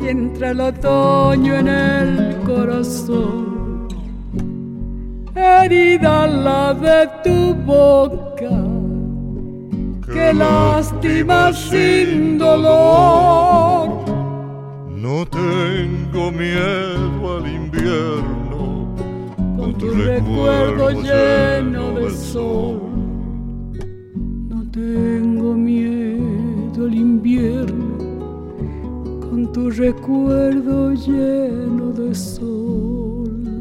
y 0.00 0.08
entra 0.08 0.50
el 0.50 0.60
otoño 0.60 1.54
en 1.54 1.68
el 1.68 2.36
corazón. 2.44 3.88
Herida 5.34 6.26
la 6.26 6.74
de 6.74 7.08
tu 7.24 7.54
boca, 7.54 8.61
que 10.12 10.32
lástima 10.34 11.52
sin 11.52 12.38
dolor. 12.38 13.88
No 14.96 15.26
tengo 15.26 16.30
miedo 16.30 17.36
al 17.36 17.46
invierno, 17.46 18.94
con 19.56 19.74
tu 19.78 19.90
recuerdo 19.90 20.90
lleno 20.90 21.92
de 21.92 22.10
sol. 22.10 22.80
No 24.48 24.70
tengo 24.70 25.54
miedo 25.54 26.84
al 26.86 26.94
invierno, 26.94 27.98
con 29.20 29.50
tu 29.52 29.70
recuerdo 29.70 30.92
lleno 30.92 31.92
de 31.92 32.14
sol. 32.14 33.51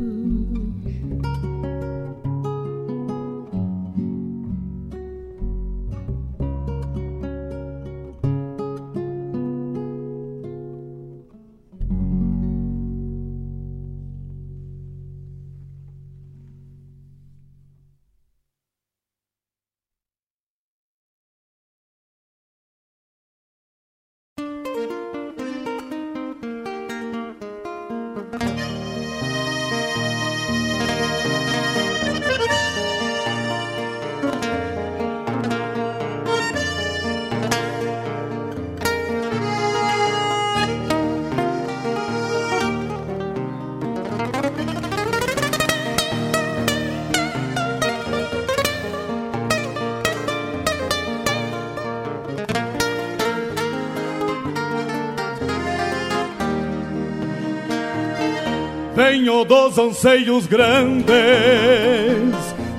Dos 59.52 59.78
anseios 59.78 60.48
grandes 60.48 61.14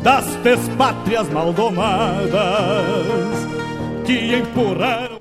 das 0.02 0.24
despátrias 0.36 1.28
maldomadas 1.28 2.32
que 4.06 4.34
empurraram. 4.36 5.20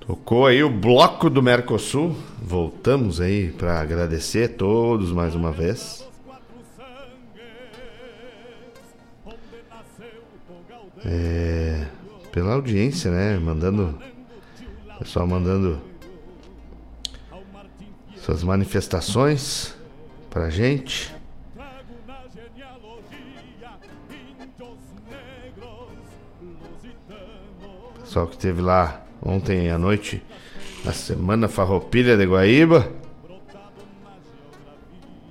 Tocou 0.00 0.46
aí 0.46 0.60
o 0.64 0.68
bloco 0.68 1.30
do 1.30 1.40
Mercosul. 1.40 2.16
Voltamos 2.42 3.20
aí 3.20 3.52
para 3.52 3.80
agradecer 3.80 4.50
a 4.50 4.58
todos 4.58 5.12
mais 5.12 5.36
uma 5.36 5.52
vez. 5.52 6.04
É, 11.04 11.86
pela 12.32 12.54
audiência, 12.54 13.12
né? 13.12 13.38
Mandando. 13.38 13.96
Pessoal 14.98 15.28
mandando 15.28 15.80
suas 18.16 18.42
manifestações 18.42 19.75
pra 20.36 20.50
gente. 20.50 21.14
Pessoal 28.00 28.26
que 28.26 28.36
teve 28.36 28.60
lá 28.60 29.02
ontem 29.22 29.70
à 29.70 29.78
noite 29.78 30.22
na 30.84 30.92
Semana 30.92 31.48
Farroupilha 31.48 32.18
de 32.18 32.26
Guaíba. 32.26 32.86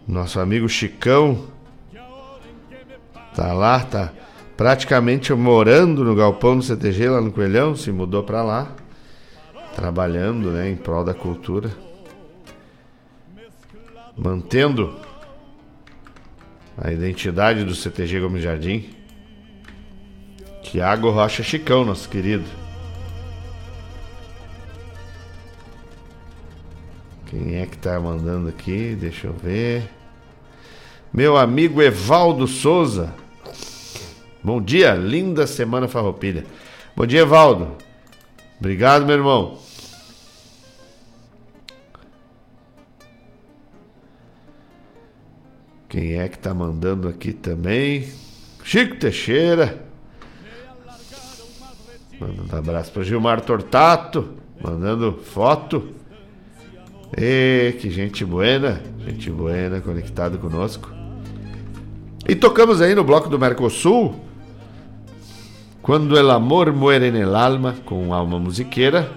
Nosso 0.08 0.40
amigo 0.40 0.68
Chicão 0.68 1.50
tá 3.36 3.54
lá, 3.54 3.82
tá 3.82 4.12
praticamente 4.58 5.32
morando 5.36 6.04
no 6.04 6.16
galpão 6.16 6.58
do 6.58 6.64
CTG 6.64 7.10
lá 7.10 7.22
no 7.22 7.32
Coelhão, 7.32 7.76
se 7.76 7.92
mudou 7.92 8.24
para 8.24 8.42
lá, 8.42 8.72
trabalhando, 9.76 10.50
né, 10.50 10.68
em 10.68 10.76
prol 10.76 11.04
da 11.04 11.14
cultura, 11.14 11.70
mantendo 14.18 14.96
a 16.78 16.92
identidade 16.92 17.64
do 17.64 17.76
CTG 17.76 18.20
Gomes 18.20 18.44
Jardim. 18.44 18.90
Tiago 20.64 21.10
Rocha 21.10 21.44
Chicão, 21.44 21.86
nosso 21.86 22.10
querido. 22.10 22.46
Quem 27.28 27.58
é 27.58 27.66
que 27.66 27.78
tá 27.78 28.00
mandando 28.00 28.50
aqui? 28.50 28.96
Deixa 29.00 29.28
eu 29.28 29.34
ver. 29.34 29.90
Meu 31.14 31.38
amigo 31.38 31.82
Evaldo 31.82 32.48
Souza. 32.48 33.14
Bom 34.44 34.62
dia, 34.62 34.94
linda 34.94 35.48
semana 35.48 35.88
farroupilha. 35.88 36.46
Bom 36.96 37.06
dia, 37.06 37.22
Evaldo. 37.22 37.76
Obrigado, 38.60 39.06
meu 39.06 39.16
irmão. 39.16 39.65
Quem 45.96 46.20
é 46.20 46.28
que 46.28 46.38
tá 46.38 46.54
mandando 46.54 47.08
aqui 47.08 47.32
também? 47.32 48.06
Chico 48.66 48.98
Teixeira. 48.98 49.82
Mandando 52.20 52.54
um 52.54 52.60
abraço 52.60 52.92
para 52.92 53.04
Gilmar 53.04 53.40
Tortato. 53.40 54.28
Mandando 54.62 55.14
foto. 55.14 55.88
E 57.18 57.78
que 57.80 57.90
gente 57.90 58.26
buena, 58.26 58.82
gente 59.06 59.32
buena 59.32 59.80
conectado 59.80 60.38
conosco. 60.38 60.92
E 62.28 62.36
tocamos 62.36 62.82
aí 62.82 62.94
no 62.94 63.06
bloco 63.06 63.30
do 63.30 63.40
Mercosul, 63.40 64.16
quando 65.82 66.20
el 66.20 66.30
amor 66.30 66.74
muere 66.74 67.08
en 67.08 67.16
el 67.16 67.34
alma, 67.34 67.74
com 67.86 68.14
alma 68.14 68.38
musiqueira, 68.38 69.10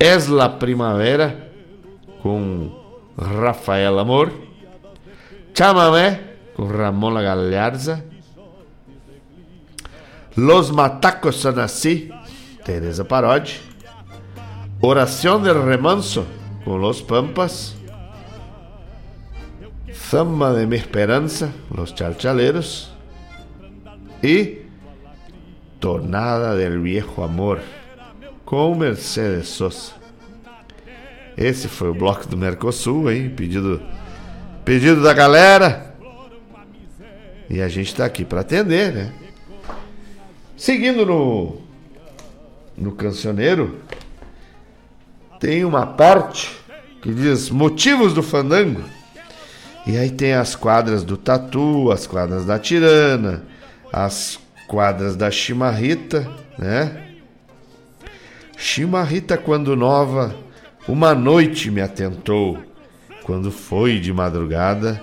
Es 0.00 0.28
la 0.28 0.58
primavera, 0.58 1.52
com 2.22 2.70
Rafael 3.18 3.98
Amor, 3.98 4.32
Chamamé, 5.54 6.20
com 6.54 6.66
Ramón 6.66 7.14
Gallarza, 7.14 8.02
Los 10.36 10.72
Matacos 10.72 11.36
Son 11.36 11.58
Así, 11.58 12.10
Teresa 12.64 13.04
Parodi, 13.04 13.52
Oración 14.80 15.44
del 15.44 15.62
Remanso, 15.62 16.24
com 16.64 16.78
Los 16.78 17.02
Pampas, 17.02 17.76
Zamba 19.92 20.52
de 20.52 20.66
mi 20.66 20.76
Esperanza, 20.76 21.50
Los 21.70 21.94
Chalchaleros 21.94 22.92
e 24.22 24.66
Tornada 25.80 26.54
del 26.54 26.80
Viejo 26.80 27.22
Amor, 27.22 27.60
com 28.44 28.74
Mercedes 28.74 29.48
Sosa. 29.48 29.92
Esse 31.36 31.66
foi 31.66 31.88
o 31.88 31.94
bloco 31.94 32.26
do 32.26 32.36
Mercosul, 32.36 33.10
hein? 33.10 33.30
Pedido, 33.30 33.80
pedido 34.64 35.02
da 35.02 35.12
galera. 35.12 35.94
E 37.48 37.60
a 37.60 37.68
gente 37.68 37.94
tá 37.94 38.04
aqui 38.04 38.24
para 38.24 38.40
atender, 38.40 38.92
né? 38.92 39.12
Seguindo 40.56 41.04
no 41.04 41.60
no 42.76 42.92
cancioneiro, 42.92 43.80
tem 45.38 45.64
uma 45.64 45.86
parte 45.86 46.50
que 47.02 47.12
diz 47.12 47.50
motivos 47.50 48.14
do 48.14 48.22
fandango. 48.22 48.82
E 49.86 49.96
aí 49.96 50.10
tem 50.10 50.34
as 50.34 50.54
quadras 50.54 51.02
do 51.02 51.16
Tatu, 51.16 51.90
as 51.90 52.06
quadras 52.06 52.44
da 52.44 52.58
Tirana, 52.58 53.42
as 53.92 54.38
quadras 54.68 55.16
da 55.16 55.30
Chimarrita, 55.30 56.30
né? 56.56 57.08
Chimarrita, 58.56 59.36
quando 59.36 59.74
nova, 59.74 60.34
uma 60.86 61.14
noite 61.14 61.70
me 61.70 61.80
atentou. 61.80 62.58
Quando 63.22 63.50
foi 63.50 64.00
de 64.00 64.12
madrugada, 64.12 65.02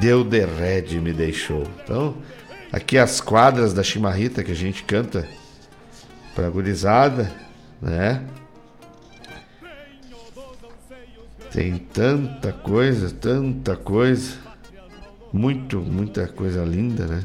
deu 0.00 0.24
derrede 0.24 0.96
e 0.96 1.00
me 1.00 1.12
deixou. 1.12 1.64
Então, 1.82 2.16
aqui 2.72 2.96
as 2.96 3.20
quadras 3.20 3.72
da 3.74 3.82
Chimarrita 3.82 4.42
que 4.42 4.52
a 4.52 4.56
gente 4.56 4.82
canta 4.84 5.28
pra 6.34 6.48
gurizada, 6.48 7.32
né? 7.80 8.24
Tem 11.50 11.78
tanta 11.78 12.52
coisa, 12.52 13.10
tanta 13.10 13.74
coisa. 13.74 14.36
Muito, 15.32 15.78
muita 15.80 16.26
coisa 16.26 16.64
linda, 16.64 17.06
né? 17.06 17.24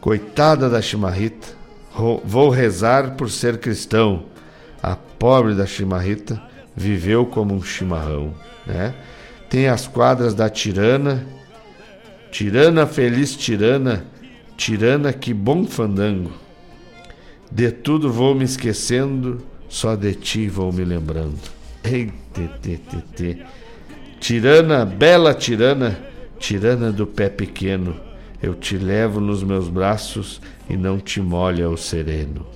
Coitada 0.00 0.68
da 0.68 0.82
chimarrita, 0.82 1.48
vou 2.24 2.50
rezar 2.50 3.16
por 3.16 3.30
ser 3.30 3.58
cristão. 3.58 4.26
A 4.82 4.96
pobre 4.96 5.54
da 5.54 5.64
chimarrita 5.64 6.42
viveu 6.76 7.26
como 7.26 7.54
um 7.54 7.62
chimarrão, 7.62 8.34
né? 8.66 8.94
Tem 9.48 9.68
as 9.68 9.86
quadras 9.86 10.34
da 10.34 10.48
tirana, 10.48 11.26
tirana 12.30 12.86
feliz 12.86 13.36
tirana, 13.36 14.06
tirana 14.56 15.12
que 15.12 15.34
bom 15.34 15.66
fandango. 15.66 16.32
De 17.50 17.70
tudo 17.70 18.10
vou 18.10 18.34
me 18.34 18.44
esquecendo, 18.44 19.42
só 19.68 19.94
de 19.94 20.14
ti 20.14 20.48
vou 20.48 20.72
me 20.72 20.84
lembrando. 20.84 21.38
Ei, 21.84 22.10
te, 22.32 22.48
te, 22.62 22.80
te, 23.14 23.44
Tirana, 24.18 24.86
bela 24.86 25.34
tirana, 25.34 25.98
tirana 26.38 26.92
do 26.92 27.06
pé 27.06 27.28
pequeno, 27.28 27.96
eu 28.40 28.54
te 28.54 28.78
levo 28.78 29.20
nos 29.20 29.42
meus 29.42 29.68
braços 29.68 30.40
e 30.70 30.76
não 30.76 30.98
te 30.98 31.20
molha 31.20 31.68
o 31.68 31.76
sereno. 31.76 32.46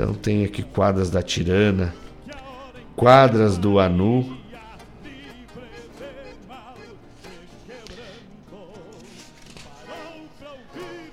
Então 0.00 0.14
tem 0.14 0.46
aqui 0.46 0.62
quadras 0.62 1.10
da 1.10 1.22
tirana, 1.22 1.94
quadras 2.96 3.58
do 3.58 3.78
Anu. 3.78 4.34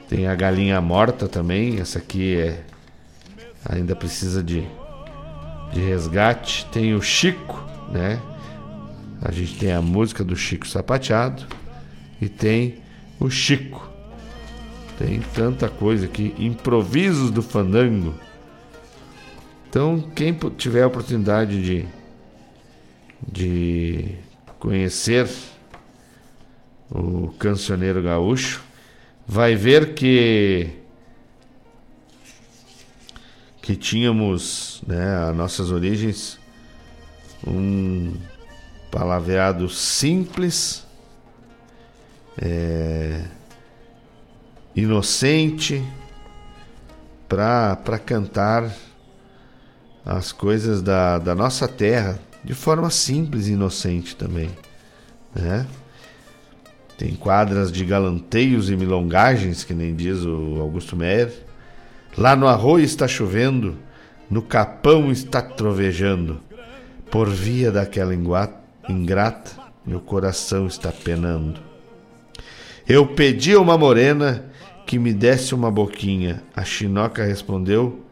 Tem 0.08 0.26
a 0.26 0.34
galinha 0.36 0.80
morta 0.80 1.28
também, 1.28 1.82
essa 1.82 2.00
aqui 2.00 2.38
é 2.38 2.64
ainda 3.68 3.94
precisa 3.94 4.42
de, 4.42 4.66
de 5.74 5.82
resgate. 5.82 6.66
Tem 6.68 6.96
o 6.96 7.02
Chico, 7.02 7.62
né? 7.92 8.22
A 9.22 9.34
gente 9.34 9.58
tem 9.60 9.74
a 9.74 9.82
música 9.82 10.24
do 10.24 10.34
Chico 10.34 10.66
Sapateado 10.66 11.46
e 12.22 12.30
tem 12.30 12.76
o 13.20 13.30
Chico. 13.30 13.86
Tem 14.98 15.20
tanta 15.36 15.68
coisa 15.68 16.06
aqui, 16.06 16.34
improvisos 16.40 17.32
do 17.32 17.44
fandango. 17.44 18.27
Então, 19.70 20.00
quem 20.16 20.34
tiver 20.58 20.84
a 20.84 20.88
oportunidade 20.88 21.62
de, 21.62 21.86
de 23.28 24.16
conhecer 24.58 25.28
o 26.90 27.28
cancioneiro 27.38 28.02
gaúcho, 28.02 28.64
vai 29.28 29.56
ver 29.56 29.94
que 29.94 30.70
que 33.62 33.76
tínhamos, 33.76 34.82
né, 34.88 35.28
as 35.30 35.36
nossas 35.36 35.72
origens, 35.72 36.40
um 37.46 38.16
palavreado 38.90 39.68
simples, 39.68 40.88
é, 42.42 43.26
inocente, 44.74 45.84
para 47.28 48.00
cantar 48.00 48.74
as 50.08 50.32
coisas 50.32 50.82
da, 50.82 51.18
da 51.18 51.36
nossa 51.36 51.68
terra 51.68 52.18
de 52.42 52.54
forma 52.54 52.90
simples 52.90 53.48
e 53.48 53.52
inocente 53.52 54.16
também. 54.16 54.50
Né? 55.36 55.68
Tem 56.98 57.14
quadras 57.14 57.70
de 57.70 57.84
galanteios 57.84 58.70
e 58.70 58.78
milongagens, 58.78 59.66
que 59.66 59.74
nem 59.74 59.94
diz 59.94 60.24
o 60.24 60.62
Augusto 60.62 60.96
Meyer. 60.96 61.34
Lá 62.18 62.38
no 62.38 62.48
arroio 62.48 62.86
está 62.86 63.06
chovendo, 63.06 63.76
no 64.30 64.42
capão 64.42 65.12
está 65.12 65.42
trovejando. 65.42 66.40
Por 67.12 67.30
via 67.30 67.70
daquela 67.70 68.14
ingrata, 68.90 69.52
meu 69.86 70.00
coração 70.00 70.68
está 70.68 70.90
penando. 70.90 71.60
Eu 72.88 73.06
pedi 73.06 73.54
a 73.54 73.60
uma 73.60 73.78
morena 73.78 74.46
que 74.86 74.98
me 74.98 75.14
desse 75.14 75.54
uma 75.54 75.70
boquinha. 75.70 76.42
A 76.56 76.64
chinoca 76.64 77.26
respondeu: 77.26 78.06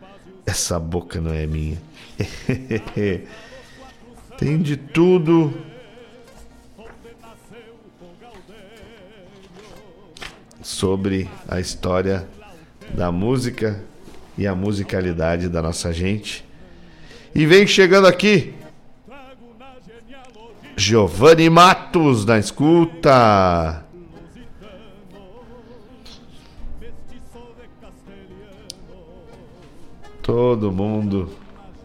Essa 0.46 0.80
boca 0.80 1.20
não 1.20 1.34
é 1.34 1.48
minha. 1.48 1.82
Tem 4.38 4.62
de 4.62 4.78
tudo 4.78 5.54
sobre 10.62 11.30
a 11.48 11.60
história 11.60 12.28
da 12.94 13.12
música 13.12 13.84
e 14.38 14.46
a 14.46 14.54
musicalidade 14.54 15.48
da 15.48 15.62
nossa 15.62 15.94
gente. 15.94 16.44
E 17.34 17.46
vem 17.46 17.66
chegando 17.66 18.08
aqui 18.08 18.54
Giovanni 20.78 21.50
Matos 21.50 22.26
na 22.26 22.38
escuta. 22.38 23.85
Todo 30.26 30.72
mundo 30.72 31.30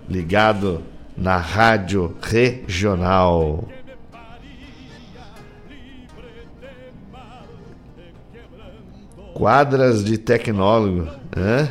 ligado 0.09 0.83
na 1.15 1.37
rádio 1.37 2.17
regional. 2.23 3.69
Quadras 9.35 10.03
de 10.03 10.17
tecnólogo. 10.17 11.07
Hã? 11.37 11.69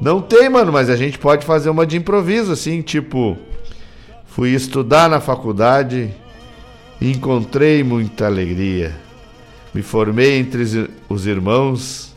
Não 0.00 0.22
tem, 0.22 0.48
mano, 0.48 0.70
mas 0.70 0.88
a 0.88 0.94
gente 0.94 1.18
pode 1.18 1.44
fazer 1.44 1.70
uma 1.70 1.84
de 1.84 1.96
improviso, 1.96 2.52
assim, 2.52 2.82
tipo. 2.82 3.36
Fui 4.26 4.50
estudar 4.50 5.10
na 5.10 5.20
faculdade 5.20 6.14
encontrei 7.00 7.82
muita 7.82 8.26
alegria. 8.26 8.94
Me 9.74 9.82
formei 9.82 10.38
entre 10.38 10.62
os 11.08 11.26
irmãos, 11.26 12.15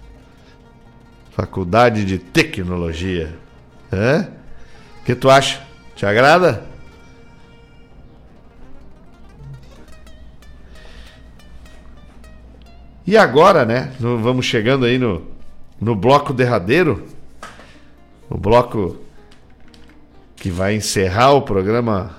faculdade 1.39 2.03
de 2.03 2.17
tecnologia. 2.17 3.33
O 4.99 5.05
que 5.05 5.15
tu 5.15 5.29
acha? 5.29 5.61
Te 5.95 6.05
agrada? 6.05 6.65
E 13.07 13.17
agora, 13.17 13.63
né? 13.63 13.93
Vamos 13.99 14.45
chegando 14.45 14.85
aí 14.85 14.97
no, 14.97 15.25
no 15.79 15.95
bloco 15.95 16.33
derradeiro. 16.33 17.07
O 18.29 18.37
bloco 18.37 18.97
que 20.35 20.51
vai 20.51 20.75
encerrar 20.75 21.31
o 21.31 21.41
programa 21.41 22.17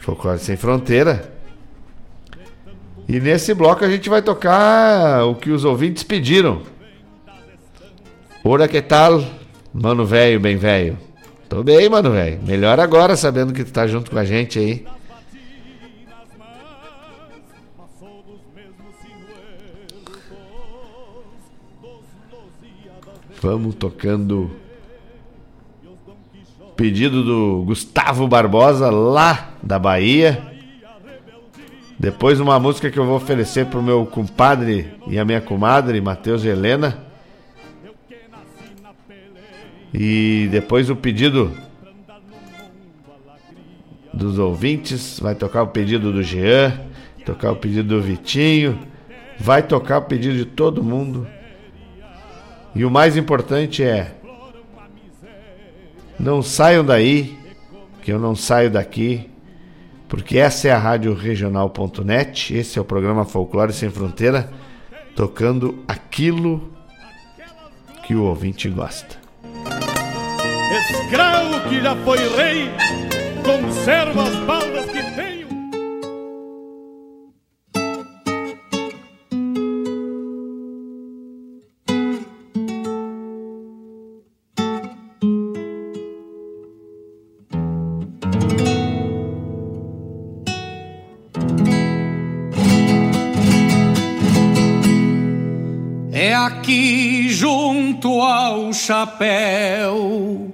Folclore 0.00 0.38
Sem 0.38 0.56
Fronteira. 0.56 1.31
E 3.08 3.20
nesse 3.20 3.52
bloco 3.52 3.84
a 3.84 3.90
gente 3.90 4.08
vai 4.08 4.22
tocar 4.22 5.24
o 5.24 5.34
que 5.34 5.50
os 5.50 5.64
ouvintes 5.64 6.02
pediram. 6.02 6.62
Ora, 8.44 8.66
que 8.66 8.80
tal? 8.80 9.22
Mano 9.72 10.04
velho, 10.04 10.40
bem 10.40 10.56
velho. 10.56 10.98
Tô 11.48 11.62
bem, 11.62 11.88
mano 11.88 12.10
velho. 12.10 12.40
Melhor 12.42 12.80
agora 12.80 13.16
sabendo 13.16 13.52
que 13.52 13.64
tu 13.64 13.72
tá 13.72 13.86
junto 13.86 14.10
com 14.10 14.18
a 14.18 14.24
gente 14.24 14.58
aí. 14.58 14.86
Vamos 23.40 23.74
tocando. 23.74 24.50
Pedido 26.76 27.22
do 27.24 27.64
Gustavo 27.64 28.26
Barbosa, 28.26 28.88
lá 28.88 29.54
da 29.62 29.78
Bahia. 29.78 30.51
Depois 32.02 32.40
uma 32.40 32.58
música 32.58 32.90
que 32.90 32.98
eu 32.98 33.06
vou 33.06 33.14
oferecer 33.14 33.66
pro 33.66 33.80
meu 33.80 34.04
compadre 34.04 34.92
e 35.06 35.20
a 35.20 35.24
minha 35.24 35.40
comadre, 35.40 36.00
Matheus 36.00 36.42
e 36.42 36.48
Helena. 36.48 36.98
E 39.94 40.48
depois 40.50 40.90
o 40.90 40.96
pedido 40.96 41.56
dos 44.12 44.36
ouvintes. 44.36 45.20
Vai 45.20 45.36
tocar 45.36 45.62
o 45.62 45.68
pedido 45.68 46.12
do 46.12 46.24
Jean, 46.24 46.76
tocar 47.24 47.52
o 47.52 47.56
pedido 47.56 47.90
do 47.90 48.02
Vitinho, 48.02 48.80
vai 49.38 49.62
tocar 49.62 49.98
o 49.98 50.02
pedido 50.02 50.34
de 50.34 50.44
todo 50.44 50.82
mundo. 50.82 51.24
E 52.74 52.84
o 52.84 52.90
mais 52.90 53.16
importante 53.16 53.80
é: 53.80 54.12
não 56.18 56.42
saiam 56.42 56.84
daí, 56.84 57.38
que 58.02 58.10
eu 58.10 58.18
não 58.18 58.34
saio 58.34 58.72
daqui, 58.72 59.30
porque 60.12 60.38
essa 60.38 60.68
é 60.68 60.70
a 60.70 60.76
Rádio 60.76 61.14
Regional.net, 61.14 62.54
esse 62.54 62.78
é 62.78 62.82
o 62.82 62.84
programa 62.84 63.24
Folclore 63.24 63.72
Sem 63.72 63.88
Fronteira, 63.88 64.52
tocando 65.16 65.82
aquilo 65.88 66.70
que 68.06 68.14
o 68.14 68.24
ouvinte 68.24 68.68
gosta. 68.68 69.16
Escravo 70.90 71.66
que 71.66 71.80
já 71.80 71.96
foi 71.96 72.18
rei, 72.36 72.70
conserva 73.42 74.24
as 74.24 74.36
baldas 74.44 74.84
que 74.84 75.01
chapéu. 98.82 100.52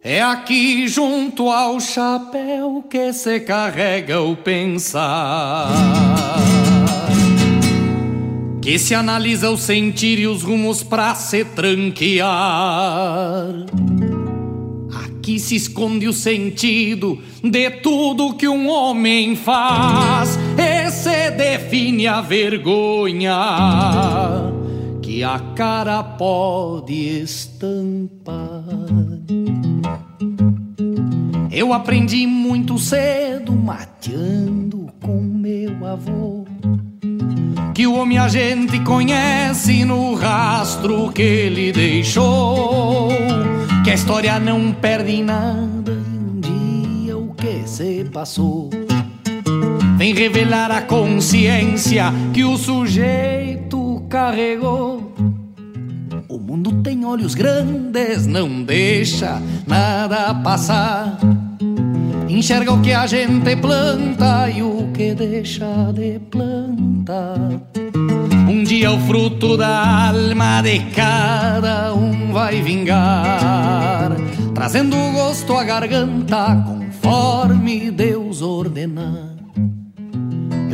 É 0.00 0.22
aqui 0.22 0.86
junto 0.86 1.50
ao 1.50 1.80
chapéu 1.80 2.84
que 2.88 3.12
se 3.12 3.40
carrega 3.40 4.20
o 4.22 4.36
pensar. 4.36 5.68
Que 8.62 8.78
se 8.78 8.94
analisa 8.94 9.50
o 9.50 9.56
sentir 9.56 10.20
e 10.20 10.28
os 10.28 10.44
rumos 10.44 10.84
pra 10.84 11.16
se 11.16 11.44
tranquear. 11.44 12.28
Aqui 15.04 15.40
se 15.40 15.56
esconde 15.56 16.06
o 16.06 16.12
sentido 16.12 17.18
de 17.42 17.70
tudo 17.70 18.34
que 18.34 18.46
um 18.46 18.68
homem 18.68 19.34
faz 19.34 20.38
define 21.38 22.08
a 22.08 22.20
vergonha 22.20 23.32
que 25.00 25.22
a 25.22 25.38
cara 25.54 26.02
pode 26.02 27.20
estampar. 27.20 28.64
Eu 31.52 31.72
aprendi 31.72 32.26
muito 32.26 32.76
cedo, 32.76 33.52
mateando 33.52 34.88
com 35.00 35.20
meu 35.20 35.86
avô, 35.86 36.44
que 37.72 37.86
o 37.86 37.94
homem 37.94 38.18
a 38.18 38.26
gente 38.26 38.80
conhece 38.80 39.84
no 39.84 40.14
rastro 40.14 41.12
que 41.12 41.22
ele 41.22 41.70
deixou, 41.70 43.10
que 43.84 43.92
a 43.92 43.94
história 43.94 44.40
não 44.40 44.72
perde 44.72 45.22
nada 45.22 45.92
e 45.92 46.18
um 46.18 46.40
dia 46.40 47.16
o 47.16 47.32
que 47.34 47.62
se 47.64 48.04
passou 48.12 48.87
vem 49.98 50.14
revelar 50.14 50.70
a 50.70 50.80
consciência 50.80 52.04
que 52.32 52.44
o 52.44 52.56
sujeito 52.56 54.00
carregou. 54.08 55.12
O 56.28 56.38
mundo 56.38 56.80
tem 56.84 57.04
olhos 57.04 57.34
grandes, 57.34 58.24
não 58.24 58.62
deixa 58.62 59.42
nada 59.66 60.32
passar. 60.36 61.18
Enxerga 62.28 62.72
o 62.72 62.80
que 62.80 62.92
a 62.92 63.08
gente 63.08 63.56
planta 63.56 64.48
e 64.48 64.62
o 64.62 64.88
que 64.94 65.14
deixa 65.16 65.92
de 65.92 66.20
plantar. 66.30 67.60
Um 68.48 68.62
dia 68.62 68.92
o 68.92 69.00
fruto 69.00 69.56
da 69.56 70.10
alma 70.10 70.62
de 70.62 70.78
cada 70.94 71.92
um 71.92 72.32
vai 72.32 72.62
vingar, 72.62 74.12
trazendo 74.54 74.96
gosto 75.12 75.54
à 75.54 75.64
garganta 75.64 76.64
conforme 76.64 77.90
Deus 77.90 78.42
ordenar. 78.42 79.27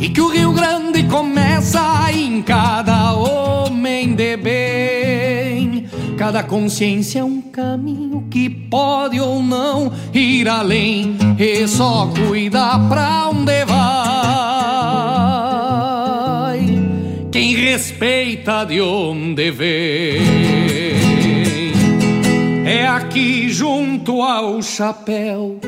E 0.00 0.08
que 0.10 0.20
o 0.20 0.28
Rio 0.28 0.52
Grande 0.52 1.02
começa 1.04 2.12
em 2.12 2.40
cada 2.40 3.14
homem 3.14 4.14
de 4.14 4.36
bem. 4.36 5.88
Cada 6.16 6.44
consciência 6.44 7.18
é 7.18 7.24
um 7.24 7.40
caminho 7.40 8.24
que 8.30 8.48
pode 8.48 9.20
ou 9.20 9.42
não 9.42 9.92
ir 10.14 10.48
além. 10.48 11.16
E 11.36 11.66
só 11.66 12.06
cuida 12.06 12.78
pra 12.88 13.30
onde 13.30 13.64
vai. 13.64 13.88
Quem 17.32 17.56
respeita 17.56 18.64
de 18.64 18.80
onde 18.80 19.50
vem. 19.50 20.22
É 22.64 22.86
aqui 22.86 23.48
junto 23.48 24.22
ao 24.22 24.62
chapéu 24.62 25.58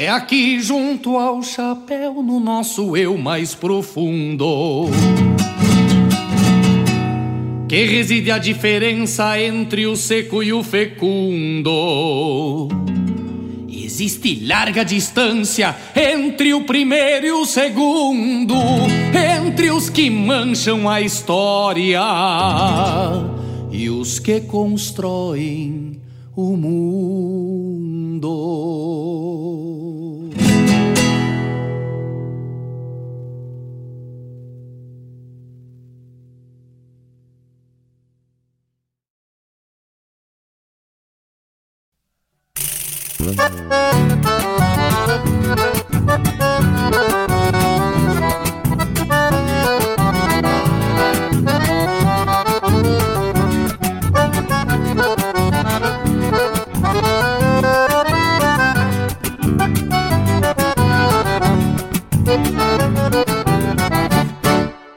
é 0.00 0.08
aqui 0.08 0.58
junto 0.62 1.18
ao 1.18 1.42
chapéu, 1.42 2.22
no 2.22 2.40
nosso 2.40 2.96
eu 2.96 3.18
mais 3.18 3.54
profundo, 3.54 4.86
que 7.68 7.84
reside 7.84 8.30
a 8.30 8.38
diferença 8.38 9.38
entre 9.38 9.86
o 9.86 9.94
seco 9.94 10.42
e 10.42 10.54
o 10.54 10.62
fecundo. 10.62 11.70
Existe 13.68 14.42
larga 14.46 14.86
distância 14.86 15.76
entre 15.94 16.54
o 16.54 16.64
primeiro 16.64 17.26
e 17.26 17.32
o 17.32 17.44
segundo, 17.44 18.54
entre 19.14 19.70
os 19.70 19.90
que 19.90 20.08
mancham 20.08 20.88
a 20.88 21.02
história 21.02 22.00
e 23.70 23.90
os 23.90 24.18
que 24.18 24.40
constroem 24.40 26.00
o 26.34 26.56
mundo. 26.56 27.90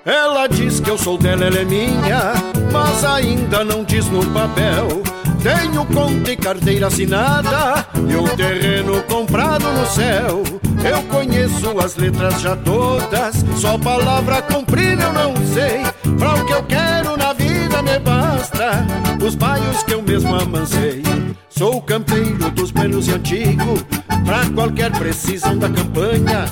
Ela 0.05 0.47
diz 0.47 0.79
que 0.79 0.89
eu 0.89 0.97
sou 0.97 1.17
dela, 1.17 1.45
ela 1.45 1.57
é 1.57 1.65
minha, 1.65 2.33
mas 2.71 3.03
ainda 3.03 3.65
não 3.65 3.83
diz 3.83 4.07
no 4.07 4.25
papel. 4.31 5.03
Tenho 5.43 5.85
conta 5.87 6.31
e 6.31 6.37
carteira 6.37 6.87
assinada 6.87 7.85
e 8.09 8.15
um 8.15 8.27
terreno 8.29 9.03
comprado 9.03 9.65
no 9.65 9.85
céu. 9.85 10.41
Eu 10.89 11.03
conheço 11.03 11.77
as 11.79 11.97
letras 11.97 12.39
já 12.39 12.55
todas, 12.55 13.43
só 13.57 13.77
palavra 13.77 14.41
comprida 14.41 15.03
eu 15.03 15.13
não 15.13 15.33
sei. 15.53 15.83
Pra 16.17 16.35
o 16.35 16.45
que 16.45 16.53
eu 16.53 16.63
quero 16.63 17.17
na 17.17 17.33
vida 17.33 17.81
me 17.81 17.99
basta, 17.99 18.85
os 19.21 19.35
baios 19.35 19.83
que 19.83 19.93
eu 19.93 20.01
mesmo 20.01 20.33
amancei. 20.33 21.03
Sou 21.49 21.81
campeiro 21.81 22.49
dos 22.51 22.71
velhos 22.71 23.09
e 23.09 23.11
antigo, 23.11 23.77
pra 24.25 24.45
qualquer 24.55 24.91
precisão 24.91 25.57
da 25.57 25.69
campanha. 25.69 26.45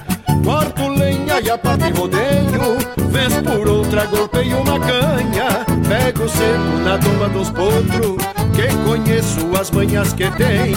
Corto 0.44 0.88
lenha 0.90 1.40
e 1.42 1.50
a 1.50 1.58
parte 1.58 1.92
rodeio, 1.92 2.78
vez 3.10 3.34
por 3.42 3.68
outra 3.70 4.06
golpeio 4.06 4.62
uma 4.62 4.80
canha. 4.80 5.66
Pego 5.88 6.28
cedo 6.30 6.84
na 6.84 6.98
tumba 6.98 7.30
dos 7.30 7.50
potros, 7.50 8.18
que 8.54 8.68
conheço 8.86 9.48
as 9.60 9.72
manhas 9.72 10.14
que 10.14 10.30
tem. 10.32 10.74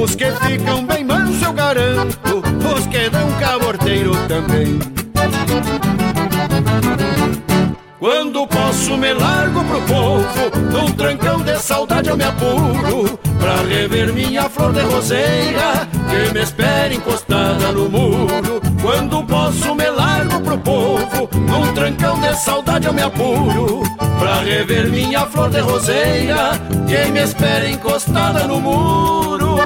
Os 0.00 0.14
que 0.14 0.30
ficam 0.46 0.84
bem 0.86 1.04
manso 1.04 1.44
eu 1.44 1.52
garanto, 1.52 2.42
os 2.76 2.86
que 2.86 3.10
dão 3.10 3.30
caborteiro 3.38 4.12
também. 4.26 4.78
Quando 7.98 8.46
posso 8.46 8.96
me 8.96 9.12
largo 9.12 9.64
pro 9.64 9.80
povo, 9.82 10.70
num 10.70 10.92
trancão 10.92 11.40
de 11.40 11.58
saudade 11.58 12.08
eu 12.08 12.16
me 12.16 12.22
apuro 12.22 13.18
Pra 13.40 13.56
rever 13.56 14.12
minha 14.12 14.48
flor 14.48 14.72
de 14.72 14.80
roseira, 14.82 15.88
que 16.08 16.32
me 16.32 16.40
espera 16.40 16.94
encostada 16.94 17.72
no 17.72 17.88
muro 17.88 18.57
Quando 18.80 19.22
posso 19.24 19.74
me 19.74 19.90
largo 19.90 20.40
pro 20.40 20.58
povo, 20.58 21.28
num 21.32 21.72
trancão 21.74 22.20
de 22.20 22.34
saudade 22.34 22.86
eu 22.86 22.92
me 22.92 23.02
apuro. 23.02 23.82
Pra 24.18 24.40
rever 24.40 24.88
minha 24.90 25.26
flor 25.26 25.50
de 25.50 25.60
roseira, 25.60 26.52
que 26.86 27.10
me 27.10 27.20
espera 27.20 27.68
encostada 27.68 28.46
no 28.46 28.60
muro 28.60 29.58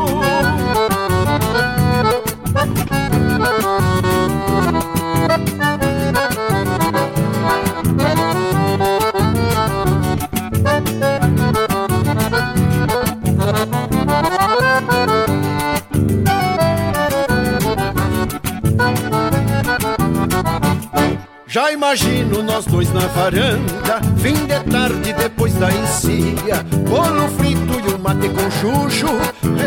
imagino 21.93 22.43
nós 22.43 22.65
dois 22.65 22.91
na 22.91 23.07
varanda, 23.09 24.01
fim 24.17 24.47
de 24.47 24.59
tarde 24.71 25.13
depois 25.13 25.53
da 25.57 25.71
encilha, 25.71 26.65
bolo 26.89 27.29
frito 27.37 27.87
e 27.87 27.95
um 27.95 27.99
mate 27.99 28.31
com 28.31 28.51
chuchu, 28.51 29.09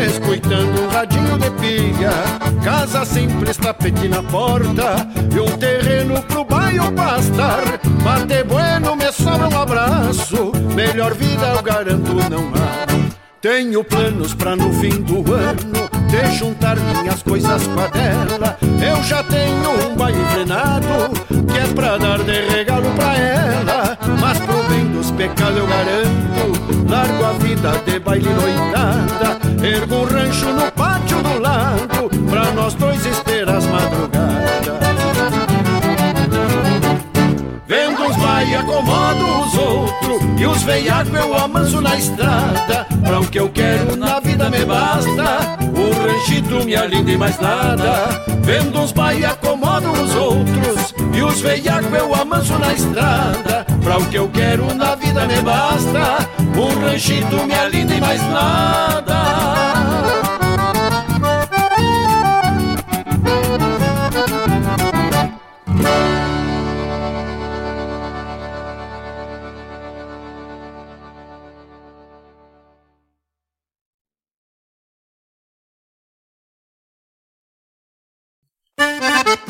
escutando 0.04 0.82
um 0.82 0.88
radinho 0.88 1.38
de 1.38 1.48
pilha, 1.52 2.10
casa 2.64 3.04
simples, 3.04 3.56
tapete 3.56 4.08
na 4.08 4.24
porta, 4.24 5.06
e 5.32 5.38
um 5.38 5.56
terreno 5.56 6.20
pro 6.22 6.44
bairro 6.44 6.90
pastar, 6.90 7.62
mate 8.02 8.42
bueno, 8.42 8.96
me 8.96 9.12
sobra 9.12 9.48
um 9.48 9.62
abraço, 9.62 10.50
melhor 10.74 11.14
vida 11.14 11.46
eu 11.54 11.62
garanto 11.62 12.12
não 12.28 12.48
há. 12.56 12.86
Tenho 13.40 13.84
planos 13.84 14.34
pra 14.34 14.56
no 14.56 14.72
fim 14.72 15.00
do 15.02 15.18
ano 15.32 15.88
de 16.08 16.36
juntar 16.36 16.76
minhas 16.76 17.22
coisas 17.22 17.64
com 17.68 17.80
a 17.80 17.86
dela. 17.86 18.58
Eu 18.84 19.00
já 19.04 19.22
tenho 19.22 19.88
um 19.88 19.94
baile 19.94 20.24
frenado 20.32 21.05
dar 21.98 22.22
de 22.22 22.40
regalo 22.48 22.90
pra 22.92 23.16
ela. 23.16 23.98
Mas 24.20 24.38
pro 24.38 24.62
bem 24.64 24.86
dos 24.86 25.10
pecados 25.10 25.56
eu 25.56 25.66
garanto, 25.66 26.88
largo 26.88 27.24
a 27.24 27.32
vida 27.32 27.72
de 27.84 27.98
baile 27.98 28.28
noitada. 28.28 29.38
Ergo 29.66 29.94
um 29.96 30.04
rancho 30.04 30.46
no 30.46 30.70
pátio 30.72 31.22
do 31.22 31.40
lado 31.40 32.10
pra 32.30 32.50
nós 32.52 32.74
dois 32.74 33.04
esperar 33.04 33.25
acomodo 38.66 39.40
os 39.40 39.58
outros 39.58 40.40
E 40.40 40.46
os 40.46 40.62
veiacos 40.62 41.14
eu 41.14 41.34
amanso 41.34 41.80
na 41.80 41.96
estrada. 41.96 42.86
Pra 43.04 43.20
o 43.20 43.26
que 43.26 43.38
eu 43.38 43.48
quero 43.48 43.96
na 43.96 44.18
vida 44.20 44.50
me 44.50 44.64
basta 44.64 45.56
O 45.74 46.02
ranchito 46.02 46.64
me 46.64 46.74
alinda 46.74 47.12
e 47.12 47.16
mais 47.16 47.38
nada. 47.38 48.24
Vendo 48.42 48.80
uns 48.80 48.92
vai 48.92 49.24
acomodo 49.24 49.92
os 49.92 50.14
outros 50.14 50.94
E 51.14 51.22
os 51.22 51.40
veiacos 51.40 51.92
eu 51.92 52.14
amanso 52.14 52.58
na 52.58 52.72
estrada. 52.72 53.66
Pra 53.82 53.98
o 53.98 54.06
que 54.06 54.18
eu 54.18 54.28
quero 54.28 54.74
na 54.74 54.96
vida 54.96 55.26
me 55.26 55.40
basta 55.42 56.28
O 56.56 56.84
ranchito 56.84 57.46
me 57.46 57.54
alinda 57.54 57.94
e 57.94 58.00
mais 58.00 58.22
nada 58.22 59.45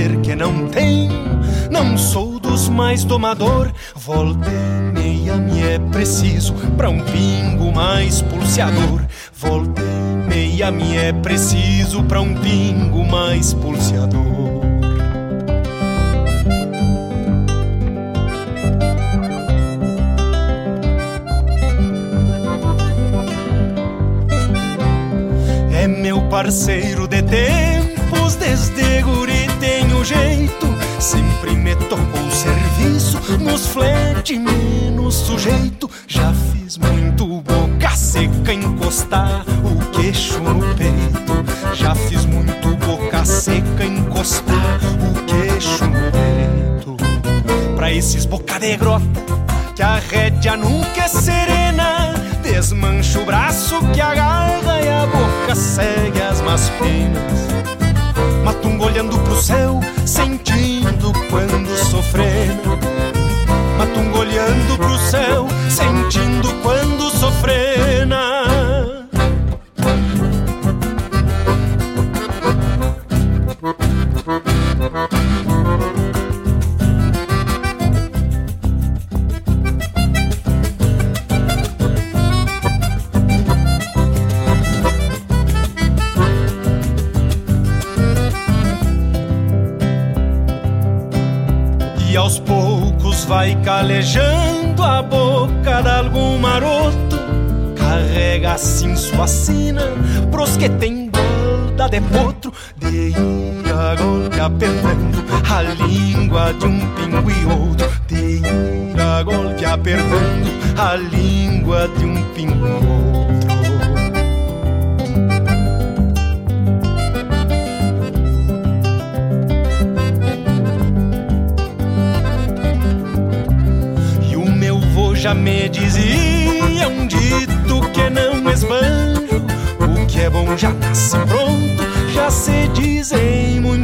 Dizer 0.00 0.20
que 0.20 0.34
não 0.34 0.66
tenho, 0.68 1.12
não 1.70 1.96
sou 1.98 2.40
dos 2.40 2.68
mais 2.68 3.04
domador. 3.04 3.70
Volta 3.94 4.50
meia 4.94 5.36
me 5.36 5.62
é 5.62 5.78
preciso 5.78 6.54
pra 6.76 6.88
um 6.88 7.00
pingo 7.00 7.72
mais 7.72 8.22
pulseador. 8.22 9.02
Volta 9.34 9.82
meia 10.28 10.70
me 10.70 10.96
é 10.96 11.12
preciso 11.12 12.02
pra 12.04 12.20
um 12.20 12.34
pingo 12.34 13.04
mais 13.04 13.52
pulseador. 13.52 14.70
parceiro 26.30 27.08
de 27.08 27.22
tempos, 27.22 28.36
desde 28.36 29.02
guri 29.02 29.29
jeito. 30.04 30.66
Sempre 30.98 31.52
me 31.52 31.74
tocou 31.74 32.30
serviço, 32.30 33.18
nos 33.38 33.66
flete 33.66 34.38
menos 34.38 35.14
sujeito. 35.14 35.90
Já 36.06 36.32
fiz 36.52 36.76
muito 36.78 37.42
boca 37.42 37.90
seca 37.96 38.52
encostar 38.52 39.44
o 39.64 39.90
queixo 39.90 40.38
no 40.40 40.74
peito. 40.74 41.74
Já 41.74 41.94
fiz 41.94 42.24
muito 42.24 42.76
boca 42.76 43.24
seca 43.24 43.84
encostar 43.84 44.80
o 45.00 45.24
queixo 45.24 45.84
no 45.84 46.10
peito. 46.12 46.96
Pra 47.76 47.92
esses 47.92 48.24
boca 48.24 48.58
de 48.58 48.76
grota, 48.76 49.04
que 49.74 49.82
a 49.82 49.96
rédea 49.96 50.56
nunca 50.56 51.04
é 51.04 51.08
serena 51.08 52.20
Desmancha 52.42 53.20
o 53.20 53.24
braço 53.24 53.78
que 53.92 54.00
agarra 54.00 54.82
e 54.82 54.88
a 54.88 55.06
boca 55.06 55.54
segue 55.54 56.20
as 56.20 56.40
más 56.40 56.68
penas. 56.70 57.49
Céu, 59.40 59.80
sentindo 60.04 61.12
quando 61.30 61.76
sofrendo. 61.90 62.78
Matungo 63.78 64.18
olhando 64.18 64.76
pro 64.76 64.98
céu, 64.98 65.48
sentindo 65.70 66.52
quando 66.62 66.79
assim 99.22 99.72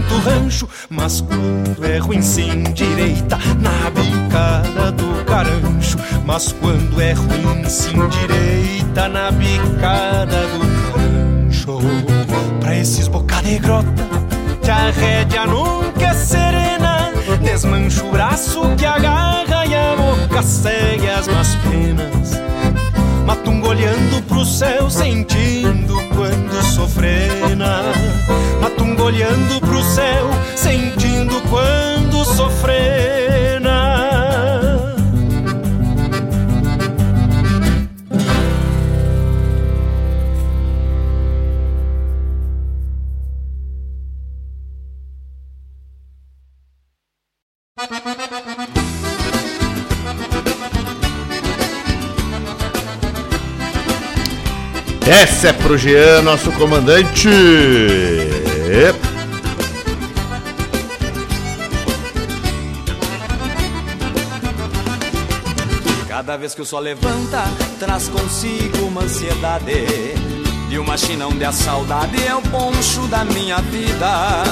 muito 0.06 0.28
rancho. 0.28 0.68
Mas 0.88 1.20
quando 1.20 1.84
é 1.84 1.98
ruim 1.98 2.22
sem 2.22 2.62
direita, 2.72 3.38
na 3.60 3.90
bicada 3.90 4.92
do 4.92 5.24
carancho. 5.24 5.98
Mas 6.24 6.52
quando 6.52 7.00
é 7.00 7.12
ruim 7.12 7.68
sem 7.68 7.96
direita, 8.08 9.08
na 9.08 9.30
bicada 9.30 10.46
do 10.48 10.92
carancho. 10.92 11.78
Pra 12.60 12.76
esses 12.76 13.08
boca 13.08 13.42
de 13.42 13.58
grota, 13.58 13.88
que 14.62 14.70
a 14.70 14.90
rédea 14.90 15.46
nunca 15.46 16.06
é 16.06 16.14
serena. 16.14 17.12
Desmancha 17.42 18.04
o 18.04 18.10
braço 18.10 18.62
que 18.76 18.86
agarra 18.86 19.66
e 19.66 19.74
a 19.74 19.96
boca 19.96 20.42
segue 20.42 21.08
as 21.08 21.26
más 21.28 21.54
penas. 21.56 22.40
Matungo 23.26 23.68
olhando 23.68 24.22
pro 24.28 24.44
céu, 24.44 24.88
sentindo 24.88 26.00
quando 26.14 26.62
sofrena. 26.62 27.82
Matungo 28.60 28.75
olhando 28.94 29.60
pro 29.60 29.82
céu, 29.82 30.28
sentindo 30.54 31.40
quando 31.48 32.24
sofrena. 32.24 33.26
Essa 55.08 55.48
é 55.48 55.52
pro 55.52 55.78
Jean, 55.78 56.22
nosso 56.22 56.50
comandante. 56.52 57.28
Vez 66.46 66.54
que 66.54 66.62
o 66.62 66.66
sol 66.66 66.78
levanta, 66.78 67.42
traz 67.80 68.08
consigo 68.08 68.86
uma 68.86 69.02
ansiedade. 69.02 69.86
E 70.70 70.78
uma 70.78 70.96
China 70.96 71.26
onde 71.26 71.44
a 71.44 71.50
saudade 71.50 72.24
é 72.24 72.34
o 72.36 72.42
poncho 72.42 73.00
da 73.08 73.24
minha 73.24 73.56
vida. 73.62 74.44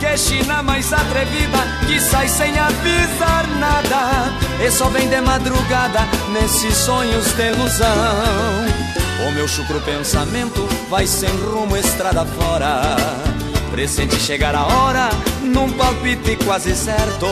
Que 0.00 0.16
China 0.16 0.62
mais 0.62 0.90
atrevida, 0.90 1.58
que 1.86 2.00
sai 2.00 2.28
sem 2.28 2.58
avisar 2.58 3.46
nada. 3.58 4.32
E 4.64 4.70
só 4.70 4.88
vem 4.88 5.06
de 5.06 5.20
madrugada 5.20 6.00
nesses 6.32 6.74
sonhos 6.74 7.30
de 7.34 7.48
ilusão. 7.48 7.86
O 9.28 9.32
meu 9.32 9.46
chucro 9.46 9.80
pensamento 9.82 10.66
vai 10.88 11.06
sem 11.06 11.28
rumo 11.28 11.76
estrada 11.76 12.24
fora. 12.24 12.96
Presente 13.70 14.16
chegar 14.16 14.54
a 14.54 14.64
hora, 14.64 15.10
num 15.42 15.70
palpite 15.72 16.36
quase 16.36 16.74
certo. 16.74 17.26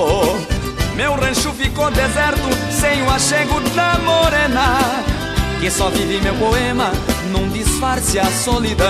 Meu 0.96 1.14
rancho 1.14 1.52
ficou 1.52 1.90
deserto, 1.90 2.48
sem 2.80 3.02
o 3.02 3.10
achego 3.10 3.60
da 3.74 3.98
morena. 3.98 4.78
Que 5.60 5.70
só 5.70 5.88
vive 5.88 6.20
meu 6.20 6.34
poema, 6.34 6.92
num 7.32 7.48
disfarce 7.48 8.18
a 8.18 8.26
solidão. 8.26 8.86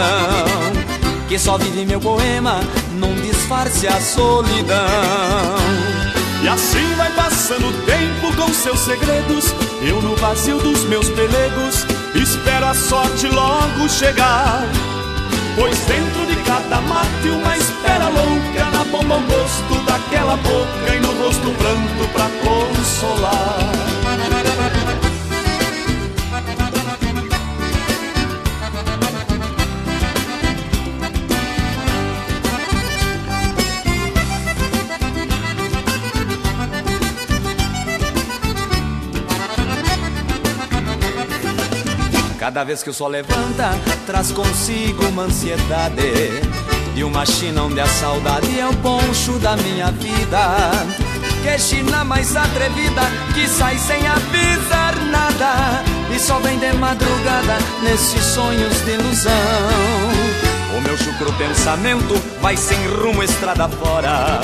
Que 1.29 1.39
só 1.39 1.57
vive 1.57 1.87
meu 1.87 2.01
poema, 2.01 2.61
num 2.95 3.15
disfarce 3.23 3.87
a 3.87 4.01
solidão. 4.01 4.77
E 6.43 6.49
assim 6.49 6.95
vai 6.97 7.11
passando 7.13 7.69
o 7.69 7.73
tempo 7.85 8.37
com 8.37 8.53
seus 8.53 8.81
segredos. 8.81 9.55
Eu 9.83 10.03
no 10.03 10.17
vazio 10.17 10.59
dos 10.59 10.85
meus 10.85 11.09
pelegos 11.11 11.87
espero 12.15 12.67
a 12.67 12.75
sorte 12.75 13.29
logo 13.29 13.89
chegar. 13.89 14.65
Pois 15.57 15.79
dentro 15.87 16.27
de 16.27 16.37
cada 16.43 16.81
mate 16.83 17.29
uma 17.31 17.57
espera 17.57 18.09
louca 18.09 18.71
Na 18.73 18.85
bomba 18.85 19.17
um 19.17 19.27
gosto 19.27 19.85
daquela 19.87 20.37
boca 20.37 20.95
E 20.95 21.01
no 21.01 21.25
rosto 21.25 21.51
pranto 21.57 22.09
pra 22.13 22.29
consolar 22.45 23.66
Cada 42.57 42.65
vez 42.65 42.83
que 42.83 42.89
o 42.89 42.95
sol 42.95 43.09
levanta, 43.09 43.79
traz 44.07 44.33
consigo 44.33 45.05
uma 45.09 45.25
ansiedade. 45.25 46.41
E 46.95 47.05
uma 47.05 47.27
china 47.27 47.65
onde 47.65 47.79
a 47.79 47.87
saudade 47.87 48.59
é 48.59 48.67
o 48.67 48.73
poncho 48.79 49.39
da 49.39 49.59
minha 49.59 49.91
vida. 49.91 50.71
Que 51.43 51.59
china 51.59 52.03
mais 52.03 52.35
atrevida, 52.35 53.03
que 53.35 53.47
sai 53.47 53.77
sem 53.77 54.07
avisar 54.07 54.97
nada. 55.11 55.85
E 56.11 56.19
só 56.19 56.39
vem 56.39 56.59
de 56.59 56.73
madrugada 56.73 57.59
nesses 57.83 58.25
sonhos 58.25 58.81
de 58.87 58.93
ilusão. 58.93 59.33
O 60.79 60.81
meu 60.81 60.97
chucro 60.97 61.31
pensamento 61.35 62.15
vai 62.41 62.57
sem 62.57 62.79
rumo 62.87 63.23
estrada 63.23 63.69
fora. 63.69 64.41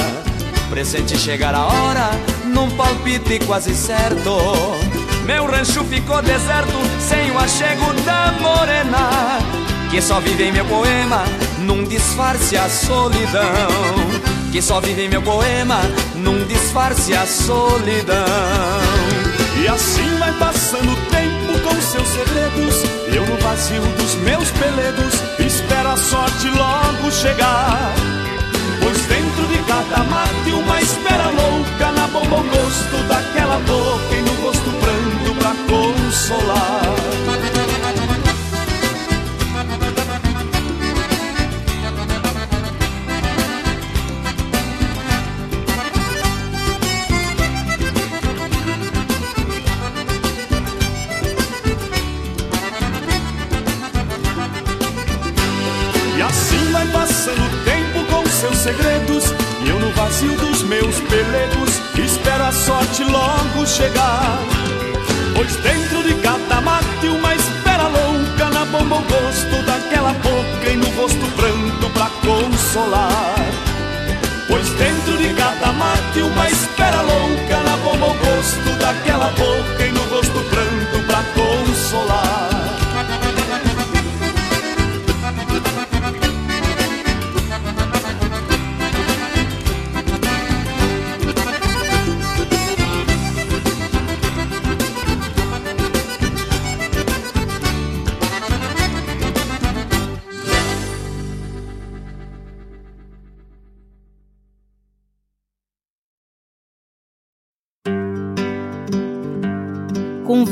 Presente 0.68 1.16
chegar 1.16 1.54
a 1.54 1.64
hora, 1.64 2.10
num 2.44 2.68
palpite 2.76 3.38
quase 3.46 3.74
certo 3.74 5.01
meu 5.24 5.46
rancho 5.46 5.84
ficou 5.84 6.20
deserto 6.22 6.78
sem 7.00 7.30
o 7.30 7.38
achego 7.38 7.92
da 8.04 8.32
morena 8.40 9.38
Que 9.90 10.00
só 10.00 10.20
vive 10.20 10.44
em 10.44 10.52
meu 10.52 10.64
poema 10.64 11.24
num 11.62 11.84
disfarce 11.84 12.56
a 12.56 12.68
solidão. 12.68 13.42
Que 14.50 14.60
só 14.60 14.80
vive 14.80 15.02
em 15.02 15.08
meu 15.08 15.22
poema 15.22 15.80
num 16.16 16.44
disfarce 16.46 17.14
a 17.14 17.26
solidão. 17.26 18.16
E 19.62 19.68
assim 19.68 20.18
vai 20.18 20.32
passando 20.34 20.92
o 20.92 20.96
tempo 21.10 21.58
com 21.62 21.80
seus 21.80 22.08
segredos. 22.08 22.82
Eu 23.14 23.26
no 23.26 23.36
vazio 23.38 23.82
dos 23.96 24.14
meus 24.16 24.50
pelegos 24.50 25.14
Espero 25.38 25.90
a 25.90 25.96
sorte 25.96 26.48
logo 26.48 27.10
chegar. 27.10 27.92
Pois 28.80 28.98
dentro 29.06 29.46
de 29.46 29.58
cada 29.68 30.02
mate 30.04 30.50
uma 30.52 30.80
espera 30.80 31.28
louca 31.28 31.92
Na 31.92 32.06
bomba 32.08 32.36
o 32.36 32.42
gosto 32.42 33.08
daquela 33.08 33.58
boca 33.60 34.31
Consolar. 35.68 36.82
E 56.16 56.22
assim 56.22 56.72
vai 56.72 56.86
passando 56.88 57.40
o 57.40 57.64
tempo 57.64 58.04
com 58.10 58.26
seus 58.28 58.56
segredos 58.58 59.24
E 59.64 59.68
eu 59.68 59.78
no 59.78 59.90
vazio 59.92 60.34
dos 60.36 60.62
meus 60.62 61.00
pelegos 61.00 61.80
Espero 61.98 62.44
a 62.44 62.52
sorte 62.52 63.04
logo 63.04 63.66
chegar 63.66 64.61
Pois 65.42 65.56
dentro 65.56 66.04
de 66.04 66.14
cada 66.22 66.60
mate 66.60 67.08
uma 67.08 67.34
espera 67.34 67.88
louca 67.88 68.48
Na 68.50 68.64
bomba 68.64 68.94
o 68.94 69.02
gosto 69.02 69.66
daquela 69.66 70.12
boca 70.12 70.70
E 70.70 70.76
no 70.76 70.88
rosto 70.90 71.26
pranto 71.34 71.90
pra 71.90 72.08
consolar. 72.24 73.34
Pois 74.46 74.68
dentro 74.74 75.18
de 75.18 75.34
cada 75.34 75.72
mate 75.72 76.20
uma 76.20 76.48
espera 76.48 77.02
louca 77.02 77.60
Na 77.64 77.76
bomba 77.78 78.06
o 78.06 78.14
gosto 78.14 78.78
daquela 78.78 79.30
boca 79.30 79.84
E 79.84 79.90
no 79.90 80.04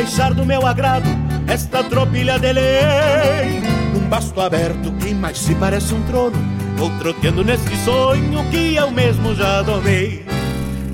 Deixar 0.00 0.32
do 0.32 0.46
meu 0.46 0.66
agrado 0.66 1.10
esta 1.46 1.84
tropilha 1.84 2.38
de 2.38 2.54
lei. 2.54 3.60
Num 3.92 4.08
basto 4.08 4.40
aberto 4.40 4.90
que 4.92 5.12
mais 5.12 5.36
se 5.36 5.54
parece 5.54 5.92
um 5.92 6.00
trono, 6.04 6.38
vou 6.78 6.90
troteando 6.98 7.44
neste 7.44 7.76
sonho 7.84 8.42
que 8.50 8.76
eu 8.76 8.90
mesmo 8.90 9.34
já 9.34 9.60
domei. 9.60 10.24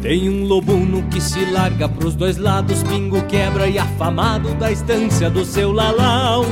Tem 0.02 0.28
um 0.28 0.44
lobuno 0.44 1.04
que 1.04 1.20
se 1.20 1.44
larga 1.52 1.88
pros 1.88 2.16
dois 2.16 2.36
lados, 2.36 2.82
pingo 2.82 3.22
quebra 3.26 3.68
e 3.68 3.78
afamado 3.78 4.52
da 4.54 4.72
estância 4.72 5.30
do 5.30 5.44
seu 5.44 5.70
lalau. 5.70 6.44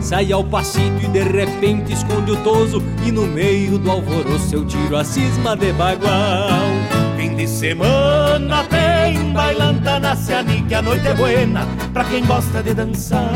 Sai 0.00 0.32
ao 0.32 0.42
passito 0.42 1.04
e 1.04 1.08
de 1.08 1.22
repente 1.24 1.92
esconde 1.92 2.30
o 2.30 2.36
toso, 2.42 2.82
e 3.06 3.12
no 3.12 3.26
meio 3.26 3.76
do 3.76 3.90
alvoroço 3.90 4.54
eu 4.54 4.64
tiro 4.64 4.96
a 4.96 5.04
cisma 5.04 5.54
de 5.54 5.72
bagual. 5.74 6.97
De 7.38 7.46
semana 7.46 8.64
tem 8.64 9.32
bailanta 9.32 10.00
na 10.00 10.16
Ciani, 10.16 10.60
que 10.62 10.74
a 10.74 10.82
noite 10.82 11.06
é 11.06 11.14
buena 11.14 11.64
pra 11.92 12.02
quem 12.02 12.26
gosta 12.26 12.60
de 12.60 12.74
dançar. 12.74 13.30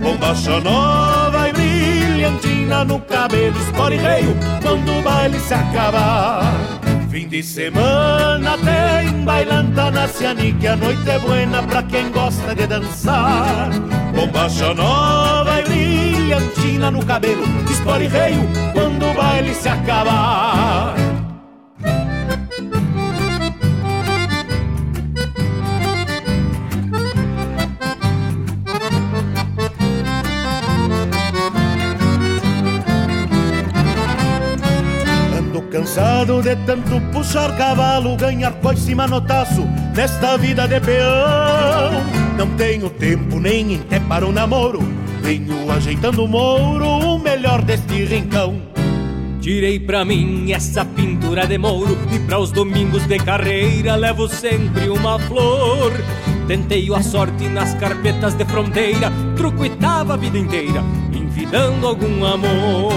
Bombacha 0.00 0.60
nova 0.60 1.48
e 1.48 1.52
brilhantina 1.52 2.84
no 2.84 3.00
cabelo, 3.00 3.58
espora 3.58 3.92
e 3.92 3.98
reio 3.98 4.36
quando 4.62 4.96
o 4.96 5.02
baile 5.02 5.40
se 5.40 5.52
acabar. 5.52 6.44
Fim 7.10 7.26
de 7.26 7.42
semana 7.42 8.56
tem 8.58 9.24
bailanta 9.24 9.90
na 9.90 10.06
Ciani, 10.06 10.52
que 10.52 10.68
a 10.68 10.76
noite 10.76 11.10
é 11.10 11.18
buena 11.18 11.60
pra 11.64 11.82
quem 11.82 12.12
gosta 12.12 12.54
de 12.54 12.68
dançar. 12.68 13.68
Bombacha 14.14 14.72
nova 14.74 15.58
e 15.58 15.64
brilhantina 15.64 16.88
no 16.88 17.04
cabelo, 17.04 17.42
espora 17.68 18.04
e 18.04 18.06
reio 18.06 18.48
quando 18.72 19.10
o 19.10 19.14
baile 19.14 19.52
se 19.56 19.68
acabar. 19.68 21.07
Cansado 35.88 36.42
de 36.42 36.54
tanto 36.66 37.00
puxar 37.12 37.56
cavalo, 37.56 38.14
ganhar 38.14 38.52
coice 38.60 38.92
e 38.92 38.94
manotaço 38.94 39.66
nesta 39.96 40.36
vida 40.36 40.68
de 40.68 40.78
peão. 40.80 42.04
Não 42.36 42.46
tenho 42.58 42.90
tempo 42.90 43.40
nem 43.40 43.76
até 43.76 43.98
para 43.98 44.26
o 44.26 44.30
namoro, 44.30 44.80
venho 45.22 45.72
ajeitando 45.72 46.24
o 46.24 46.28
mouro, 46.28 46.84
o 46.84 47.18
melhor 47.18 47.62
deste 47.62 48.04
rincão. 48.04 48.60
Tirei 49.40 49.80
pra 49.80 50.04
mim 50.04 50.52
essa 50.52 50.84
pintura 50.84 51.46
de 51.46 51.56
mouro 51.56 51.96
e 52.12 52.18
para 52.18 52.38
os 52.38 52.52
domingos 52.52 53.06
de 53.06 53.16
carreira 53.16 53.96
levo 53.96 54.28
sempre 54.28 54.90
uma 54.90 55.18
flor. 55.18 55.92
Tentei 56.46 56.86
a 56.94 57.02
sorte 57.02 57.48
nas 57.48 57.72
carpetas 57.76 58.34
de 58.34 58.44
fronteira, 58.44 59.10
trucuitava 59.38 60.12
a 60.12 60.16
vida 60.18 60.36
inteira, 60.36 60.84
envidando 61.38 61.86
algum 61.86 62.24
amor. 62.24 62.92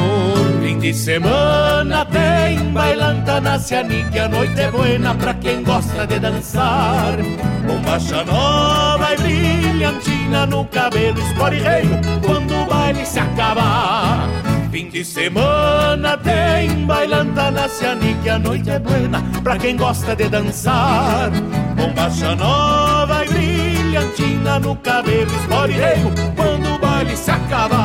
Fim 0.61 0.80
de 0.80 0.93
semana 0.93 2.05
tem 2.05 2.57
bailanta 2.72 3.39
na 3.39 3.59
Cianique, 3.59 4.18
a 4.18 4.27
noite 4.27 4.59
é 4.59 4.72
buena 4.72 5.13
pra 5.13 5.34
quem 5.35 5.63
gosta 5.63 6.07
de 6.07 6.19
dançar. 6.19 7.18
Bombacha 7.68 8.23
nova 8.23 9.13
e 9.13 9.18
brilhantina 9.18 10.45
no 10.47 10.65
cabelo, 10.65 11.19
esporreio 11.19 12.01
quando 12.26 12.51
o 12.51 12.65
baile 12.65 13.05
se 13.05 13.19
acabar. 13.19 14.27
Fim 14.72 14.89
de 14.89 15.05
semana 15.05 16.18
tem 16.18 16.85
bailanta 16.85 17.51
na 17.51 17.68
Cianique, 17.69 18.30
a 18.30 18.39
noite 18.39 18.72
é 18.72 18.80
buena 18.80 19.22
pra 19.43 19.57
quem 19.57 19.77
gosta 19.77 20.15
de 20.15 20.30
dançar. 20.30 21.30
Bombacha 21.76 22.35
nova 22.35 23.23
e 23.26 23.30
brilhantina 23.30 24.59
no 24.59 24.76
cabelo, 24.77 25.31
esporreio 25.31 26.11
quando 26.35 26.76
o 26.76 26.80
baile 26.80 27.15
se 27.15 27.30
acabar. 27.30 27.81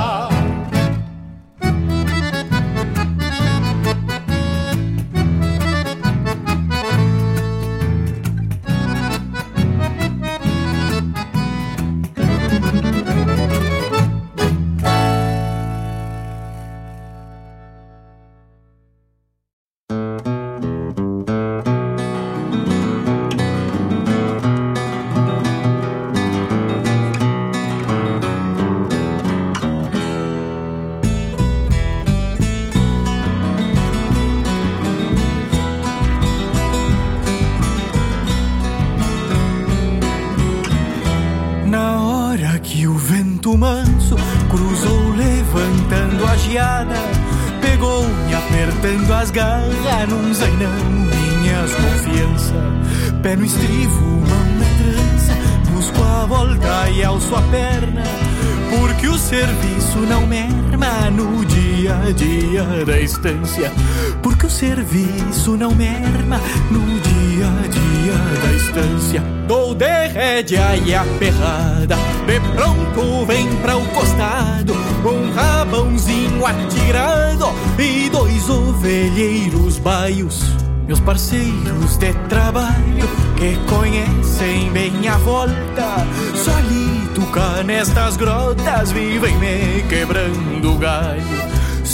Merma 65.76 66.40
no 66.70 66.80
dia 67.00 67.46
a 67.46 67.68
dia 67.68 68.40
da 68.42 68.52
estância. 68.52 69.22
Dou 69.46 69.74
de 69.74 70.08
rédea 70.08 70.76
e 70.84 70.94
aperrada, 70.94 71.96
de 72.26 72.40
pronto 72.54 73.26
vem 73.26 73.46
pra 73.56 73.76
o 73.76 73.86
costado. 73.88 74.74
Um 75.04 75.32
rabãozinho 75.32 76.44
atirado 76.44 77.46
e 77.78 78.08
dois 78.10 78.48
ovelheiros 78.48 79.78
baios. 79.78 80.42
Meus 80.86 81.00
parceiros 81.00 81.96
de 81.98 82.12
trabalho 82.28 83.08
que 83.36 83.56
conhecem 83.68 84.70
bem 84.72 85.08
a 85.08 85.16
volta. 85.18 86.06
Solito 86.34 87.26
cá 87.32 87.62
nestas 87.64 88.16
grotas 88.16 88.92
vivem 88.92 89.36
me 89.38 89.82
quebrando 89.88 90.78
galho. 90.78 91.45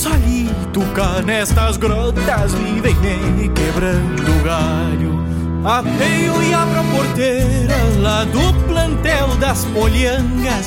Solito 0.02 0.80
cá 0.94 1.22
nestas 1.22 1.76
grotas 1.76 2.52
vivem 2.54 2.96
me 3.36 3.48
quebrando 3.50 4.42
galho. 4.42 5.22
Apeio 5.64 6.42
e 6.42 6.52
abro 6.52 6.80
a 6.80 6.84
porteira 6.92 7.76
lá 8.00 8.24
do 8.24 8.52
plantel 8.66 9.28
das 9.36 9.64
polhangas. 9.66 10.66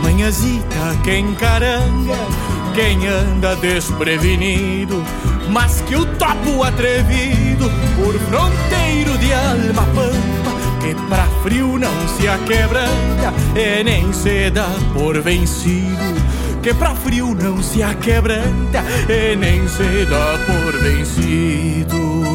Manhãzita 0.00 0.96
quem 1.02 1.34
caranga, 1.34 2.14
quem 2.76 3.08
anda 3.08 3.56
desprevenido, 3.56 5.02
mas 5.50 5.80
que 5.80 5.96
o 5.96 6.06
topo 6.06 6.62
atrevido 6.62 7.68
por 7.96 8.14
fronteiro 8.20 9.18
de 9.18 9.32
alma 9.32 9.82
pampa. 9.96 10.56
Que 10.80 10.94
pra 11.08 11.26
frio 11.42 11.76
não 11.76 12.08
se 12.16 12.28
aquebranta 12.28 13.34
e 13.56 13.82
nem 13.82 14.12
se 14.12 14.48
dá 14.48 14.68
por 14.94 15.20
vencido. 15.20 16.15
Que 16.66 16.74
pra 16.74 16.96
frio 16.96 17.32
não 17.32 17.62
se 17.62 17.80
aquebranta 17.80 18.82
e 19.08 19.36
nem 19.36 19.68
se 19.68 20.04
dá 20.06 20.36
por 20.46 20.76
vencido. 20.80 22.25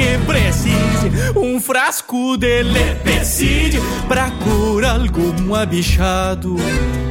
Que 0.00 0.16
precise 0.24 1.10
Um 1.36 1.60
frasco 1.60 2.38
de 2.38 2.62
lepecide 2.62 3.78
Pra 4.08 4.30
curar 4.30 5.00
algum 5.00 5.54
abichado. 5.54 6.56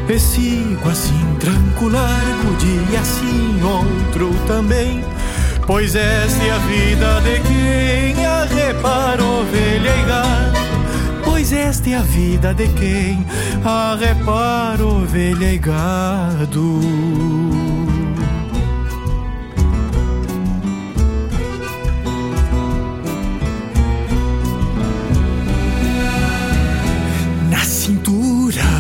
E 0.10 0.20
sigo 0.20 0.90
assim 0.90 1.36
tranquilo 1.40 1.92
largo 1.92 2.56
Dia 2.58 3.00
assim 3.00 3.62
outro 3.64 4.32
também. 4.48 5.04
Pois 5.68 5.96
essa 5.96 6.44
é 6.44 6.52
a 6.52 6.58
vida 6.58 7.22
de 7.22 7.40
quem 7.48 8.26
arrepara 8.26 9.24
ovelha 9.24 9.96
e 9.96 10.04
gado. 10.08 10.60
Pois 11.24 11.54
esta 11.54 11.92
é 11.92 11.96
a 11.96 12.02
vida 12.02 12.56
de 12.56 12.68
quem 12.70 13.24
arrepara 13.64 14.84
ovelha 14.84 15.54
e 15.54 15.60
gado 15.60 17.69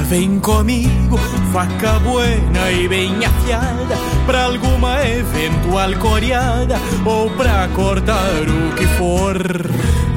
vem 0.10 0.40
comigo 0.40 1.18
faca 1.54 2.00
buena 2.00 2.72
e 2.72 2.88
bem 2.88 3.24
afiada 3.24 3.96
Pra 4.26 4.46
alguma 4.46 5.08
eventual 5.08 5.94
coreada 6.00 6.80
Ou 7.06 7.30
pra 7.32 7.68
cortar 7.76 8.42
o 8.42 8.76
que 8.76 8.88
for. 8.98 9.38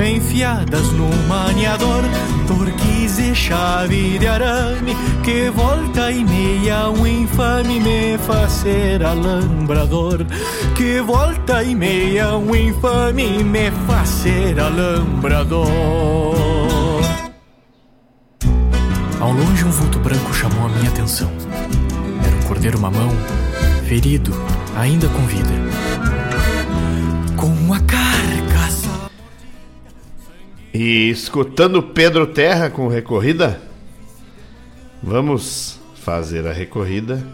Enfiadas 0.02 0.90
no 0.92 1.10
maniador 1.28 2.02
Torquis 2.48 3.18
e 3.18 3.34
chave 3.34 4.18
de 4.18 4.26
arame 4.26 4.96
Que 5.22 5.50
volta 5.50 6.10
e 6.10 6.24
meia 6.24 6.88
um 6.88 7.06
infame 7.06 7.78
me 7.78 8.16
fazer 8.18 9.04
alambrador. 9.04 10.24
Que 10.74 11.02
volta 11.02 11.62
e 11.62 11.74
meia 11.74 12.34
um 12.36 12.54
infame 12.54 13.44
me 13.44 13.70
fazer 13.86 14.58
alambrador 14.58 16.61
Ao 19.22 19.30
longe 19.30 19.64
um 19.64 19.70
vulto 19.70 20.00
branco 20.00 20.34
chamou 20.34 20.66
a 20.66 20.68
minha 20.68 20.90
atenção. 20.90 21.30
Era 22.26 22.34
um 22.34 22.42
cordeiro 22.48 22.80
mamão, 22.80 23.08
ferido, 23.86 24.32
ainda 24.76 25.08
com 25.08 25.24
vida. 25.26 25.48
Com 27.36 27.72
a 27.72 27.78
carcaça. 27.78 28.88
E 30.74 31.08
escutando 31.08 31.80
Pedro 31.84 32.26
Terra 32.26 32.68
com 32.68 32.88
recorrida, 32.88 33.62
vamos 35.00 35.78
fazer 35.94 36.44
a 36.48 36.52
recorrida, 36.52 37.24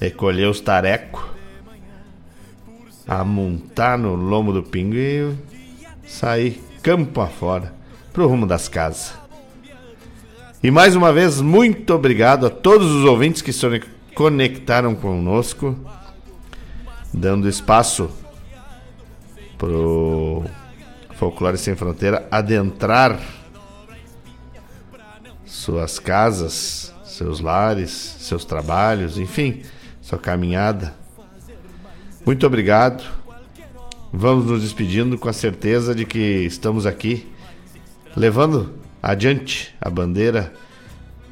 recolher 0.00 0.48
os 0.48 0.60
tarecos, 0.60 1.22
amontar 3.06 3.96
no 3.96 4.16
lombo 4.16 4.52
do 4.52 4.64
pingo 4.64 4.96
e 4.96 5.32
sair 6.08 6.60
campo 6.82 7.20
afora 7.20 7.72
pro 8.12 8.26
rumo 8.26 8.48
das 8.48 8.66
casas. 8.66 9.25
E 10.66 10.70
mais 10.72 10.96
uma 10.96 11.12
vez, 11.12 11.40
muito 11.40 11.94
obrigado 11.94 12.44
a 12.44 12.50
todos 12.50 12.90
os 12.90 13.04
ouvintes 13.04 13.40
que 13.40 13.52
se 13.52 13.64
conectaram 14.16 14.96
conosco, 14.96 15.78
dando 17.14 17.48
espaço 17.48 18.10
pro 19.56 20.42
Folclore 21.14 21.56
Sem 21.56 21.76
Fronteira 21.76 22.26
adentrar 22.32 23.20
suas 25.44 26.00
casas, 26.00 26.92
seus 27.04 27.38
lares, 27.38 27.92
seus 28.18 28.44
trabalhos, 28.44 29.18
enfim, 29.18 29.62
sua 30.02 30.18
caminhada. 30.18 30.96
Muito 32.26 32.44
obrigado. 32.44 33.04
Vamos 34.12 34.46
nos 34.46 34.62
despedindo 34.62 35.16
com 35.16 35.28
a 35.28 35.32
certeza 35.32 35.94
de 35.94 36.04
que 36.04 36.18
estamos 36.18 36.86
aqui 36.86 37.24
levando 38.16 38.84
adiante 39.06 39.72
a 39.80 39.88
bandeira 39.88 40.52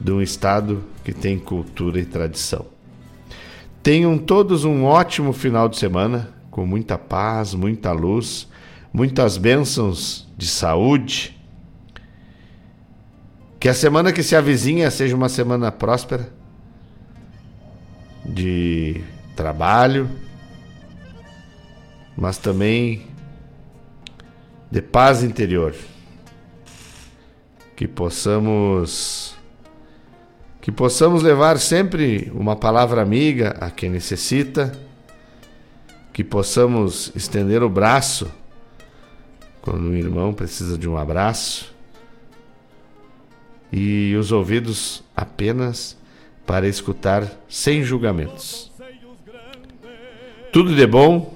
de 0.00 0.12
um 0.12 0.22
estado 0.22 0.84
que 1.02 1.12
tem 1.12 1.36
cultura 1.36 1.98
e 1.98 2.04
tradição. 2.04 2.66
Tenham 3.82 4.16
todos 4.16 4.64
um 4.64 4.84
ótimo 4.84 5.32
final 5.32 5.68
de 5.68 5.76
semana, 5.76 6.30
com 6.52 6.64
muita 6.64 6.96
paz, 6.96 7.52
muita 7.52 7.90
luz, 7.90 8.48
muitas 8.92 9.36
bênçãos 9.36 10.24
de 10.38 10.46
saúde. 10.46 11.36
Que 13.58 13.68
a 13.68 13.74
semana 13.74 14.12
que 14.12 14.22
se 14.22 14.36
avizinha 14.36 14.88
seja 14.88 15.16
uma 15.16 15.28
semana 15.28 15.72
próspera, 15.72 16.32
de 18.24 19.02
trabalho, 19.34 20.08
mas 22.16 22.38
também 22.38 23.08
de 24.70 24.80
paz 24.80 25.24
interior. 25.24 25.74
Que 27.74 27.88
possamos 27.88 29.34
que 30.60 30.72
possamos 30.72 31.22
levar 31.22 31.58
sempre 31.58 32.32
uma 32.34 32.56
palavra 32.56 33.02
amiga 33.02 33.54
a 33.60 33.70
quem 33.70 33.90
necessita, 33.90 34.72
que 36.10 36.24
possamos 36.24 37.12
estender 37.14 37.62
o 37.62 37.68
braço 37.68 38.30
quando 39.64 39.88
um 39.88 39.94
irmão 39.94 40.32
precisa 40.32 40.76
de 40.76 40.88
um 40.88 40.96
abraço. 40.96 41.74
E 43.72 44.14
os 44.14 44.30
ouvidos 44.30 45.02
apenas 45.16 45.96
para 46.46 46.68
escutar 46.68 47.30
sem 47.48 47.82
julgamentos. 47.82 48.70
Tudo 50.52 50.74
de 50.74 50.86
bom. 50.86 51.34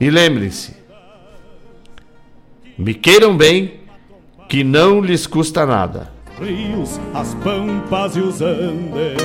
E 0.00 0.10
lembrem-se, 0.10 0.76
me 2.76 2.94
queiram 2.94 3.36
bem, 3.36 3.80
que 4.48 4.62
não 4.62 5.00
lhes 5.00 5.26
custa 5.26 5.66
nada. 5.66 6.08
Rios, 6.40 7.00
as 7.14 7.34
pampas 7.36 8.16
e 8.16 8.20
os 8.20 8.42
andes, 8.42 9.16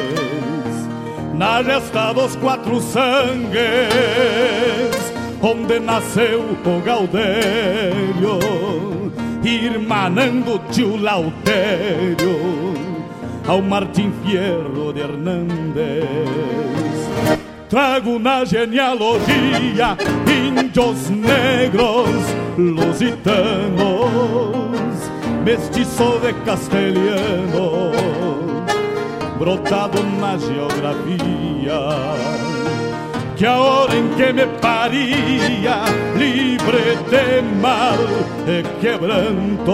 na 1.33 1.61
gesta 1.61 2.13
dos 2.13 2.35
quatro 2.37 2.79
sangues, 2.79 3.51
onde 5.41 5.79
nasceu 5.79 6.41
o 6.41 6.81
Gaudério, 6.81 8.39
irmanando 9.43 10.59
tio 10.71 10.95
Lautério, 10.97 12.73
ao 13.47 13.61
Martim 13.61 14.11
Fierro 14.23 14.93
de 14.93 15.01
Hernández. 15.01 16.05
Trago 17.69 18.19
na 18.19 18.43
genealogia 18.43 19.97
índios 20.27 21.09
negros 21.09 22.09
lusitanos, 22.57 24.60
mestiço 25.43 26.19
de 26.19 26.33
castelhano, 26.45 27.91
brotado 29.37 30.03
na 30.19 30.37
geografia. 30.37 31.79
Que 33.35 33.45
a 33.45 33.57
hora 33.57 33.95
em 33.95 34.07
que 34.09 34.33
me 34.33 34.45
paria, 34.59 35.83
livre 36.15 36.95
de 37.09 37.41
mal 37.59 37.97
e 38.47 38.61
quebranto, 38.79 39.71